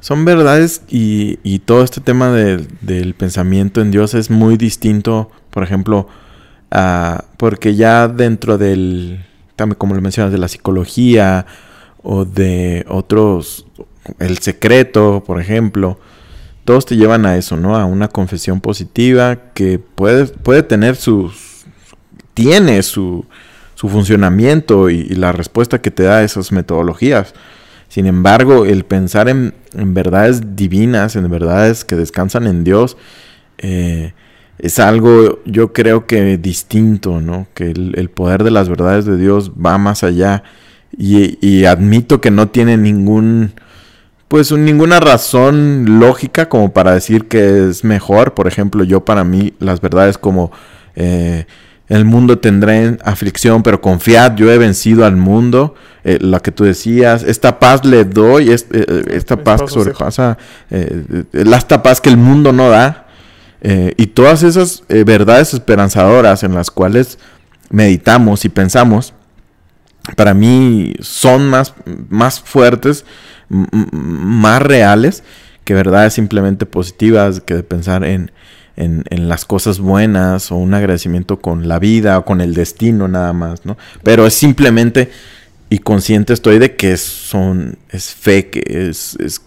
son 0.00 0.24
verdades 0.24 0.82
y, 0.88 1.38
y 1.42 1.60
todo 1.60 1.82
este 1.82 2.00
tema 2.00 2.30
del 2.32 3.14
pensamiento 3.14 3.80
en 3.80 3.90
Dios 3.90 4.14
es 4.14 4.30
muy 4.30 4.56
distinto, 4.56 5.30
por 5.50 5.62
ejemplo, 5.62 6.08
porque 7.36 7.74
ya 7.74 8.08
dentro 8.08 8.56
del, 8.56 9.24
como 9.76 9.94
lo 9.94 10.00
mencionas, 10.00 10.32
de 10.32 10.38
la 10.38 10.48
psicología 10.48 11.46
o 12.02 12.24
de 12.24 12.84
otros, 12.88 13.66
el 14.18 14.38
secreto, 14.38 15.22
por 15.26 15.40
ejemplo, 15.40 15.98
todos 16.64 16.86
te 16.86 16.96
llevan 16.96 17.26
a 17.26 17.36
eso, 17.36 17.56
¿no? 17.56 17.76
A 17.76 17.84
una 17.84 18.08
confesión 18.08 18.60
positiva 18.60 19.52
que 19.54 19.78
puede, 19.78 20.26
puede 20.26 20.62
tener 20.62 20.96
sus, 20.96 21.64
tiene 22.34 22.82
su, 22.82 23.26
su 23.74 23.88
funcionamiento 23.88 24.90
y, 24.90 25.00
y 25.00 25.14
la 25.14 25.32
respuesta 25.32 25.80
que 25.80 25.90
te 25.90 26.04
da 26.04 26.22
esas 26.22 26.52
metodologías. 26.52 27.34
Sin 27.90 28.06
embargo, 28.06 28.66
el 28.66 28.84
pensar 28.84 29.28
en, 29.28 29.52
verdades 29.72 30.54
divinas, 30.54 31.16
en 31.16 31.28
verdades 31.28 31.84
que 31.84 31.96
descansan 31.96 32.46
en 32.46 32.62
Dios, 32.62 32.96
eh, 33.58 34.14
es 34.62 34.78
algo 34.78 35.40
yo 35.44 35.72
creo 35.72 36.06
que 36.06 36.36
distinto, 36.38 37.20
¿no? 37.20 37.46
Que 37.54 37.70
el, 37.70 38.10
poder 38.10 38.44
de 38.44 38.50
las 38.50 38.68
verdades 38.68 39.04
de 39.04 39.16
Dios 39.16 39.52
va 39.52 39.78
más 39.78 40.04
allá. 40.04 40.42
Y, 40.96 41.64
admito 41.64 42.20
que 42.20 42.30
no 42.30 42.48
tiene 42.48 42.76
ningún, 42.76 43.52
pues 44.28 44.52
ninguna 44.52 45.00
razón 45.00 46.00
lógica 46.00 46.48
como 46.48 46.72
para 46.72 46.92
decir 46.92 47.28
que 47.28 47.68
es 47.68 47.84
mejor. 47.84 48.34
Por 48.34 48.48
ejemplo, 48.48 48.84
yo 48.84 49.04
para 49.04 49.24
mí 49.24 49.54
las 49.58 49.80
verdades 49.80 50.18
como... 50.18 50.50
Eh, 50.96 51.46
el 51.90 52.04
mundo 52.04 52.38
tendrá 52.38 52.96
aflicción, 53.04 53.64
pero 53.64 53.80
confiad, 53.80 54.36
yo 54.36 54.50
he 54.50 54.58
vencido 54.58 55.04
al 55.04 55.16
mundo. 55.16 55.74
Eh, 56.04 56.18
la 56.20 56.38
que 56.38 56.52
tú 56.52 56.62
decías, 56.62 57.24
esta 57.24 57.58
paz 57.58 57.84
le 57.84 58.04
doy, 58.04 58.50
eh, 58.52 58.56
eh, 58.70 59.04
esta 59.10 59.36
paz 59.36 59.62
que 59.62 59.68
sobrepasa, 59.68 60.38
esta 60.70 61.82
paz 61.82 62.00
que 62.00 62.08
el 62.08 62.16
mundo 62.16 62.52
no 62.52 62.70
da. 62.70 63.08
Y 63.62 64.06
todas 64.06 64.42
esas 64.42 64.84
verdades 64.88 65.52
esperanzadoras 65.52 66.42
en 66.42 66.54
las 66.54 66.70
cuales 66.70 67.18
meditamos 67.70 68.44
y 68.44 68.48
pensamos, 68.48 69.14
para 70.16 70.34
mí 70.34 70.94
son 71.00 71.48
más, 71.48 71.74
más 72.08 72.40
fuertes, 72.40 73.04
más 73.48 74.62
reales 74.62 75.22
que 75.64 75.74
verdades 75.74 76.14
simplemente 76.14 76.66
positivas, 76.66 77.40
que 77.40 77.62
pensar 77.62 78.04
en, 78.04 78.32
en, 78.76 79.28
las 79.28 79.44
cosas 79.44 79.78
buenas 79.78 80.50
o 80.50 80.56
un 80.56 80.74
agradecimiento 80.74 81.40
con 81.40 81.68
la 81.68 81.78
vida 81.78 82.18
o 82.18 82.24
con 82.24 82.40
el 82.40 82.54
destino 82.54 83.08
nada 83.08 83.32
más, 83.32 83.64
¿no? 83.66 83.76
Pero 84.02 84.26
es 84.26 84.34
simplemente 84.34 85.10
y 85.68 85.78
consciente 85.78 86.32
estoy 86.32 86.58
de 86.58 86.74
que 86.74 86.96
son 86.96 87.78
es 87.90 88.12
fe, 88.12 88.48
que 88.50 88.88
es, 88.88 89.16
es, 89.20 89.40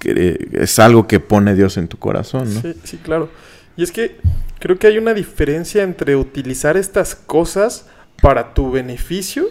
es 0.54 0.80
algo 0.80 1.08
que 1.08 1.20
pone 1.20 1.56
Dios 1.56 1.78
en 1.78 1.88
tu 1.88 1.98
corazón, 1.98 2.54
¿no? 2.54 2.62
Sí, 2.62 2.74
sí, 2.84 2.98
claro. 2.98 3.30
Y 3.76 3.84
es 3.84 3.92
que 3.92 4.18
creo 4.60 4.78
que 4.78 4.88
hay 4.88 4.98
una 4.98 5.14
diferencia 5.14 5.84
entre 5.84 6.16
utilizar 6.16 6.78
estas 6.78 7.16
cosas 7.16 7.88
para 8.22 8.54
tu 8.54 8.72
beneficio 8.72 9.46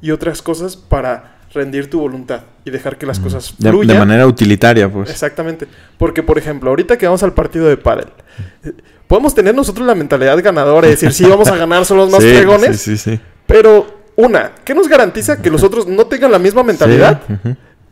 y 0.00 0.10
otras 0.10 0.42
cosas 0.42 0.76
para 0.76 1.38
rendir 1.52 1.90
tu 1.90 2.00
voluntad 2.00 2.42
y 2.64 2.70
dejar 2.70 2.96
que 2.96 3.06
las 3.06 3.18
cosas 3.18 3.52
fluyan. 3.52 3.86
De, 3.86 3.98
manera 3.98 4.26
utilitaria, 4.26 4.90
pues. 4.90 5.10
Exactamente. 5.10 5.66
Porque, 5.98 6.22
por 6.22 6.38
ejemplo, 6.38 6.70
ahorita 6.70 6.96
que 6.96 7.06
vamos 7.06 7.22
al 7.22 7.34
partido 7.34 7.68
de 7.68 7.76
pádel, 7.76 8.08
podemos 9.06 9.34
tener 9.34 9.54
nosotros 9.54 9.86
la 9.86 9.94
mentalidad 9.94 10.42
ganadora 10.42 10.86
y 10.86 10.90
decir, 10.92 11.12
sí, 11.12 11.24
vamos 11.24 11.48
a 11.48 11.56
ganar, 11.56 11.84
son 11.84 11.98
los 11.98 12.10
más 12.10 12.20
fregones. 12.22 12.80
Sí, 12.80 12.96
sí, 12.96 13.10
sí. 13.16 13.20
Pero, 13.46 14.02
una, 14.16 14.52
¿qué 14.64 14.74
nos 14.74 14.88
garantiza 14.88 15.40
que 15.40 15.50
los 15.50 15.62
otros 15.62 15.86
no 15.86 16.06
tengan 16.06 16.32
la 16.32 16.38
misma 16.38 16.62
mentalidad? 16.62 17.20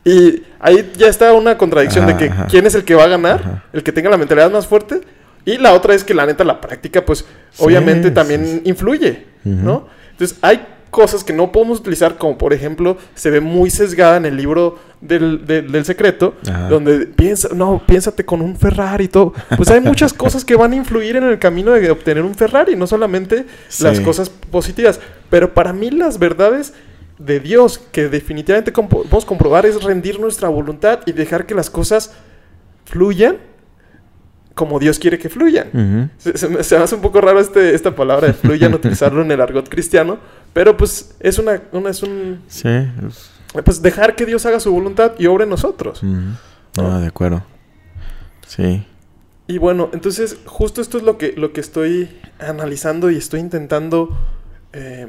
Y 0.03 0.43
ahí 0.59 0.91
ya 0.97 1.07
está 1.07 1.33
una 1.33 1.57
contradicción 1.57 2.07
de 2.07 2.17
que 2.17 2.31
quién 2.49 2.65
es 2.65 2.73
el 2.73 2.83
que 2.83 2.95
va 2.95 3.03
a 3.03 3.07
ganar, 3.07 3.63
el 3.73 3.83
que 3.83 3.91
tenga 3.91 4.09
la 4.09 4.17
mentalidad 4.17 4.49
más 4.51 4.65
fuerte. 4.65 5.01
Y 5.45 5.57
la 5.57 5.73
otra 5.73 5.93
es 5.93 6.03
que 6.03 6.13
la 6.13 6.25
neta, 6.25 6.43
la 6.43 6.61
práctica, 6.61 7.03
pues, 7.03 7.25
obviamente 7.57 8.11
también 8.11 8.61
influye, 8.65 9.25
¿no? 9.43 9.87
Entonces, 10.11 10.37
hay 10.41 10.65
cosas 10.91 11.23
que 11.23 11.33
no 11.33 11.51
podemos 11.51 11.79
utilizar, 11.79 12.17
como 12.17 12.37
por 12.37 12.53
ejemplo, 12.53 12.97
se 13.15 13.31
ve 13.31 13.39
muy 13.39 13.69
sesgada 13.69 14.17
en 14.17 14.25
el 14.25 14.35
libro 14.35 14.77
del, 14.99 15.47
del, 15.47 15.85
secreto, 15.85 16.35
donde 16.69 17.07
piensa, 17.07 17.49
no, 17.55 17.81
piénsate 17.87 18.23
con 18.23 18.41
un 18.41 18.55
Ferrari 18.55 19.05
y 19.05 19.07
todo. 19.07 19.33
Pues 19.55 19.69
hay 19.69 19.79
muchas 19.79 20.13
cosas 20.13 20.45
que 20.45 20.55
van 20.55 20.73
a 20.73 20.75
influir 20.75 21.15
en 21.15 21.23
el 21.23 21.39
camino 21.39 21.71
de 21.71 21.89
obtener 21.89 22.23
un 22.23 22.35
Ferrari, 22.35 22.75
no 22.75 22.85
solamente 22.85 23.45
las 23.79 23.99
cosas 24.01 24.29
positivas. 24.29 24.99
Pero 25.29 25.53
para 25.53 25.73
mí 25.73 25.89
las 25.89 26.19
verdades 26.19 26.73
de 27.17 27.39
Dios 27.39 27.79
que 27.91 28.09
definitivamente 28.09 28.71
podemos 28.71 29.25
comprobar 29.25 29.65
es 29.65 29.81
rendir 29.81 30.19
nuestra 30.19 30.49
voluntad 30.49 30.99
y 31.05 31.13
dejar 31.13 31.45
que 31.45 31.55
las 31.55 31.69
cosas 31.69 32.13
fluyan 32.85 33.37
como 34.61 34.77
Dios 34.77 34.99
quiere 34.99 35.17
que 35.17 35.27
fluyan. 35.27 36.11
se, 36.19 36.47
me, 36.47 36.59
hace 36.59 36.93
un 36.93 37.01
poco 37.01 37.19
raro 37.19 37.39
este, 37.39 37.73
esta 37.73 37.95
palabra 37.95 38.27
de 38.27 38.33
fluyan, 38.33 38.71
utilizarlo 38.75 39.23
en 39.23 39.31
el 39.31 39.41
argot 39.41 39.67
cristiano, 39.67 40.19
pero 40.53 40.77
pues 40.77 41.15
es 41.19 41.39
una, 41.39 41.59
es 41.89 42.03
un... 42.03 42.43
Sí. 42.47 42.69
Pues 43.65 43.81
dejar 43.81 44.15
que 44.15 44.23
Dios 44.27 44.45
haga 44.45 44.59
su 44.59 44.71
voluntad 44.71 45.13
y 45.17 45.25
obre 45.25 45.45
en 45.45 45.49
nosotros. 45.49 46.03
Ah, 46.77 46.99
de 46.99 47.07
acuerdo. 47.07 47.43
Sí. 48.45 48.85
Y 49.47 49.57
bueno, 49.57 49.89
entonces 49.93 50.37
justo 50.45 50.79
esto 50.79 50.99
es 50.99 51.03
lo 51.03 51.17
que, 51.17 51.33
lo 51.35 51.53
que 51.53 51.61
estoy 51.61 52.15
analizando 52.37 53.09
y 53.09 53.17
estoy 53.17 53.39
intentando 53.39 54.15
eh, 54.73 55.07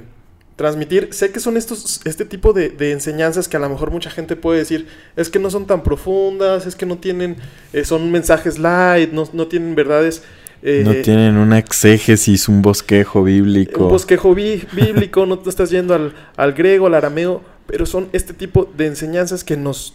transmitir. 0.56 1.08
Sé 1.12 1.32
que 1.32 1.40
son 1.40 1.56
estos, 1.56 2.00
este 2.04 2.24
tipo 2.24 2.52
de, 2.52 2.74
enseñanzas 2.92 3.48
que 3.48 3.56
a 3.56 3.60
lo 3.60 3.68
mejor 3.68 3.90
mucha 3.90 4.10
gente 4.10 4.36
puede 4.36 4.60
decir, 4.60 4.86
es 5.16 5.30
que 5.30 5.38
no 5.38 5.50
son 5.50 5.66
tan 5.66 5.82
profundas, 5.82 6.66
es 6.66 6.76
que 6.76 6.86
no 6.86 6.98
tienen, 6.98 7.36
eh, 7.72 7.84
son 7.84 8.10
mensajes 8.10 8.58
light, 8.58 9.12
no, 9.12 9.28
no 9.32 9.46
tienen 9.46 9.74
verdades 9.74 10.22
eh, 10.64 10.82
no 10.84 10.94
tienen 10.94 11.36
una 11.38 11.58
exégesis, 11.58 12.48
un 12.48 12.62
bosquejo 12.62 13.24
bíblico. 13.24 13.82
Un 13.82 13.90
bosquejo 13.90 14.32
bíblico, 14.32 15.26
no 15.26 15.40
te 15.40 15.50
estás 15.50 15.70
yendo 15.70 15.92
al, 15.92 16.14
al, 16.36 16.52
griego, 16.52 16.86
al 16.86 16.94
arameo, 16.94 17.42
pero 17.66 17.84
son 17.84 18.08
este 18.12 18.32
tipo 18.32 18.70
de 18.76 18.86
enseñanzas 18.86 19.42
que 19.42 19.56
nos 19.56 19.94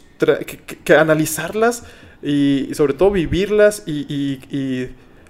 que, 0.83 0.95
analizarlas 0.95 1.83
y, 2.21 2.69
sobre 2.73 2.93
todo 2.93 3.11
vivirlas 3.11 3.83
y, 3.85 4.89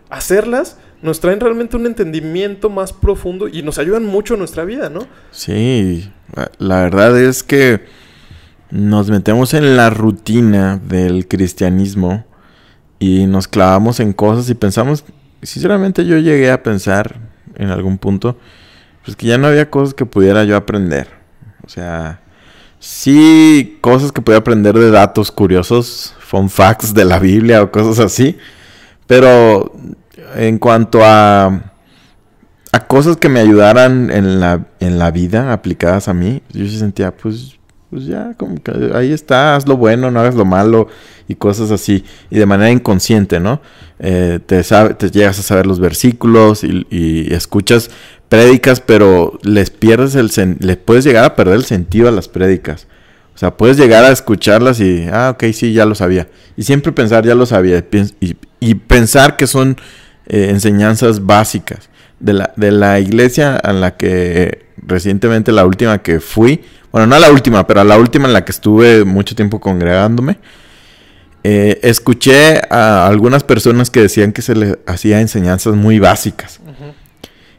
hacerlas 0.10 0.78
nos 1.02 1.20
traen 1.20 1.40
realmente 1.40 1.76
un 1.76 1.86
entendimiento 1.86 2.70
más 2.70 2.94
profundo 2.94 3.48
y 3.48 3.62
nos 3.62 3.78
ayudan 3.78 4.06
mucho 4.06 4.34
en 4.34 4.40
nuestra 4.40 4.66
vida, 4.66 4.90
¿no? 4.90 5.02
Sí, 5.32 6.12
la 6.58 6.82
verdad 6.82 7.20
es 7.20 7.44
que 7.44 7.86
nos 8.72 9.10
metemos 9.10 9.54
en 9.54 9.78
la 9.78 9.90
rutina 9.90 10.78
del 10.84 11.28
cristianismo 11.28 12.26
y 13.00 13.26
nos 13.28 13.48
clavamos 13.48 14.00
en 14.00 14.14
cosas 14.14 14.50
y 14.50 14.56
pensamos 14.56 15.06
sinceramente 15.42 16.06
yo 16.06 16.18
llegué 16.18 16.52
a 16.52 16.64
pensar 16.64 17.20
en 17.56 17.70
algún 17.70 17.98
punto, 17.98 18.38
pues 19.04 19.16
que 19.16 19.28
ya 19.28 19.38
no 19.38 19.48
había 19.48 19.70
cosas 19.70 19.94
que 19.94 20.06
pudiera 20.06 20.44
yo 20.44 20.56
aprender. 20.56 21.08
O 21.66 21.70
sea, 21.70 22.22
sí 22.80 23.78
cosas 23.82 24.12
que 24.12 24.22
podía 24.22 24.40
aprender 24.40 24.78
de 24.78 24.92
datos 24.92 25.32
curiosos, 25.32 26.14
fun 26.20 26.50
facts 26.50 26.94
de 26.94 27.06
la 27.06 27.20
Biblia 27.20 27.62
o 27.62 27.72
cosas 27.72 28.00
así, 28.00 28.38
pero 29.06 29.72
en 30.38 30.60
cuanto 30.60 31.00
a 31.04 31.74
a 32.72 32.86
cosas 32.86 33.18
que 33.18 33.30
me 33.30 33.40
ayudaran 33.40 34.12
en 34.12 34.40
la, 34.40 34.68
en 34.80 35.00
la 35.00 35.10
vida 35.10 35.54
aplicadas 35.54 36.10
a 36.10 36.14
mí, 36.14 36.42
yo 36.52 36.66
sí 36.66 36.78
sentía, 36.78 37.16
pues 37.16 37.58
pues 37.90 38.06
ya, 38.06 38.34
como 38.36 38.62
que 38.62 38.92
ahí 38.94 39.14
está, 39.14 39.56
haz 39.56 39.66
lo 39.66 39.78
bueno, 39.78 40.12
no 40.12 40.20
hagas 40.20 40.36
lo 40.36 40.44
malo 40.44 40.88
y 41.30 41.36
cosas 41.36 41.72
así. 41.72 42.04
Y 42.30 42.38
de 42.38 42.46
manera 42.46 42.70
inconsciente, 42.70 43.40
¿no? 43.40 43.62
Eh, 44.00 44.40
te, 44.46 44.62
te 44.62 45.10
llegas 45.10 45.40
a 45.40 45.42
saber 45.42 45.66
los 45.66 45.80
versículos 45.80 46.66
y, 46.66 47.34
escuchas 47.34 47.90
prédicas, 48.28 48.82
pero 48.82 49.40
les 49.42 49.70
pierdes 49.70 50.16
el 50.16 50.30
le 50.60 50.76
puedes 50.76 51.06
llegar 51.06 51.24
a 51.24 51.36
perder 51.36 51.56
el 51.56 51.64
sentido 51.64 52.10
a 52.10 52.12
las 52.12 52.28
prédicas. 52.28 52.88
O 53.36 53.38
sea, 53.38 53.56
puedes 53.56 53.78
llegar 53.78 54.04
a 54.04 54.12
escucharlas 54.12 54.82
y, 54.82 55.08
ah, 55.12 55.32
ok, 55.36 55.46
sí, 55.54 55.72
ya 55.72 55.86
lo 55.86 55.96
sabía. 55.96 56.28
Y 56.58 56.64
siempre 56.64 56.92
pensar, 56.92 57.26
ya 57.26 57.36
lo 57.36 57.46
sabía. 57.46 57.86
Y, 58.60 58.76
pensar 58.76 59.38
que 59.38 59.48
son 59.48 59.78
eh, 60.28 60.50
enseñanzas 60.50 61.26
básicas. 61.26 61.90
De 62.20 62.34
la, 62.34 62.52
de 62.56 62.72
la 62.72 63.00
iglesia 63.00 63.56
a 63.58 63.74
la 63.74 63.96
que 63.96 64.66
recientemente, 64.78 65.52
la 65.52 65.66
última 65.66 66.00
que 66.00 66.20
fui, 66.20 66.64
bueno, 66.92 67.06
no 67.08 67.20
la 67.20 67.32
última, 67.32 67.68
pero 67.68 67.84
la 67.84 67.98
última 67.98 68.28
en 68.28 68.34
la 68.34 68.44
que 68.44 68.52
estuve 68.52 69.06
mucho 69.06 69.36
tiempo 69.36 69.60
congregándome, 69.60 70.40
eh, 71.44 71.80
escuché 71.84 72.62
a 72.70 73.08
algunas 73.08 73.44
personas 73.44 73.90
que 73.90 74.02
decían 74.02 74.32
que 74.32 74.42
se 74.42 74.56
les 74.56 74.78
hacía 74.88 75.22
enseñanzas 75.22 75.76
muy 75.76 76.00
básicas. 76.00 76.60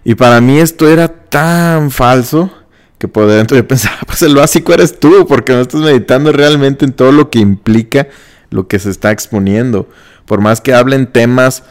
Y 0.05 0.15
para 0.15 0.41
mí 0.41 0.59
esto 0.59 0.89
era 0.89 1.09
tan 1.09 1.91
falso 1.91 2.51
que 2.99 3.09
por 3.09 3.27
dentro 3.27 3.57
yo 3.57 3.67
pensaba, 3.69 3.99
pues 4.07 4.23
el 4.23 4.35
básico 4.35 4.73
eres 4.73 4.99
tú, 4.99 5.27
porque 5.27 5.53
no 5.53 5.61
estás 5.61 5.81
meditando 5.81 6.33
realmente 6.33 6.85
en 6.85 6.93
todo 6.93 7.13
lo 7.13 7.31
que 7.31 7.39
implica 7.39 8.09
lo 8.51 8.67
que 8.67 8.79
se 8.79 8.91
está 8.91 9.11
exponiendo. 9.11 9.89
Por 10.27 10.41
más 10.41 10.61
que 10.61 10.75
hablen 10.75 11.07
temas 11.07 11.63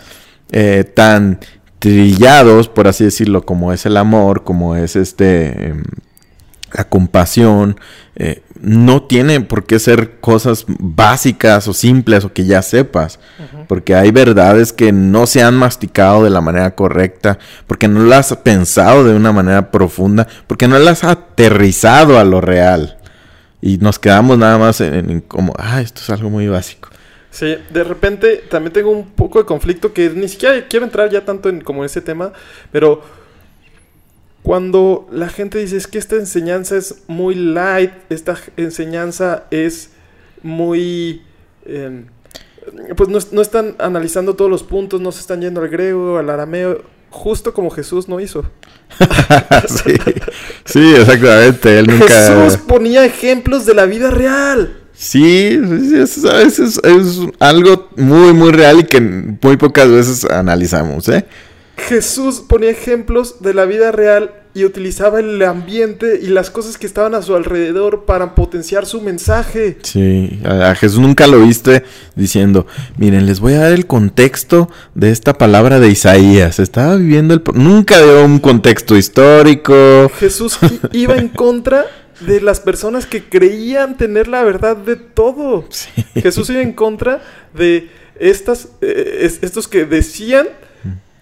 eh, 0.52 0.84
tan 0.84 1.40
trillados, 1.80 2.68
por 2.70 2.88
así 2.88 3.04
decirlo, 3.04 3.46
como 3.46 3.74
es 3.74 3.86
el 3.86 3.98
amor, 3.98 4.44
como 4.44 4.76
es 4.76 4.96
este... 4.96 5.70
Em, 5.70 5.84
la 6.74 6.84
compasión, 6.84 7.80
eh, 8.16 8.42
no 8.62 9.04
tiene 9.04 9.40
por 9.42 9.66
qué 9.66 9.80
ser 9.80 10.20
cosas 10.20 10.66
básicas 10.68 11.68
o 11.68 11.74
simples 11.74 12.26
o 12.26 12.34
que 12.34 12.46
ya 12.46 12.62
sepas, 12.62 13.20
porque 13.68 13.96
hay 13.96 14.12
verdades 14.12 14.74
que 14.74 14.92
no 14.92 15.28
se 15.28 15.44
han 15.44 15.56
masticado 15.56 16.24
de 16.24 16.30
la 16.30 16.42
manera 16.42 16.76
correcta, 16.76 17.38
porque 17.68 17.88
no 17.88 18.02
las 18.02 18.32
has 18.32 18.40
pensado 18.40 19.04
de 19.04 19.16
una 19.16 19.32
manera 19.32 19.72
profunda, 19.72 20.28
porque 20.48 20.68
no 20.68 20.78
las 20.80 21.04
has 21.04 21.12
aterrizado 21.12 22.20
a 22.20 22.24
lo 22.24 22.42
real. 22.42 22.98
Y 23.62 23.78
nos 23.78 24.00
quedamos 24.00 24.38
nada 24.38 24.58
más 24.58 24.82
en, 24.82 25.22
como, 25.22 25.54
ah, 25.58 25.82
esto 25.82 26.02
es 26.02 26.10
algo 26.10 26.30
muy 26.30 26.48
básico. 26.48 26.90
Sí, 27.38 27.56
de 27.70 27.84
repente 27.84 28.38
también 28.50 28.74
tengo 28.74 28.90
un 28.90 29.12
poco 29.12 29.38
de 29.38 29.46
conflicto 29.46 29.94
que 29.94 30.10
ni 30.10 30.28
siquiera 30.28 30.68
quiero 30.68 30.86
entrar 30.86 31.12
ya 31.12 31.24
tanto 31.24 31.50
en 31.50 31.62
como 31.62 31.84
en 31.84 31.86
ese 31.86 32.02
tema, 32.02 32.34
pero 32.72 33.04
cuando 34.42 35.08
la 35.12 35.30
gente 35.30 35.60
dice 35.60 35.78
es 35.78 35.86
que 35.86 36.00
esta 36.00 36.16
enseñanza 36.16 36.76
es 36.76 37.04
muy 37.06 37.36
light, 37.36 37.92
esta 38.10 38.38
enseñanza 38.58 39.44
es 39.52 39.92
muy... 40.42 41.22
Em, 41.64 42.08
pues 42.96 43.08
no, 43.32 43.42
están 43.42 43.76
analizando 43.78 44.36
todos 44.36 44.50
los 44.50 44.64
puntos, 44.64 45.00
no 45.00 45.12
se 45.12 45.22
están 45.22 45.40
yendo 45.40 45.62
al 45.62 45.70
griego, 45.70 46.18
al 46.18 46.32
arameo, 46.32 46.82
justo 47.12 47.54
como 47.54 47.70
Jesús 47.70 48.10
no 48.10 48.20
hizo. 48.20 48.50
sí, 50.66 50.96
exactamente. 50.96 51.78
Él 51.78 51.86
nunca... 51.86 52.08
Jesús 52.08 52.58
ponía 52.58 53.06
ejemplos 53.06 53.68
de 53.68 53.76
la 53.76 53.86
vida 53.86 54.10
real. 54.10 54.87
Sí, 54.98 55.60
es, 55.94 56.18
es, 56.18 56.80
es, 56.84 57.20
algo 57.40 57.90
muy, 57.98 58.34
muy 58.34 58.52
real 58.52 58.80
y 58.80 58.84
que 58.84 59.00
muy 59.00 59.56
pocas 59.56 59.90
veces 59.92 60.26
analizamos, 60.26 61.08
¿eh? 61.10 61.24
Jesús 61.78 62.42
ponía 62.48 62.72
ejemplos 62.72 63.36
de 63.42 63.54
la 63.54 63.66
vida 63.66 63.92
real 63.92 64.32
y 64.56 64.66
utilizaba 64.66 65.20
el 65.20 65.40
ambiente 65.44 66.20
y 66.20 66.30
las 66.30 66.50
cosas 66.50 66.80
que 66.80 66.88
estaban 66.88 67.14
a 67.14 67.22
su 67.22 67.36
alrededor 67.36 68.06
para 68.06 68.34
potenciar 68.34 68.88
su 68.88 69.02
mensaje. 69.02 69.78
Sí, 69.84 70.40
a, 70.44 70.74
Jesús 70.74 70.98
nunca 70.98 71.28
lo 71.28 71.42
viste 71.42 71.84
diciendo, 72.16 72.66
miren, 72.98 73.28
les 73.28 73.40
voy 73.40 73.54
a 73.54 73.60
dar 73.60 73.74
el 73.74 73.86
contexto 73.86 74.72
de 74.96 75.12
esta 75.12 75.38
palabra 75.38 75.80
de 75.80 75.90
Isaías. 75.90 76.58
Estaba 76.58 76.96
viviendo 76.96 77.36
el... 77.36 77.44
Nunca 77.54 78.02
dio 78.02 78.26
un 78.26 78.40
contexto 78.40 78.98
histórico. 78.98 80.10
Jesús 80.18 80.58
iba 80.92 81.16
en 81.18 81.30
contra 81.30 81.86
de 82.22 82.42
las 82.42 82.60
personas 82.60 83.06
que 83.06 83.24
creían 83.24 83.98
tener 83.98 84.28
la 84.28 84.44
verdad 84.44 84.78
de 84.78 84.96
todo. 84.96 85.66
Jesús 86.16 86.50
iba 86.50 86.62
en 86.62 86.74
contra 86.74 87.22
de 87.54 87.90
estas, 88.20 88.70
eh, 88.82 89.30
estos 89.42 89.68
que 89.68 89.86
decían 89.86 90.48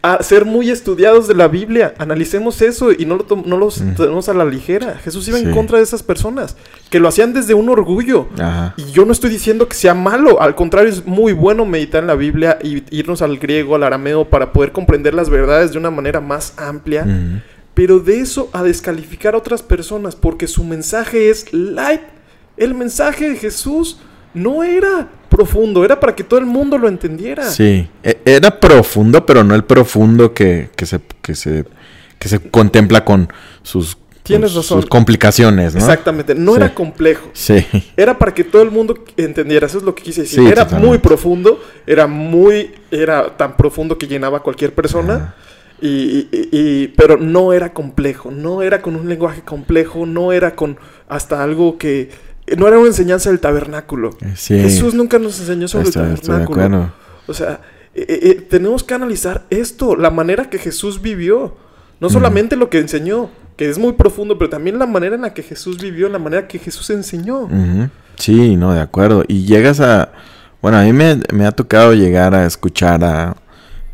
a 0.06 0.22
ser 0.22 0.46
muy 0.46 0.70
estudiados 0.70 1.28
de 1.28 1.34
la 1.34 1.48
Biblia. 1.48 1.96
Analicemos 1.98 2.62
eso 2.62 2.92
y 2.92 3.06
no, 3.06 3.16
lo 3.16 3.26
no 3.44 3.58
los 3.58 3.82
tenemos 3.98 4.30
a 4.30 4.36
la 4.36 4.46
ligera. 4.46 5.00
Jesús 5.04 5.28
iba 5.28 5.40
en 5.40 5.52
contra 5.52 5.80
de 5.80 5.84
esas 5.84 6.04
personas 6.04 6.56
que 6.92 7.00
lo 7.00 7.08
hacían 7.08 7.34
desde 7.34 7.56
un 7.56 7.70
orgullo. 7.70 8.28
Y 8.78 8.92
yo 8.92 9.06
no 9.06 9.12
estoy 9.12 9.32
diciendo 9.32 9.68
que 9.68 9.76
sea 9.76 9.96
malo, 9.96 10.40
al 10.40 10.54
contrario, 10.54 10.92
es 10.92 11.08
muy 11.08 11.34
bueno 11.34 11.66
meditar 11.66 12.04
en 12.04 12.08
la 12.08 12.16
Biblia 12.16 12.60
y 12.62 12.84
irnos 12.96 13.24
al 13.24 13.40
griego, 13.40 13.76
al 13.76 13.82
arameo, 13.82 14.26
para 14.26 14.54
poder 14.54 14.72
comprender 14.72 15.16
las 15.16 15.32
verdades 15.32 15.72
de 15.72 15.80
una 15.80 15.90
manera 15.90 16.22
más 16.22 16.54
amplia. 16.58 17.04
Pero 17.76 18.00
de 18.00 18.22
eso 18.22 18.50
a 18.54 18.64
descalificar 18.64 19.36
a 19.36 19.38
otras 19.38 19.62
personas 19.62 20.16
porque 20.16 20.48
su 20.48 20.64
mensaje 20.64 21.30
es 21.30 21.54
light. 21.54 22.02
El 22.58 22.74
mensaje 22.74 23.30
de 23.30 23.36
Jesús 23.36 24.00
no 24.34 24.64
era 24.64 25.10
profundo, 25.30 25.84
era 25.84 26.00
para 26.00 26.16
que 26.16 26.24
todo 26.24 26.40
el 26.40 26.46
mundo 26.46 26.78
lo 26.78 26.88
entendiera. 26.88 27.44
Sí, 27.50 27.88
e, 28.02 28.18
era 28.26 28.60
profundo, 28.60 29.26
pero 29.26 29.44
no 29.44 29.54
el 29.54 29.64
profundo 29.64 30.34
que, 30.34 30.70
que, 30.76 30.86
se, 30.86 31.02
que, 31.22 31.36
se, 31.36 31.66
que 32.18 32.30
se 32.30 32.40
contempla 32.40 33.04
con 33.04 33.28
sus, 33.62 33.98
Tienes 34.26 34.56
razón. 34.56 34.82
sus 34.82 34.90
complicaciones, 34.90 35.76
¿no? 35.76 35.82
Exactamente, 35.82 36.34
no 36.34 36.56
era 36.56 36.74
complejo. 36.74 37.30
Sí. 37.34 37.66
Era 37.96 38.18
para 38.18 38.34
que 38.34 38.44
todo 38.44 38.64
el 38.64 38.72
mundo 38.72 39.04
entendiera, 39.18 39.68
eso 39.68 39.78
es 39.78 39.84
lo 39.84 39.94
que 39.94 40.04
quise 40.04 40.22
decir. 40.22 40.48
era 40.48 40.66
muy 40.66 40.98
profundo, 40.98 41.64
era 41.86 42.08
muy, 42.08 42.74
era 42.90 43.38
tan 43.38 43.56
profundo 43.56 43.98
que 43.98 44.08
llenaba 44.08 44.40
a 44.40 44.42
cualquier 44.42 44.74
persona. 44.74 45.36
Y, 45.86 46.30
y, 46.32 46.88
pero 46.98 47.18
no 47.18 47.54
era 47.54 47.74
complejo, 47.74 48.32
no 48.32 48.64
era 48.64 48.82
con 48.82 48.96
un 48.96 49.08
lenguaje 49.08 49.42
complejo, 49.42 50.08
no 50.08 50.32
era 50.32 50.56
con 50.56 50.78
hasta 51.08 51.44
algo 51.44 51.78
que 51.78 52.10
no 52.58 52.68
era 52.68 52.80
una 52.80 52.88
enseñanza 52.88 53.30
del 53.30 53.40
tabernáculo. 53.40 54.12
Eh, 54.22 54.34
Jesús 54.36 54.96
nunca 54.96 55.20
nos 55.20 55.40
enseñó 55.40 55.68
sobre 55.68 55.88
el 55.88 55.94
tabernáculo. 55.94 56.92
o 57.28 57.34
sea, 57.34 57.62
eh, 57.94 58.06
eh, 58.08 58.48
tenemos 58.50 58.84
que 58.84 58.94
analizar 58.94 59.46
esto, 59.50 59.96
la 59.96 60.10
manera 60.10 60.50
que 60.50 60.58
Jesús 60.58 61.02
vivió. 61.02 61.56
No 62.02 62.10
solamente 62.10 62.56
lo 62.58 62.70
que 62.70 62.80
enseñó, 62.80 63.30
que 63.56 63.70
es 63.70 63.78
muy 63.78 63.94
profundo, 63.94 64.38
pero 64.38 64.50
también 64.50 64.78
la 64.78 64.86
manera 64.86 65.16
en 65.16 65.22
la 65.22 65.34
que 65.34 65.44
Jesús 65.44 65.82
vivió, 65.82 66.10
la 66.10 66.20
manera 66.20 66.46
que 66.48 66.60
Jesús 66.60 66.90
enseñó. 66.90 67.48
Sí, 68.18 68.58
no, 68.58 68.74
de 68.74 68.82
acuerdo. 68.82 69.24
Y 69.28 69.46
llegas 69.46 69.80
a... 69.80 70.12
Bueno, 70.62 70.78
a 70.78 70.84
mí 70.84 70.92
me, 70.92 71.22
me 71.32 71.46
ha 71.46 71.52
tocado 71.52 71.94
llegar 71.94 72.36
a 72.36 72.46
escuchar 72.46 73.04
a 73.04 73.38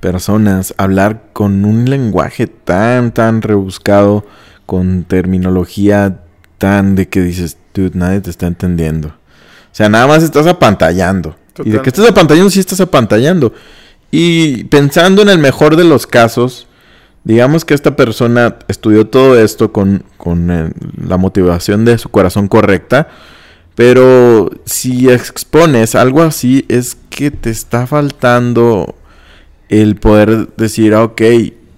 personas 0.02 0.74
hablar 0.78 1.22
con 1.32 1.64
un 1.64 1.89
lenguaje 1.89 2.47
tan, 2.47 3.14
tan 3.14 3.41
rebuscado, 3.41 4.26
con 4.66 5.06
terminología 5.06 6.20
tan 6.58 6.95
de 6.95 7.08
que 7.08 7.22
dices, 7.22 7.58
dude, 7.74 7.97
nadie 7.97 8.20
te 8.20 8.30
está 8.30 8.47
entendiendo. 8.47 9.10
O 9.10 9.74
sea, 9.74 9.88
nada 9.88 10.08
más 10.08 10.24
estás 10.24 10.47
apantallando. 10.47 11.36
Y 11.64 11.70
de 11.70 11.82
que 11.82 11.89
estás 11.89 12.10
apantallando, 12.10 12.49
sí 12.49 12.60
estás 12.60 12.82
apantallando. 12.82 13.54
Y 14.10 14.66
pensando 14.66 15.22
en 15.22 15.30
el 15.30 15.38
mejor 15.38 15.78
de 15.78 15.86
los 15.86 16.08
casos, 16.08 16.68
digamos 17.24 17.64
que 17.64 17.74
esta 17.74 17.95
persona 17.95 18.58
estudió 18.68 19.08
todo 19.08 19.39
esto 19.39 19.72
con, 19.72 20.04
con 20.18 20.52
eh, 20.52 20.72
la 21.08 21.18
motivación 21.18 21.86
de 21.86 21.97
su 21.97 22.10
corazón 22.10 22.47
correcta. 22.47 23.08
Pero 23.76 24.49
si 24.66 25.10
expones 25.10 25.95
algo 25.95 26.24
así, 26.24 26.66
es 26.68 26.97
que 27.10 27.32
te 27.32 27.49
está 27.49 27.88
faltando 27.88 28.95
el 29.72 29.95
poder 29.95 30.49
decir, 30.57 30.93
ah, 30.93 31.03
ok, 31.03 31.22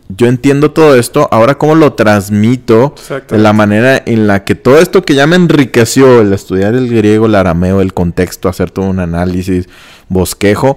yo 0.10 0.28
entiendo 0.28 0.72
todo 0.72 0.96
esto, 0.96 1.30
ahora 1.32 1.58
cómo 1.58 1.76
lo 1.76 1.94
transmito 1.94 2.94
de 3.30 3.38
la 3.38 3.54
manera 3.54 4.02
en 4.06 4.28
la 4.28 4.44
que 4.44 4.56
todo 4.56 4.80
esto 4.80 5.04
que 5.04 5.16
ya 5.16 5.28
me 5.28 5.36
enriqueció, 5.36 6.22
el 6.22 6.34
estudiar 6.34 6.74
el 6.74 6.90
griego, 6.90 7.28
el 7.28 7.36
arameo, 7.36 7.82
el 7.82 7.94
contexto, 7.94 8.50
hacer 8.50 8.72
todo 8.72 8.86
un 8.86 9.00
análisis, 9.00 9.70
bosquejo, 10.10 10.76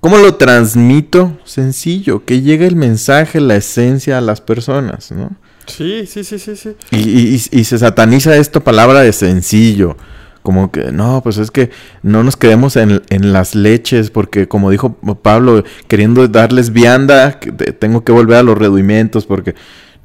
¿cómo 0.00 0.18
lo 0.18 0.34
transmito? 0.36 1.38
Sencillo, 1.44 2.24
que 2.24 2.42
llegue 2.42 2.66
el 2.66 2.76
mensaje, 2.76 3.40
la 3.40 3.56
esencia 3.56 4.18
a 4.18 4.20
las 4.20 4.40
personas, 4.40 5.10
¿no? 5.10 5.30
Sí, 5.66 6.04
sí, 6.06 6.24
sí, 6.24 6.38
sí, 6.38 6.56
sí. 6.56 6.76
Y, 6.90 7.34
y 7.34 7.64
se 7.64 7.78
sataniza 7.78 8.36
esta 8.36 8.60
palabra 8.60 9.00
de 9.00 9.12
sencillo 9.12 9.96
como 10.42 10.70
que 10.70 10.92
no, 10.92 11.22
pues 11.22 11.38
es 11.38 11.50
que 11.50 11.70
no 12.02 12.22
nos 12.22 12.36
quedemos 12.36 12.76
en, 12.76 13.00
las 13.10 13.54
leches, 13.54 14.10
porque 14.10 14.48
como 14.48 14.70
dijo 14.70 14.94
Pablo, 15.22 15.64
queriendo 15.88 16.26
darles 16.28 16.72
vianda, 16.72 17.38
tengo 17.78 18.04
que 18.04 18.12
volver 18.12 18.38
a 18.38 18.42
los 18.42 18.56
reduimientos, 18.56 19.26
porque 19.26 19.54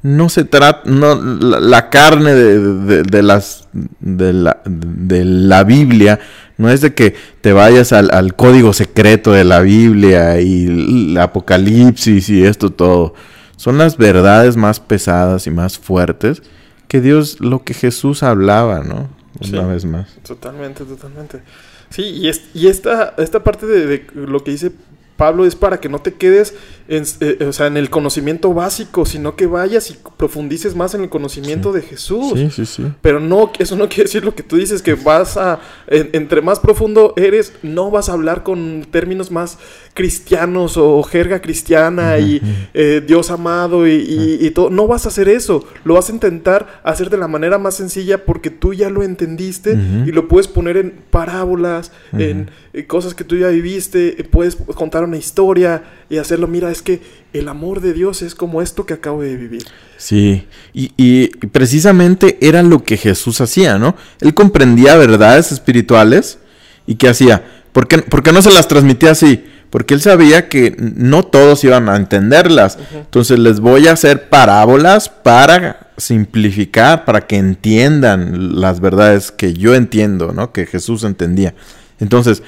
no 0.02 0.28
se 0.28 0.44
trata, 0.44 0.82
no, 0.88 1.14
la, 1.14 1.88
carne 1.90 2.34
de, 2.34 3.22
las, 3.22 3.68
de 3.72 4.32
la, 4.32 4.60
de 4.64 5.24
la 5.24 5.64
Biblia 5.64 6.20
no 6.58 6.70
es 6.70 6.80
de 6.80 6.94
que 6.94 7.14
te 7.40 7.52
vayas 7.52 7.92
al, 7.92 8.10
al 8.12 8.34
código 8.34 8.72
secreto 8.72 9.32
de 9.32 9.44
la 9.44 9.60
Biblia 9.60 10.40
y 10.40 10.66
el 11.10 11.18
Apocalipsis 11.18 12.28
y 12.28 12.44
esto 12.44 12.70
todo. 12.70 13.14
Son 13.56 13.78
las 13.78 13.96
verdades 13.96 14.56
más 14.56 14.80
pesadas 14.80 15.46
y 15.46 15.50
más 15.50 15.78
fuertes 15.78 16.42
que 16.88 17.00
Dios, 17.00 17.40
lo 17.40 17.64
que 17.64 17.74
Jesús 17.74 18.22
hablaba, 18.22 18.84
¿no? 18.84 19.08
Una 19.40 19.66
vez 19.66 19.84
más. 19.84 20.14
Totalmente, 20.22 20.84
totalmente. 20.84 21.42
Sí, 21.90 22.02
y, 22.02 22.30
y 22.58 22.66
esta, 22.68 23.14
esta 23.18 23.44
parte 23.44 23.66
de, 23.66 24.06
lo 24.14 24.42
que 24.42 24.50
dice 24.50 24.72
Pablo 25.16 25.46
es 25.46 25.54
para 25.54 25.80
que 25.80 25.88
no 25.88 26.00
te 26.00 26.14
quedes 26.14 26.54
en, 26.88 27.04
eh, 27.20 27.44
o 27.46 27.52
sea, 27.52 27.66
en 27.66 27.76
el 27.76 27.90
conocimiento 27.90 28.54
básico, 28.54 29.04
sino 29.04 29.36
que 29.36 29.46
vayas 29.46 29.90
y 29.90 29.98
profundices 30.16 30.74
más 30.74 30.94
en 30.94 31.02
el 31.02 31.08
conocimiento 31.08 31.72
de 31.72 31.82
Jesús. 31.82 32.32
Sí, 32.34 32.50
sí, 32.50 32.66
sí. 32.66 32.84
Pero 33.02 33.20
no, 33.20 33.50
eso 33.58 33.76
no 33.76 33.88
quiere 33.88 34.04
decir 34.04 34.24
lo 34.24 34.34
que 34.34 34.42
tú 34.42 34.56
dices, 34.56 34.82
que 34.82 34.94
vas 34.94 35.36
a, 35.36 35.60
entre 35.88 36.42
más 36.42 36.60
profundo 36.60 37.14
eres, 37.16 37.52
no 37.62 37.90
vas 37.90 38.08
a 38.08 38.12
hablar 38.12 38.42
con 38.42 38.86
términos 38.90 39.30
más 39.30 39.58
cristianos 39.94 40.76
o 40.76 41.02
jerga 41.02 41.40
cristiana 41.40 42.18
y 42.18 42.40
eh, 42.74 43.02
Dios 43.06 43.30
amado 43.30 43.88
y, 43.88 44.50
todo. 44.54 44.70
No 44.70 44.86
vas 44.86 45.06
a 45.06 45.08
hacer 45.08 45.28
eso. 45.28 45.66
Lo 45.84 45.94
vas 45.94 46.10
a 46.10 46.12
intentar 46.12 46.80
hacer 46.84 47.10
de 47.10 47.16
la 47.16 47.28
manera 47.28 47.58
más 47.58 47.74
sencilla 47.74 48.24
porque 48.24 48.50
tú 48.50 48.74
ya 48.74 48.90
lo 48.90 49.02
entendiste 49.02 49.76
y 50.06 50.12
lo 50.12 50.28
puedes 50.28 50.48
poner 50.48 50.76
en 50.76 50.92
parábolas, 51.10 51.92
en 52.12 52.50
eh, 52.72 52.86
cosas 52.86 53.14
que 53.14 53.24
tú 53.24 53.36
ya 53.36 53.48
viviste, 53.48 54.12
puedes 54.30 54.56
contar 54.56 55.04
una 55.04 55.16
historia 55.16 55.82
y 56.10 56.18
hacerlo, 56.18 56.46
mira, 56.46 56.70
es 56.76 56.82
que 56.82 57.00
el 57.32 57.48
amor 57.48 57.80
de 57.80 57.92
Dios 57.92 58.22
es 58.22 58.34
como 58.34 58.62
esto 58.62 58.86
que 58.86 58.94
acabo 58.94 59.22
de 59.22 59.36
vivir. 59.36 59.64
Sí, 59.96 60.46
y, 60.72 61.28
precisamente 61.48 62.38
era 62.40 62.62
lo 62.62 62.82
que 62.82 62.96
Jesús 62.96 63.40
hacía, 63.40 63.78
¿no? 63.78 63.96
Él 64.20 64.34
comprendía 64.34 64.96
verdades 64.96 65.52
espirituales 65.52 66.38
y 66.86 66.96
¿qué 66.96 67.08
hacía? 67.08 67.44
¿Por 67.72 67.88
qué, 67.88 68.32
no 68.32 68.42
se 68.42 68.52
las 68.52 68.68
transmitía 68.68 69.10
así? 69.10 69.44
Porque 69.70 69.94
él 69.94 70.00
sabía 70.00 70.48
que 70.48 70.76
no 70.78 71.24
todos 71.24 71.64
iban 71.64 71.88
a 71.88 71.96
entenderlas. 71.96 72.78
Entonces 72.94 73.38
les 73.38 73.60
voy 73.60 73.88
a 73.88 73.92
hacer 73.92 74.28
parábolas 74.28 75.08
para 75.08 75.90
simplificar, 75.96 77.04
para 77.04 77.22
que 77.22 77.36
entiendan 77.36 78.60
las 78.60 78.80
verdades 78.80 79.32
que 79.32 79.52
yo 79.54 79.74
entiendo, 79.74 80.32
¿no? 80.32 80.52
Que 80.52 80.66
Jesús 80.66 81.04
entendía. 81.04 81.54
Entonces, 81.98 82.42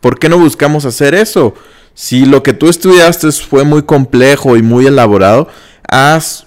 ¿por 0.00 0.18
qué 0.18 0.28
no 0.28 0.38
buscamos 0.38 0.84
hacer 0.84 1.14
eso? 1.14 1.54
Si 1.94 2.24
lo 2.24 2.42
que 2.42 2.52
tú 2.52 2.68
estudiaste 2.68 3.30
fue 3.32 3.64
muy 3.64 3.82
complejo 3.82 4.56
y 4.56 4.62
muy 4.62 4.86
elaborado, 4.86 5.48
haz 5.88 6.46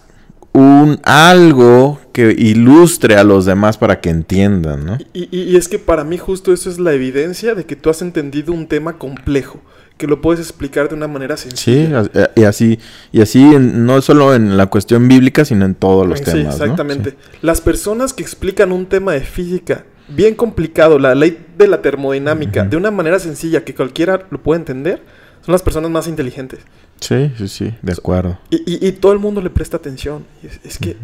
un 0.54 1.00
algo 1.04 2.00
que 2.12 2.32
ilustre 2.38 3.16
a 3.16 3.24
los 3.24 3.46
demás 3.46 3.78
para 3.78 4.00
que 4.00 4.10
entiendan, 4.10 4.86
¿no? 4.86 4.98
Y, 5.14 5.28
y, 5.32 5.56
es 5.58 5.68
que 5.68 5.80
para 5.80 6.04
mí 6.04 6.20
justo 6.20 6.54
eso 6.54 6.70
es 6.70 6.80
la 6.80 6.94
evidencia 6.94 7.56
de 7.56 7.66
que 7.66 7.76
tú 7.76 7.90
has 7.90 8.04
entendido 8.04 8.54
un 8.54 8.68
tema 8.68 9.00
complejo, 9.00 9.60
que 9.98 10.06
lo 10.06 10.22
puedes 10.22 10.40
explicar 10.40 10.90
de 10.90 10.96
una 10.96 11.08
manera 11.08 11.38
sencilla. 11.38 12.04
Sí, 12.04 12.10
eh, 12.14 12.28
y 12.36 12.44
así, 12.44 12.80
y 13.12 13.22
así 13.22 13.44
no 13.44 14.00
solo 14.02 14.36
en 14.36 14.56
la 14.58 14.68
cuestión 14.68 15.08
bíblica, 15.08 15.44
sino 15.44 15.66
en 15.66 15.74
todos 15.74 16.08
los 16.08 16.22
temas. 16.22 16.56
Sí, 16.56 16.64
exactamente. 16.64 17.16
Las 17.42 17.60
personas 17.60 18.14
que 18.14 18.22
explican 18.22 18.72
un 18.72 18.86
tema 18.86 19.14
de 19.14 19.22
física 19.22 19.86
bien 20.08 20.36
complicado, 20.36 21.00
la 21.00 21.16
ley 21.16 21.46
de 21.58 21.68
la 21.68 21.82
termodinámica, 21.82 22.64
de 22.64 22.78
una 22.78 22.92
manera 22.92 23.18
sencilla 23.18 23.64
que 23.64 23.74
cualquiera 23.74 24.28
lo 24.30 24.42
puede 24.42 24.60
entender, 24.60 25.02
son 25.46 25.52
las 25.52 25.62
personas 25.62 25.92
más 25.92 26.08
inteligentes. 26.08 26.60
Sí, 27.00 27.32
sí, 27.38 27.48
sí, 27.48 27.76
de 27.82 27.92
acuerdo. 27.92 28.40
Y, 28.50 28.64
y, 28.66 28.92
todo 28.94 29.12
el 29.12 29.20
mundo 29.20 29.42
le 29.42 29.50
presta 29.50 29.76
atención. 29.76 30.26
Es, 30.64 30.78
que 30.78 30.96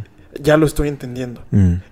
ya 0.42 0.56
lo 0.56 0.66
estoy 0.66 0.88
entendiendo. 0.88 1.44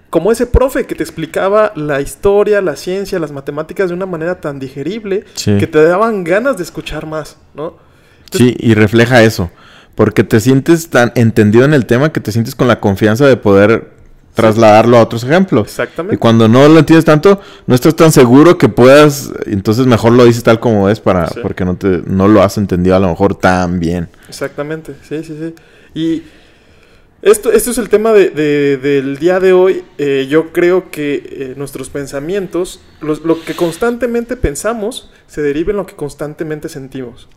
Como 0.09 0.31
ese 0.31 0.47
profe 0.47 0.85
que 0.85 0.95
te 0.95 1.03
explicaba 1.03 1.73
la 1.75 1.99
historia, 1.99 2.61
la 2.61 2.77
ciencia, 2.77 3.19
las 3.19 3.31
matemáticas 3.31 3.89
de 3.89 3.95
una 3.95 4.05
manera 4.05 4.39
tan 4.39 4.59
digerible 4.59 5.25
que 5.43 5.67
te 5.67 5.83
daban 5.83 6.23
ganas 6.23 6.57
de 6.57 6.63
escuchar 6.63 7.05
más, 7.05 7.37
¿no? 7.53 7.75
sí, 8.31 8.55
y 8.57 8.73
refleja 8.73 9.23
eso. 9.23 9.51
Porque 9.95 10.23
te 10.23 10.39
sientes 10.39 10.89
tan 10.89 11.11
entendido 11.15 11.65
en 11.65 11.73
el 11.73 11.85
tema 11.87 12.13
que 12.13 12.19
te 12.19 12.31
sientes 12.31 12.53
con 12.55 12.67
la 12.67 12.79
confianza 12.79 13.25
de 13.25 13.35
poder 13.35 13.96
trasladarlo 14.37 14.97
a 14.97 15.01
otros 15.01 15.23
ejemplos. 15.23 15.67
Exactamente. 15.67 16.15
Y 16.15 16.17
cuando 16.19 16.47
no 16.47 16.67
lo 16.69 16.79
entiendes 16.79 17.05
tanto, 17.05 17.41
no 17.65 17.73
estás 17.73 17.95
tan 17.95 18.11
seguro 18.11 18.57
que 18.57 18.69
puedas, 18.69 19.31
entonces 19.47 19.87
mejor 19.87 20.13
lo 20.13 20.25
dices 20.25 20.43
tal 20.43 20.59
como 20.59 20.89
es 20.89 20.99
para 20.99 21.27
porque 21.41 21.65
no 21.65 21.75
te 21.75 22.03
no 22.05 22.27
lo 22.27 22.43
has 22.43 22.57
entendido 22.57 22.95
a 22.95 22.99
lo 22.99 23.09
mejor 23.09 23.35
tan 23.35 23.79
bien. 23.79 24.09
Exactamente. 24.29 24.93
Sí, 25.01 25.23
sí, 25.23 25.35
sí. 25.39 25.55
Y 25.99 26.23
esto, 27.23 27.51
esto 27.51 27.71
es 27.71 27.79
el 27.79 27.89
tema 27.89 28.13
de, 28.13 28.29
del 28.77 29.17
día 29.17 29.39
de 29.39 29.53
hoy. 29.53 29.83
Eh, 29.97 30.27
yo 30.29 30.53
creo 30.53 30.91
que 30.91 31.15
eh, 31.15 31.53
nuestros 31.57 31.89
pensamientos, 31.89 32.79
lo 33.01 33.41
que 33.41 33.55
constantemente 33.55 34.37
pensamos, 34.37 35.09
se 35.25 35.41
deriva 35.41 35.71
en 35.71 35.77
lo 35.77 35.87
que 35.87 35.95
constantemente 35.95 36.69
sentimos. 36.69 37.27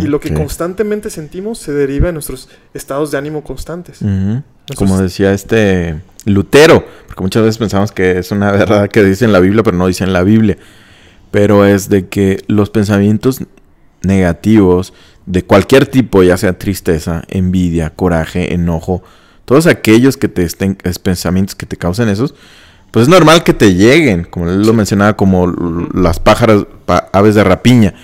Y 0.00 0.06
lo 0.06 0.20
que 0.20 0.32
constantemente 0.32 1.10
sentimos 1.10 1.58
se 1.58 1.72
deriva 1.72 2.08
en 2.08 2.14
nuestros 2.14 2.48
estados 2.74 3.10
de 3.10 3.18
ánimo 3.18 3.44
constantes. 3.44 4.00
Como 4.76 4.98
decía 4.98 5.32
este 5.32 6.00
Lutero, 6.24 6.84
porque 7.06 7.22
muchas 7.22 7.42
veces 7.42 7.58
pensamos 7.58 7.92
que 7.92 8.18
es 8.18 8.30
una 8.30 8.50
verdad 8.52 8.88
que 8.88 9.04
dice 9.04 9.24
en 9.24 9.32
la 9.32 9.40
Biblia, 9.40 9.62
pero 9.62 9.76
no 9.76 9.86
dice 9.86 10.04
en 10.04 10.12
la 10.12 10.22
Biblia. 10.22 10.56
Pero 11.30 11.66
es 11.66 11.88
de 11.88 12.08
que 12.08 12.42
los 12.48 12.70
pensamientos 12.70 13.40
negativos 14.02 14.92
de 15.26 15.44
cualquier 15.44 15.86
tipo, 15.86 16.22
ya 16.22 16.36
sea 16.36 16.58
tristeza, 16.58 17.22
envidia, 17.28 17.90
coraje, 17.90 18.54
enojo, 18.54 19.02
todos 19.44 19.66
aquellos 19.66 20.16
que 20.16 20.28
te 20.28 20.42
estén, 20.42 20.76
pensamientos 21.02 21.54
que 21.54 21.66
te 21.66 21.76
causen 21.76 22.08
esos, 22.08 22.34
pues 22.90 23.04
es 23.04 23.08
normal 23.08 23.42
que 23.44 23.52
te 23.52 23.74
lleguen, 23.74 24.24
como 24.24 24.48
él 24.48 24.62
lo 24.62 24.72
mencionaba, 24.72 25.16
como 25.16 25.46
las 25.94 26.18
pájaras, 26.18 26.64
aves 27.12 27.34
de 27.34 27.44
rapiña. 27.44 27.94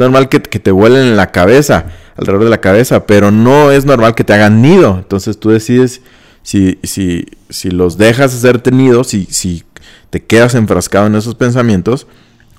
Normal 0.00 0.28
que, 0.28 0.42
que, 0.42 0.58
te 0.58 0.70
vuelen 0.70 1.02
en 1.02 1.16
la 1.16 1.30
cabeza, 1.30 1.86
alrededor 2.16 2.44
de 2.44 2.50
la 2.50 2.60
cabeza, 2.60 3.06
pero 3.06 3.30
no 3.30 3.70
es 3.70 3.84
normal 3.84 4.14
que 4.14 4.24
te 4.24 4.32
hagan 4.32 4.62
nido. 4.62 4.96
Entonces 4.98 5.38
tú 5.38 5.50
decides 5.50 6.02
si, 6.42 6.78
si, 6.82 7.26
si 7.48 7.70
los 7.70 7.98
dejas 7.98 8.32
ser 8.32 8.60
tenidos, 8.60 9.08
si, 9.08 9.26
si 9.26 9.62
te 10.10 10.22
quedas 10.22 10.54
enfrascado 10.54 11.06
en 11.06 11.14
esos 11.14 11.34
pensamientos, 11.34 12.06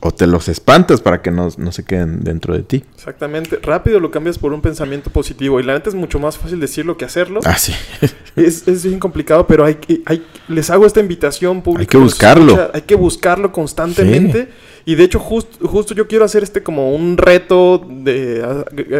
o 0.03 0.11
te 0.11 0.25
los 0.25 0.47
espantas 0.47 0.99
para 0.99 1.21
que 1.21 1.29
no, 1.29 1.51
se 1.51 1.85
queden 1.85 2.23
dentro 2.23 2.55
de 2.55 2.63
ti. 2.63 2.83
Exactamente. 2.95 3.59
Rápido 3.61 3.99
lo 3.99 4.09
cambias 4.09 4.39
por 4.39 4.51
un 4.51 4.61
pensamiento 4.61 5.11
positivo. 5.11 5.59
Y 5.59 5.63
la 5.63 5.73
neta 5.73 5.89
es 5.89 5.95
mucho 5.95 6.17
más 6.19 6.39
fácil 6.39 6.59
decirlo 6.59 6.97
que 6.97 7.05
hacerlo. 7.05 7.39
Ah, 7.45 7.57
sí. 7.57 7.73
es, 8.35 8.67
es 8.67 8.83
bien 8.83 8.99
complicado, 8.99 9.45
pero 9.45 9.63
hay, 9.63 9.77
hay, 10.07 10.25
les 10.47 10.71
hago 10.71 10.87
esta 10.87 10.99
invitación 10.99 11.61
pública. 11.61 11.81
Hay 11.81 11.87
que 11.87 11.97
buscarlo. 11.97 12.71
hay 12.73 12.81
que 12.81 12.95
buscarlo 12.95 13.51
constantemente. 13.51 14.49
Y 14.85 14.95
de 14.95 15.03
hecho, 15.03 15.19
justo 15.19 15.93
yo 15.93 16.07
quiero 16.07 16.25
hacer 16.25 16.43
este 16.43 16.63
como 16.63 16.93
un 16.95 17.17
reto 17.17 17.85
de 17.87 18.43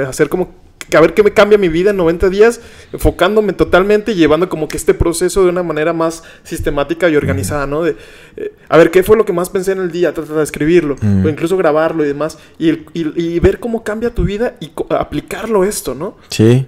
hacer 0.07 0.29
como 0.29 0.61
a 0.97 1.01
ver 1.01 1.13
qué 1.13 1.23
me 1.23 1.32
cambia 1.32 1.57
mi 1.57 1.69
vida 1.69 1.91
en 1.91 1.97
90 1.97 2.29
días, 2.29 2.61
enfocándome 2.91 3.53
totalmente 3.53 4.11
y 4.11 4.15
llevando 4.15 4.49
como 4.49 4.67
que 4.67 4.77
este 4.77 4.93
proceso 4.93 5.43
de 5.43 5.49
una 5.49 5.63
manera 5.63 5.93
más 5.93 6.23
sistemática 6.43 7.09
y 7.09 7.15
organizada, 7.15 7.67
¿no? 7.67 7.84
De, 7.84 7.95
eh, 8.38 8.53
a 8.69 8.77
ver 8.77 8.91
qué 8.91 9.03
fue 9.03 9.17
lo 9.17 9.25
que 9.25 9.34
más 9.34 9.49
pensé 9.49 9.71
en 9.73 9.79
el 9.79 9.91
día, 9.91 10.13
tratar 10.13 10.38
de 10.38 10.43
escribirlo, 10.43 10.95
o 11.01 11.29
incluso 11.29 11.57
grabarlo 11.57 12.03
y 12.03 12.07
demás, 12.07 12.38
y, 12.57 13.39
ver 13.39 13.59
cómo 13.59 13.84
cambia 13.84 14.13
tu 14.13 14.23
vida 14.23 14.55
y 14.59 14.71
aplicarlo 14.89 15.63
esto, 15.63 15.95
¿no? 15.95 16.17
Sí. 16.29 16.67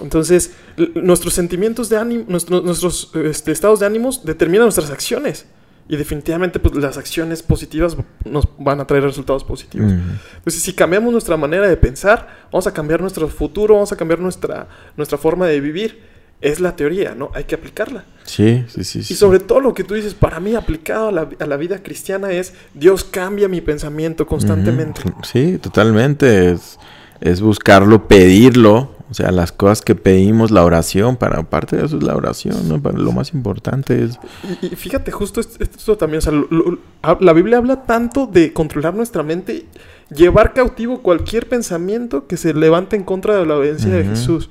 Entonces, 0.00 0.52
nuestros 0.94 1.34
sentimientos 1.34 1.88
de 1.88 1.98
ánimo, 1.98 2.24
nuestros, 2.26 3.12
este, 3.14 3.52
estados 3.52 3.80
de 3.80 3.86
ánimos 3.86 4.24
determinan 4.24 4.64
nuestras 4.64 4.90
acciones. 4.90 5.46
Y 5.90 5.96
definitivamente 5.96 6.60
pues, 6.60 6.76
las 6.76 6.96
acciones 6.96 7.42
positivas 7.42 7.96
nos 8.24 8.46
van 8.60 8.78
a 8.78 8.86
traer 8.86 9.02
resultados 9.02 9.42
positivos. 9.42 9.90
Entonces, 9.90 10.62
si 10.62 10.72
cambiamos 10.72 11.10
nuestra 11.10 11.36
manera 11.36 11.66
de 11.66 11.76
pensar, 11.76 12.28
vamos 12.52 12.68
a 12.68 12.72
cambiar 12.72 13.00
nuestro 13.00 13.26
futuro, 13.26 13.74
vamos 13.74 13.90
a 13.90 13.96
cambiar 13.96 14.20
nuestra, 14.20 14.68
nuestra 14.96 15.18
forma 15.18 15.48
de 15.48 15.58
vivir. 15.58 15.98
Es 16.40 16.60
la 16.60 16.76
teoría, 16.76 17.16
¿no? 17.16 17.32
Hay 17.34 17.42
que 17.42 17.56
aplicarla. 17.56 18.04
Sí, 18.22 18.64
sí, 18.68 18.84
sí. 18.84 19.00
Y 19.00 19.16
sobre 19.16 19.40
todo 19.40 19.58
lo 19.58 19.74
que 19.74 19.82
tú 19.82 19.94
dices, 19.94 20.14
para 20.14 20.38
mí 20.38 20.54
aplicado 20.54 21.08
a 21.08 21.46
la, 21.46 21.56
vida 21.56 21.82
cristiana 21.82 22.30
es, 22.30 22.54
Dios 22.72 23.02
cambia 23.02 23.48
mi 23.48 23.60
pensamiento 23.60 24.28
constantemente. 24.28 25.02
Sí, 25.24 25.58
totalmente. 25.58 26.52
Es, 26.52 26.78
es 27.20 27.40
buscarlo, 27.40 28.06
pedirlo, 28.06 28.94
o 29.10 29.14
sea, 29.14 29.32
las 29.32 29.50
cosas 29.50 29.82
que 29.82 29.96
pedimos, 29.96 30.52
la 30.52 30.64
oración, 30.64 31.16
para 31.16 31.42
parte 31.42 31.76
de 31.76 31.84
eso 31.84 31.96
es 31.96 32.02
la 32.02 32.14
oración, 32.14 32.68
¿no? 32.68 32.80
Para 32.80 32.96
lo 32.96 33.10
más 33.10 33.34
importante 33.34 34.04
es... 34.04 34.18
Y, 34.62 34.68
fíjate, 34.76 35.10
justo 35.10 35.40
esto, 35.40 35.96
también, 35.96 36.18
o 36.18 36.20
sea, 36.20 37.16
la 37.18 37.32
Biblia 37.32 37.58
habla 37.58 37.82
tanto 37.82 38.26
de 38.26 38.52
controlar 38.52 38.94
nuestra 38.94 39.24
mente, 39.24 39.66
llevar 40.14 40.54
cautivo 40.54 41.02
cualquier 41.02 41.48
pensamiento 41.48 42.28
que 42.28 42.36
se 42.36 42.54
levante 42.54 42.94
en 42.94 43.02
contra 43.02 43.36
de 43.36 43.46
la 43.46 43.56
obediencia 43.56 43.90
de 43.90 44.04
Jesús. 44.04 44.48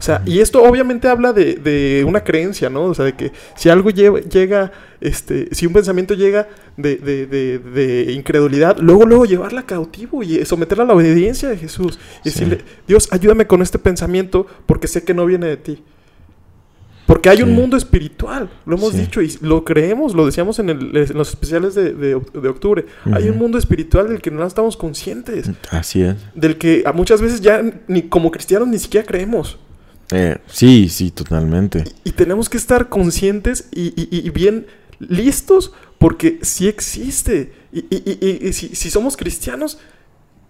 O 0.00 0.02
sea, 0.02 0.22
y 0.24 0.38
esto 0.38 0.62
obviamente 0.62 1.08
habla 1.08 1.34
de, 1.34 1.56
de, 1.56 2.04
una 2.08 2.24
creencia, 2.24 2.70
¿no? 2.70 2.84
O 2.84 2.94
sea, 2.94 3.04
de 3.04 3.12
que 3.12 3.32
si 3.54 3.68
algo 3.68 3.90
llega, 3.90 4.72
este, 4.98 5.54
si 5.54 5.66
un 5.66 5.74
pensamiento 5.74 6.14
llega 6.14 6.48
de, 6.78 6.96
de, 6.96 8.12
incredulidad, 8.12 8.78
luego, 8.78 9.04
luego 9.04 9.26
llevarla 9.26 9.64
cautivo 9.64 10.22
y 10.22 10.42
someterla 10.46 10.84
a 10.84 10.86
la 10.86 10.94
obediencia 10.94 11.50
de 11.50 11.58
Jesús. 11.58 11.98
Y 12.24 12.30
decirle, 12.30 12.62
Dios, 12.88 13.08
ayúdame 13.10 13.46
con 13.46 13.60
este 13.60 13.78
pensamiento 13.78 14.46
porque 14.64 14.88
sé 14.88 15.04
que 15.04 15.12
no 15.12 15.26
viene 15.26 15.48
de 15.48 15.58
ti. 15.58 15.84
Porque 17.04 17.28
hay 17.28 17.42
un 17.42 17.54
mundo 17.54 17.76
espiritual, 17.76 18.48
lo 18.64 18.76
hemos 18.76 18.96
dicho 18.96 19.20
y 19.20 19.36
lo 19.42 19.64
creemos, 19.64 20.14
lo 20.14 20.24
decíamos 20.24 20.60
en, 20.60 20.94
los 21.12 21.28
especiales 21.28 21.74
de, 21.74 22.14
octubre. 22.14 22.86
Hay 23.12 23.28
un 23.28 23.36
mundo 23.36 23.58
espiritual 23.58 24.08
del 24.08 24.22
que 24.22 24.30
no 24.30 24.46
estamos 24.46 24.78
conscientes. 24.78 25.50
Así 25.70 26.00
es. 26.00 26.16
Del 26.34 26.56
que 26.56 26.84
muchas 26.94 27.20
veces 27.20 27.42
ya 27.42 27.62
ni 27.86 28.04
como 28.04 28.30
cristianos 28.30 28.66
ni 28.66 28.78
siquiera 28.78 29.06
creemos. 29.06 29.58
Eh, 30.12 30.38
sí, 30.46 30.88
sí, 30.88 31.10
totalmente. 31.10 31.84
Y, 32.04 32.12
tenemos 32.12 32.48
que 32.48 32.56
estar 32.56 32.88
conscientes 32.88 33.68
y, 33.72 34.28
bien 34.30 34.66
listos 34.98 35.72
porque 35.98 36.38
sí 36.42 36.68
existe. 36.68 37.52
Y, 37.72 38.52
si, 38.52 38.90
somos 38.90 39.16
cristianos, 39.16 39.78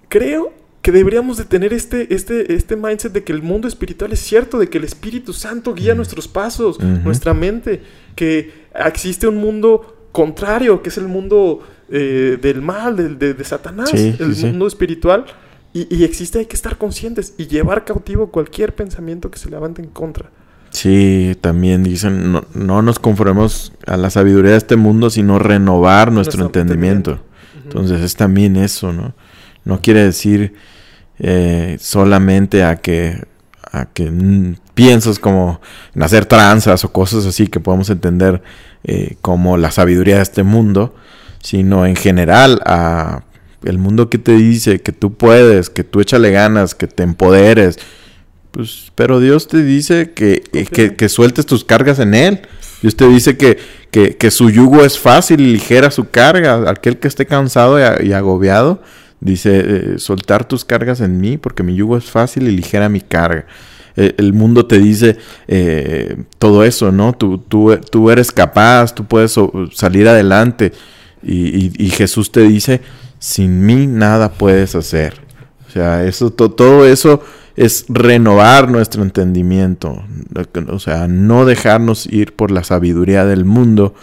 creo 0.08 0.52
que 0.82 0.92
deberíamos 0.92 1.36
de 1.36 1.44
tener 1.44 1.74
este, 1.74 2.14
este, 2.14 2.54
este 2.54 2.74
mindset 2.74 3.12
de 3.12 3.22
que 3.22 3.32
el 3.32 3.42
mundo 3.42 3.68
espiritual 3.68 4.12
es 4.12 4.20
cierto, 4.20 4.58
de 4.58 4.68
que 4.70 4.78
el 4.78 4.84
Espíritu 4.84 5.34
Santo 5.34 5.74
guía 5.74 5.94
nuestros 5.94 6.26
pasos, 6.26 6.80
nuestra 6.80 7.34
mente, 7.34 7.82
que 8.16 8.52
existe 8.74 9.26
un 9.26 9.36
mundo 9.36 10.08
contrario, 10.12 10.82
que 10.82 10.88
es 10.88 10.96
el 10.96 11.06
mundo 11.06 11.60
eh, 11.90 12.38
del 12.40 12.62
mal, 12.62 13.18
de, 13.18 13.44
Satanás, 13.44 13.92
el 13.92 14.36
mundo 14.42 14.66
espiritual 14.66 15.26
y, 15.72 16.02
existe, 16.02 16.40
hay 16.40 16.46
que 16.46 16.56
estar 16.56 16.78
conscientes 16.78 17.34
y 17.38 17.46
llevar 17.46 17.84
cautivo 17.84 18.30
cualquier 18.32 18.74
pensamiento 18.74 19.30
que 19.30 19.38
se 19.38 19.50
levante 19.50 19.80
en 19.80 19.88
contra. 19.88 20.30
Sí, 20.70 21.36
también 21.40 21.84
dicen, 21.84 22.32
no, 22.54 22.82
nos 22.82 22.98
conformemos 22.98 23.72
a 23.86 23.96
la 23.96 24.10
sabiduría 24.10 24.52
de 24.52 24.56
este 24.56 24.76
mundo, 24.76 25.10
sino 25.10 25.38
renovar 25.38 26.10
nuestro, 26.10 26.44
entendimiento. 26.44 27.20
Entonces 27.62 28.00
es 28.00 28.16
también 28.16 28.56
eso, 28.56 28.92
¿no? 28.92 29.14
No 29.64 29.80
quiere 29.80 30.02
decir 30.04 30.54
eh, 31.20 31.76
solamente 31.80 32.64
a 32.64 32.76
que, 32.76 33.24
a 33.70 33.86
que 33.86 34.56
piensas 34.74 35.20
como 35.20 35.60
en 35.94 36.02
hacer 36.02 36.26
tranzas 36.26 36.84
o 36.84 36.92
cosas 36.92 37.26
así 37.26 37.46
que 37.46 37.60
podemos 37.60 37.90
entender 37.90 38.42
eh, 38.82 39.16
como 39.20 39.56
la 39.56 39.70
sabiduría 39.70 40.16
de 40.16 40.22
este 40.22 40.42
mundo, 40.42 40.94
sino 41.42 41.86
en 41.86 41.94
general 41.94 42.60
a 42.64 43.22
el 43.64 43.78
mundo 43.78 44.08
que 44.08 44.18
te 44.18 44.32
dice 44.32 44.80
que 44.80 44.92
tú 44.92 45.14
puedes, 45.14 45.70
que 45.70 45.84
tú 45.84 46.00
échale 46.00 46.30
ganas, 46.30 46.74
que 46.74 46.86
te 46.86 47.02
empoderes, 47.02 47.78
Pues, 48.50 48.92
pero 48.94 49.20
Dios 49.20 49.48
te 49.48 49.62
dice 49.62 50.12
que, 50.12 50.42
eh, 50.52 50.66
que, 50.66 50.96
que 50.96 51.08
sueltes 51.08 51.46
tus 51.46 51.64
cargas 51.64 51.98
en 51.98 52.14
Él. 52.14 52.40
Dios 52.82 52.96
te 52.96 53.06
dice 53.08 53.36
que, 53.36 53.58
que, 53.90 54.16
que, 54.16 54.30
su 54.30 54.50
yugo 54.50 54.82
es 54.84 54.98
fácil 54.98 55.40
y 55.40 55.52
ligera 55.52 55.90
su 55.90 56.08
carga. 56.08 56.70
Aquel 56.70 56.98
que 56.98 57.08
esté 57.08 57.26
cansado 57.26 57.78
y, 57.78 58.12
agobiado, 58.12 58.82
dice, 59.20 59.62
eh, 59.64 59.98
soltar 59.98 60.48
tus 60.48 60.64
cargas 60.64 61.00
en 61.00 61.20
mí, 61.20 61.36
porque 61.36 61.62
mi 61.62 61.74
yugo 61.74 61.96
es 61.96 62.04
fácil 62.04 62.48
y 62.48 62.52
ligera 62.52 62.88
mi 62.88 63.00
carga. 63.00 63.46
Eh, 63.96 64.14
el 64.18 64.32
mundo 64.32 64.66
te 64.66 64.78
dice 64.78 65.18
eh, 65.46 66.16
todo 66.38 66.64
eso, 66.64 66.90
¿no? 66.90 67.12
Tú, 67.12 67.38
tú, 67.38 67.76
tú, 67.90 68.10
eres 68.10 68.32
capaz, 68.32 68.94
tú 68.94 69.04
puedes 69.04 69.34
salir 69.72 70.08
adelante. 70.08 70.72
Y, 71.22 71.70
y, 71.84 71.90
Jesús 71.90 72.32
te 72.32 72.40
dice, 72.40 72.80
sin 73.20 73.64
mí 73.64 73.86
nada 73.86 74.32
puedes 74.32 74.74
hacer. 74.74 75.14
O 75.68 75.70
sea, 75.70 76.04
eso, 76.04 76.30
todo 76.32 76.84
eso 76.84 77.22
es 77.54 77.84
renovar 77.88 78.68
nuestro 78.68 79.04
entendimiento, 79.04 80.02
o 80.68 80.78
sea, 80.80 81.06
no 81.06 81.44
dejarnos 81.44 82.06
ir 82.06 82.34
por 82.34 82.50
la 82.50 82.64
sabiduría 82.64 83.24
del 83.24 83.44
mundo 83.44 83.94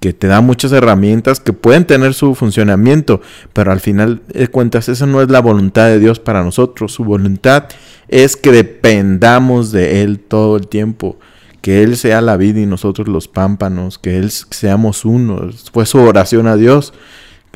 que 0.00 0.12
te 0.12 0.26
da 0.26 0.40
muchas 0.40 0.72
herramientas 0.72 1.40
que 1.40 1.52
pueden 1.52 1.86
tener 1.86 2.14
su 2.14 2.34
funcionamiento, 2.34 3.22
pero 3.52 3.72
al 3.72 3.80
final 3.80 4.22
de 4.28 4.48
cuentas 4.48 4.88
esa 4.88 5.06
no 5.06 5.22
es 5.22 5.30
la 5.30 5.40
voluntad 5.40 5.86
de 5.86 5.98
Dios 5.98 6.20
para 6.20 6.44
nosotros. 6.44 6.92
Su 6.92 7.04
voluntad 7.04 7.64
es 8.08 8.36
que 8.36 8.52
dependamos 8.52 9.72
de 9.72 10.02
Él 10.02 10.18
todo 10.20 10.56
el 10.56 10.68
tiempo, 10.68 11.18
que 11.62 11.82
Él 11.82 11.96
sea 11.96 12.20
la 12.20 12.36
vida 12.36 12.60
y 12.60 12.66
nosotros 12.66 13.08
los 13.08 13.26
pámpanos, 13.26 13.98
que 13.98 14.18
Él 14.18 14.30
seamos 14.30 15.04
uno. 15.04 15.48
Fue 15.72 15.86
su 15.86 15.98
oración 15.98 16.46
a 16.46 16.56
Dios, 16.56 16.92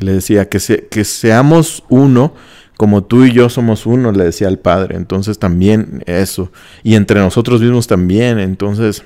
le 0.01 0.13
decía 0.13 0.49
que, 0.49 0.59
que 0.89 1.03
seamos 1.03 1.83
uno 1.89 2.33
como 2.81 3.03
tú 3.03 3.25
y 3.25 3.31
yo 3.31 3.47
somos 3.47 3.85
uno, 3.85 4.11
le 4.11 4.23
decía 4.23 4.47
al 4.47 4.57
Padre. 4.57 4.95
Entonces 4.95 5.37
también 5.37 6.01
eso. 6.07 6.51
Y 6.81 6.95
entre 6.95 7.19
nosotros 7.19 7.61
mismos 7.61 7.85
también. 7.85 8.39
Entonces 8.39 9.03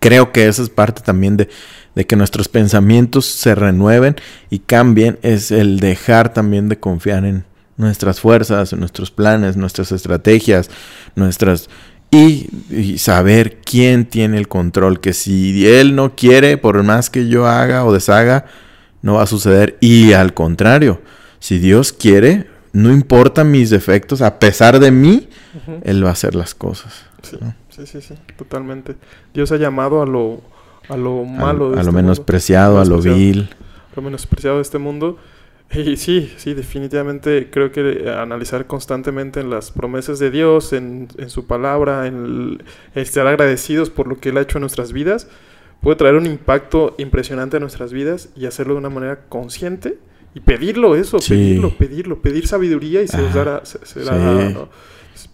creo 0.00 0.32
que 0.32 0.48
esa 0.48 0.62
es 0.62 0.70
parte 0.70 1.02
también 1.02 1.36
de, 1.36 1.50
de 1.94 2.06
que 2.06 2.16
nuestros 2.16 2.48
pensamientos 2.48 3.26
se 3.26 3.54
renueven 3.54 4.16
y 4.48 4.60
cambien. 4.60 5.18
Es 5.20 5.50
el 5.50 5.80
dejar 5.80 6.32
también 6.32 6.70
de 6.70 6.80
confiar 6.80 7.26
en 7.26 7.44
nuestras 7.76 8.20
fuerzas, 8.20 8.72
en 8.72 8.80
nuestros 8.80 9.10
planes, 9.10 9.58
nuestras 9.58 9.92
estrategias, 9.92 10.70
nuestras... 11.14 11.68
Y, 12.10 12.48
y, 12.70 12.96
saber 12.96 13.60
quién 13.62 14.06
tiene 14.06 14.38
el 14.38 14.48
control, 14.48 15.00
que 15.00 15.12
si 15.12 15.66
él 15.66 15.94
no 15.94 16.14
quiere, 16.14 16.56
por 16.56 16.82
más 16.82 17.10
que 17.10 17.28
yo 17.28 17.46
haga 17.46 17.84
o 17.84 17.92
deshaga, 17.92 18.46
no 19.02 19.14
va 19.14 19.22
a 19.22 19.26
suceder. 19.26 19.76
Y 19.80 20.12
al 20.12 20.34
contrario, 20.34 21.00
si 21.38 21.58
Dios 21.58 21.92
quiere, 21.92 22.46
no 22.72 22.90
importa 22.92 23.44
mis 23.44 23.70
defectos, 23.70 24.22
a 24.22 24.38
pesar 24.38 24.80
de 24.80 24.90
mí, 24.90 25.28
Él 25.82 26.04
va 26.04 26.10
a 26.10 26.12
hacer 26.12 26.34
las 26.34 26.54
cosas. 26.54 27.04
Sí, 27.22 27.86
sí, 27.86 28.00
sí, 28.00 28.14
totalmente. 28.36 28.96
Dios 29.34 29.52
ha 29.52 29.56
llamado 29.56 30.02
a 30.02 30.06
lo, 30.06 30.40
a 30.88 30.96
lo 30.96 31.24
malo. 31.24 31.70
de 31.70 31.80
a 31.80 31.82
lo 31.82 31.90
este 31.90 31.92
menospreciado, 31.92 32.80
a 32.80 32.84
lo 32.84 33.00
vil. 33.00 33.50
A 33.92 33.96
lo 33.96 34.02
menospreciado 34.02 34.56
de 34.56 34.62
este 34.62 34.78
mundo. 34.78 35.18
Y 35.74 35.96
sí, 35.96 36.30
sí, 36.36 36.52
definitivamente 36.52 37.48
creo 37.50 37.72
que 37.72 38.10
analizar 38.10 38.66
constantemente 38.66 39.40
en 39.40 39.48
las 39.48 39.70
promesas 39.70 40.18
de 40.18 40.30
Dios, 40.30 40.74
en, 40.74 41.08
en 41.16 41.30
su 41.30 41.46
palabra, 41.46 42.06
en 42.06 42.62
estar 42.94 43.26
agradecidos 43.26 43.88
por 43.88 44.06
lo 44.06 44.18
que 44.18 44.28
Él 44.28 44.36
ha 44.36 44.42
hecho 44.42 44.58
en 44.58 44.62
nuestras 44.62 44.92
vidas, 44.92 45.28
puede 45.82 45.96
traer 45.96 46.14
un 46.14 46.26
impacto 46.26 46.94
impresionante 46.96 47.58
a 47.58 47.60
nuestras 47.60 47.92
vidas 47.92 48.30
y 48.36 48.46
hacerlo 48.46 48.74
de 48.74 48.78
una 48.78 48.88
manera 48.88 49.24
consciente 49.28 49.98
y 50.34 50.40
pedirlo 50.40 50.96
eso, 50.96 51.18
pedirlo, 51.18 51.76
pedirlo, 51.76 52.22
pedir 52.22 52.46
sabiduría 52.46 53.02
y 53.02 53.08
se 53.08 53.20
os 53.20 53.34
dará, 53.34 53.62
se, 53.64 53.78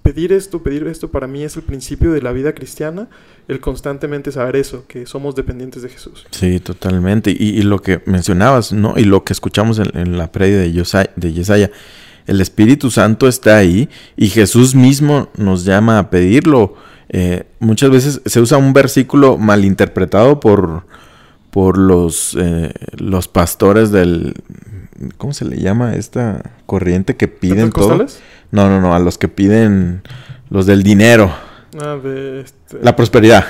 Pedir 0.02 0.32
esto, 0.32 0.62
pedir 0.62 0.86
esto 0.86 1.10
para 1.10 1.26
mí 1.26 1.44
es 1.44 1.54
el 1.56 1.62
principio 1.62 2.10
de 2.12 2.22
la 2.22 2.32
vida 2.32 2.54
cristiana, 2.54 3.08
el 3.46 3.60
constantemente 3.60 4.32
saber 4.32 4.56
eso, 4.56 4.84
que 4.88 5.04
somos 5.06 5.34
dependientes 5.34 5.82
de 5.82 5.90
Jesús. 5.90 6.26
Sí, 6.30 6.60
totalmente. 6.60 7.30
Y, 7.30 7.60
lo 7.62 7.80
que 7.80 8.00
mencionabas, 8.06 8.72
¿no? 8.72 8.94
Y 8.96 9.04
lo 9.04 9.22
que 9.22 9.34
escuchamos 9.34 9.78
en, 9.78 10.16
la 10.16 10.32
predica 10.32 10.60
de, 10.60 11.10
de 11.14 11.32
Yesaya, 11.32 11.70
el 12.26 12.40
Espíritu 12.40 12.90
Santo 12.90 13.28
está 13.28 13.58
ahí 13.58 13.88
y 14.16 14.28
Jesús 14.28 14.74
mismo 14.74 15.28
nos 15.36 15.64
llama 15.64 15.98
a 15.98 16.10
pedirlo. 16.10 16.74
Eh, 17.10 17.44
muchas 17.58 17.90
veces 17.90 18.20
se 18.24 18.40
usa 18.40 18.58
un 18.58 18.72
versículo 18.72 19.38
malinterpretado 19.38 20.40
por, 20.40 20.84
por 21.50 21.78
los, 21.78 22.36
eh, 22.38 22.72
los 22.98 23.28
pastores 23.28 23.90
del, 23.90 24.34
¿Cómo 25.16 25.32
se 25.32 25.44
le 25.44 25.58
llama 25.58 25.94
esta 25.94 26.42
corriente 26.66 27.16
que 27.16 27.28
piden 27.28 27.70
todo? 27.70 28.06
No, 28.50 28.68
no, 28.68 28.80
no, 28.80 28.94
a 28.94 28.98
los 28.98 29.16
que 29.16 29.28
piden 29.28 30.02
los 30.50 30.66
del 30.66 30.82
dinero. 30.82 31.32
Ah, 31.80 31.98
de 32.02 32.40
este... 32.40 32.78
La 32.82 32.96
prosperidad. 32.96 33.44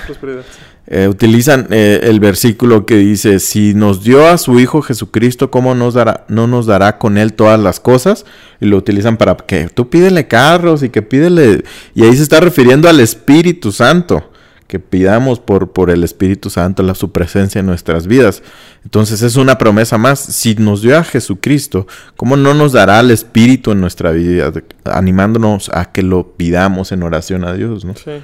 Eh, 0.90 1.06
utilizan 1.06 1.66
eh, 1.70 2.00
el 2.04 2.18
versículo 2.18 2.86
que 2.86 2.96
dice, 2.96 3.40
si 3.40 3.74
nos 3.74 4.02
dio 4.02 4.26
a 4.26 4.38
su 4.38 4.58
Hijo 4.58 4.80
Jesucristo, 4.80 5.50
¿cómo 5.50 5.74
nos 5.74 5.92
dará, 5.92 6.24
no 6.28 6.46
nos 6.46 6.64
dará 6.64 6.96
con 6.96 7.18
Él 7.18 7.34
todas 7.34 7.60
las 7.60 7.78
cosas? 7.78 8.24
Y 8.58 8.66
lo 8.66 8.78
utilizan 8.78 9.18
para 9.18 9.36
que 9.36 9.68
tú 9.68 9.90
pídele 9.90 10.28
carros 10.28 10.82
y 10.82 10.88
que 10.88 11.02
pídele... 11.02 11.62
Y 11.94 12.04
ahí 12.04 12.16
se 12.16 12.22
está 12.22 12.40
refiriendo 12.40 12.88
al 12.88 13.00
Espíritu 13.00 13.70
Santo 13.70 14.30
que 14.66 14.78
pidamos 14.78 15.40
por, 15.40 15.72
por 15.72 15.90
el 15.90 16.04
Espíritu 16.04 16.48
Santo, 16.48 16.82
la, 16.82 16.94
su 16.94 17.12
presencia 17.12 17.58
en 17.58 17.66
nuestras 17.66 18.06
vidas. 18.06 18.42
Entonces 18.82 19.20
es 19.20 19.36
una 19.36 19.58
promesa 19.58 19.98
más. 19.98 20.18
Si 20.20 20.54
nos 20.54 20.80
dio 20.80 20.96
a 20.96 21.04
Jesucristo, 21.04 21.86
¿cómo 22.16 22.36
no 22.38 22.54
nos 22.54 22.72
dará 22.72 23.00
el 23.00 23.10
Espíritu 23.10 23.72
en 23.72 23.80
nuestra 23.82 24.10
vida? 24.12 24.52
Animándonos 24.84 25.70
a 25.70 25.92
que 25.92 26.02
lo 26.02 26.32
pidamos 26.36 26.92
en 26.92 27.02
oración 27.02 27.44
a 27.44 27.52
Dios, 27.52 27.84
¿no? 27.84 27.94
Sí. 27.94 28.22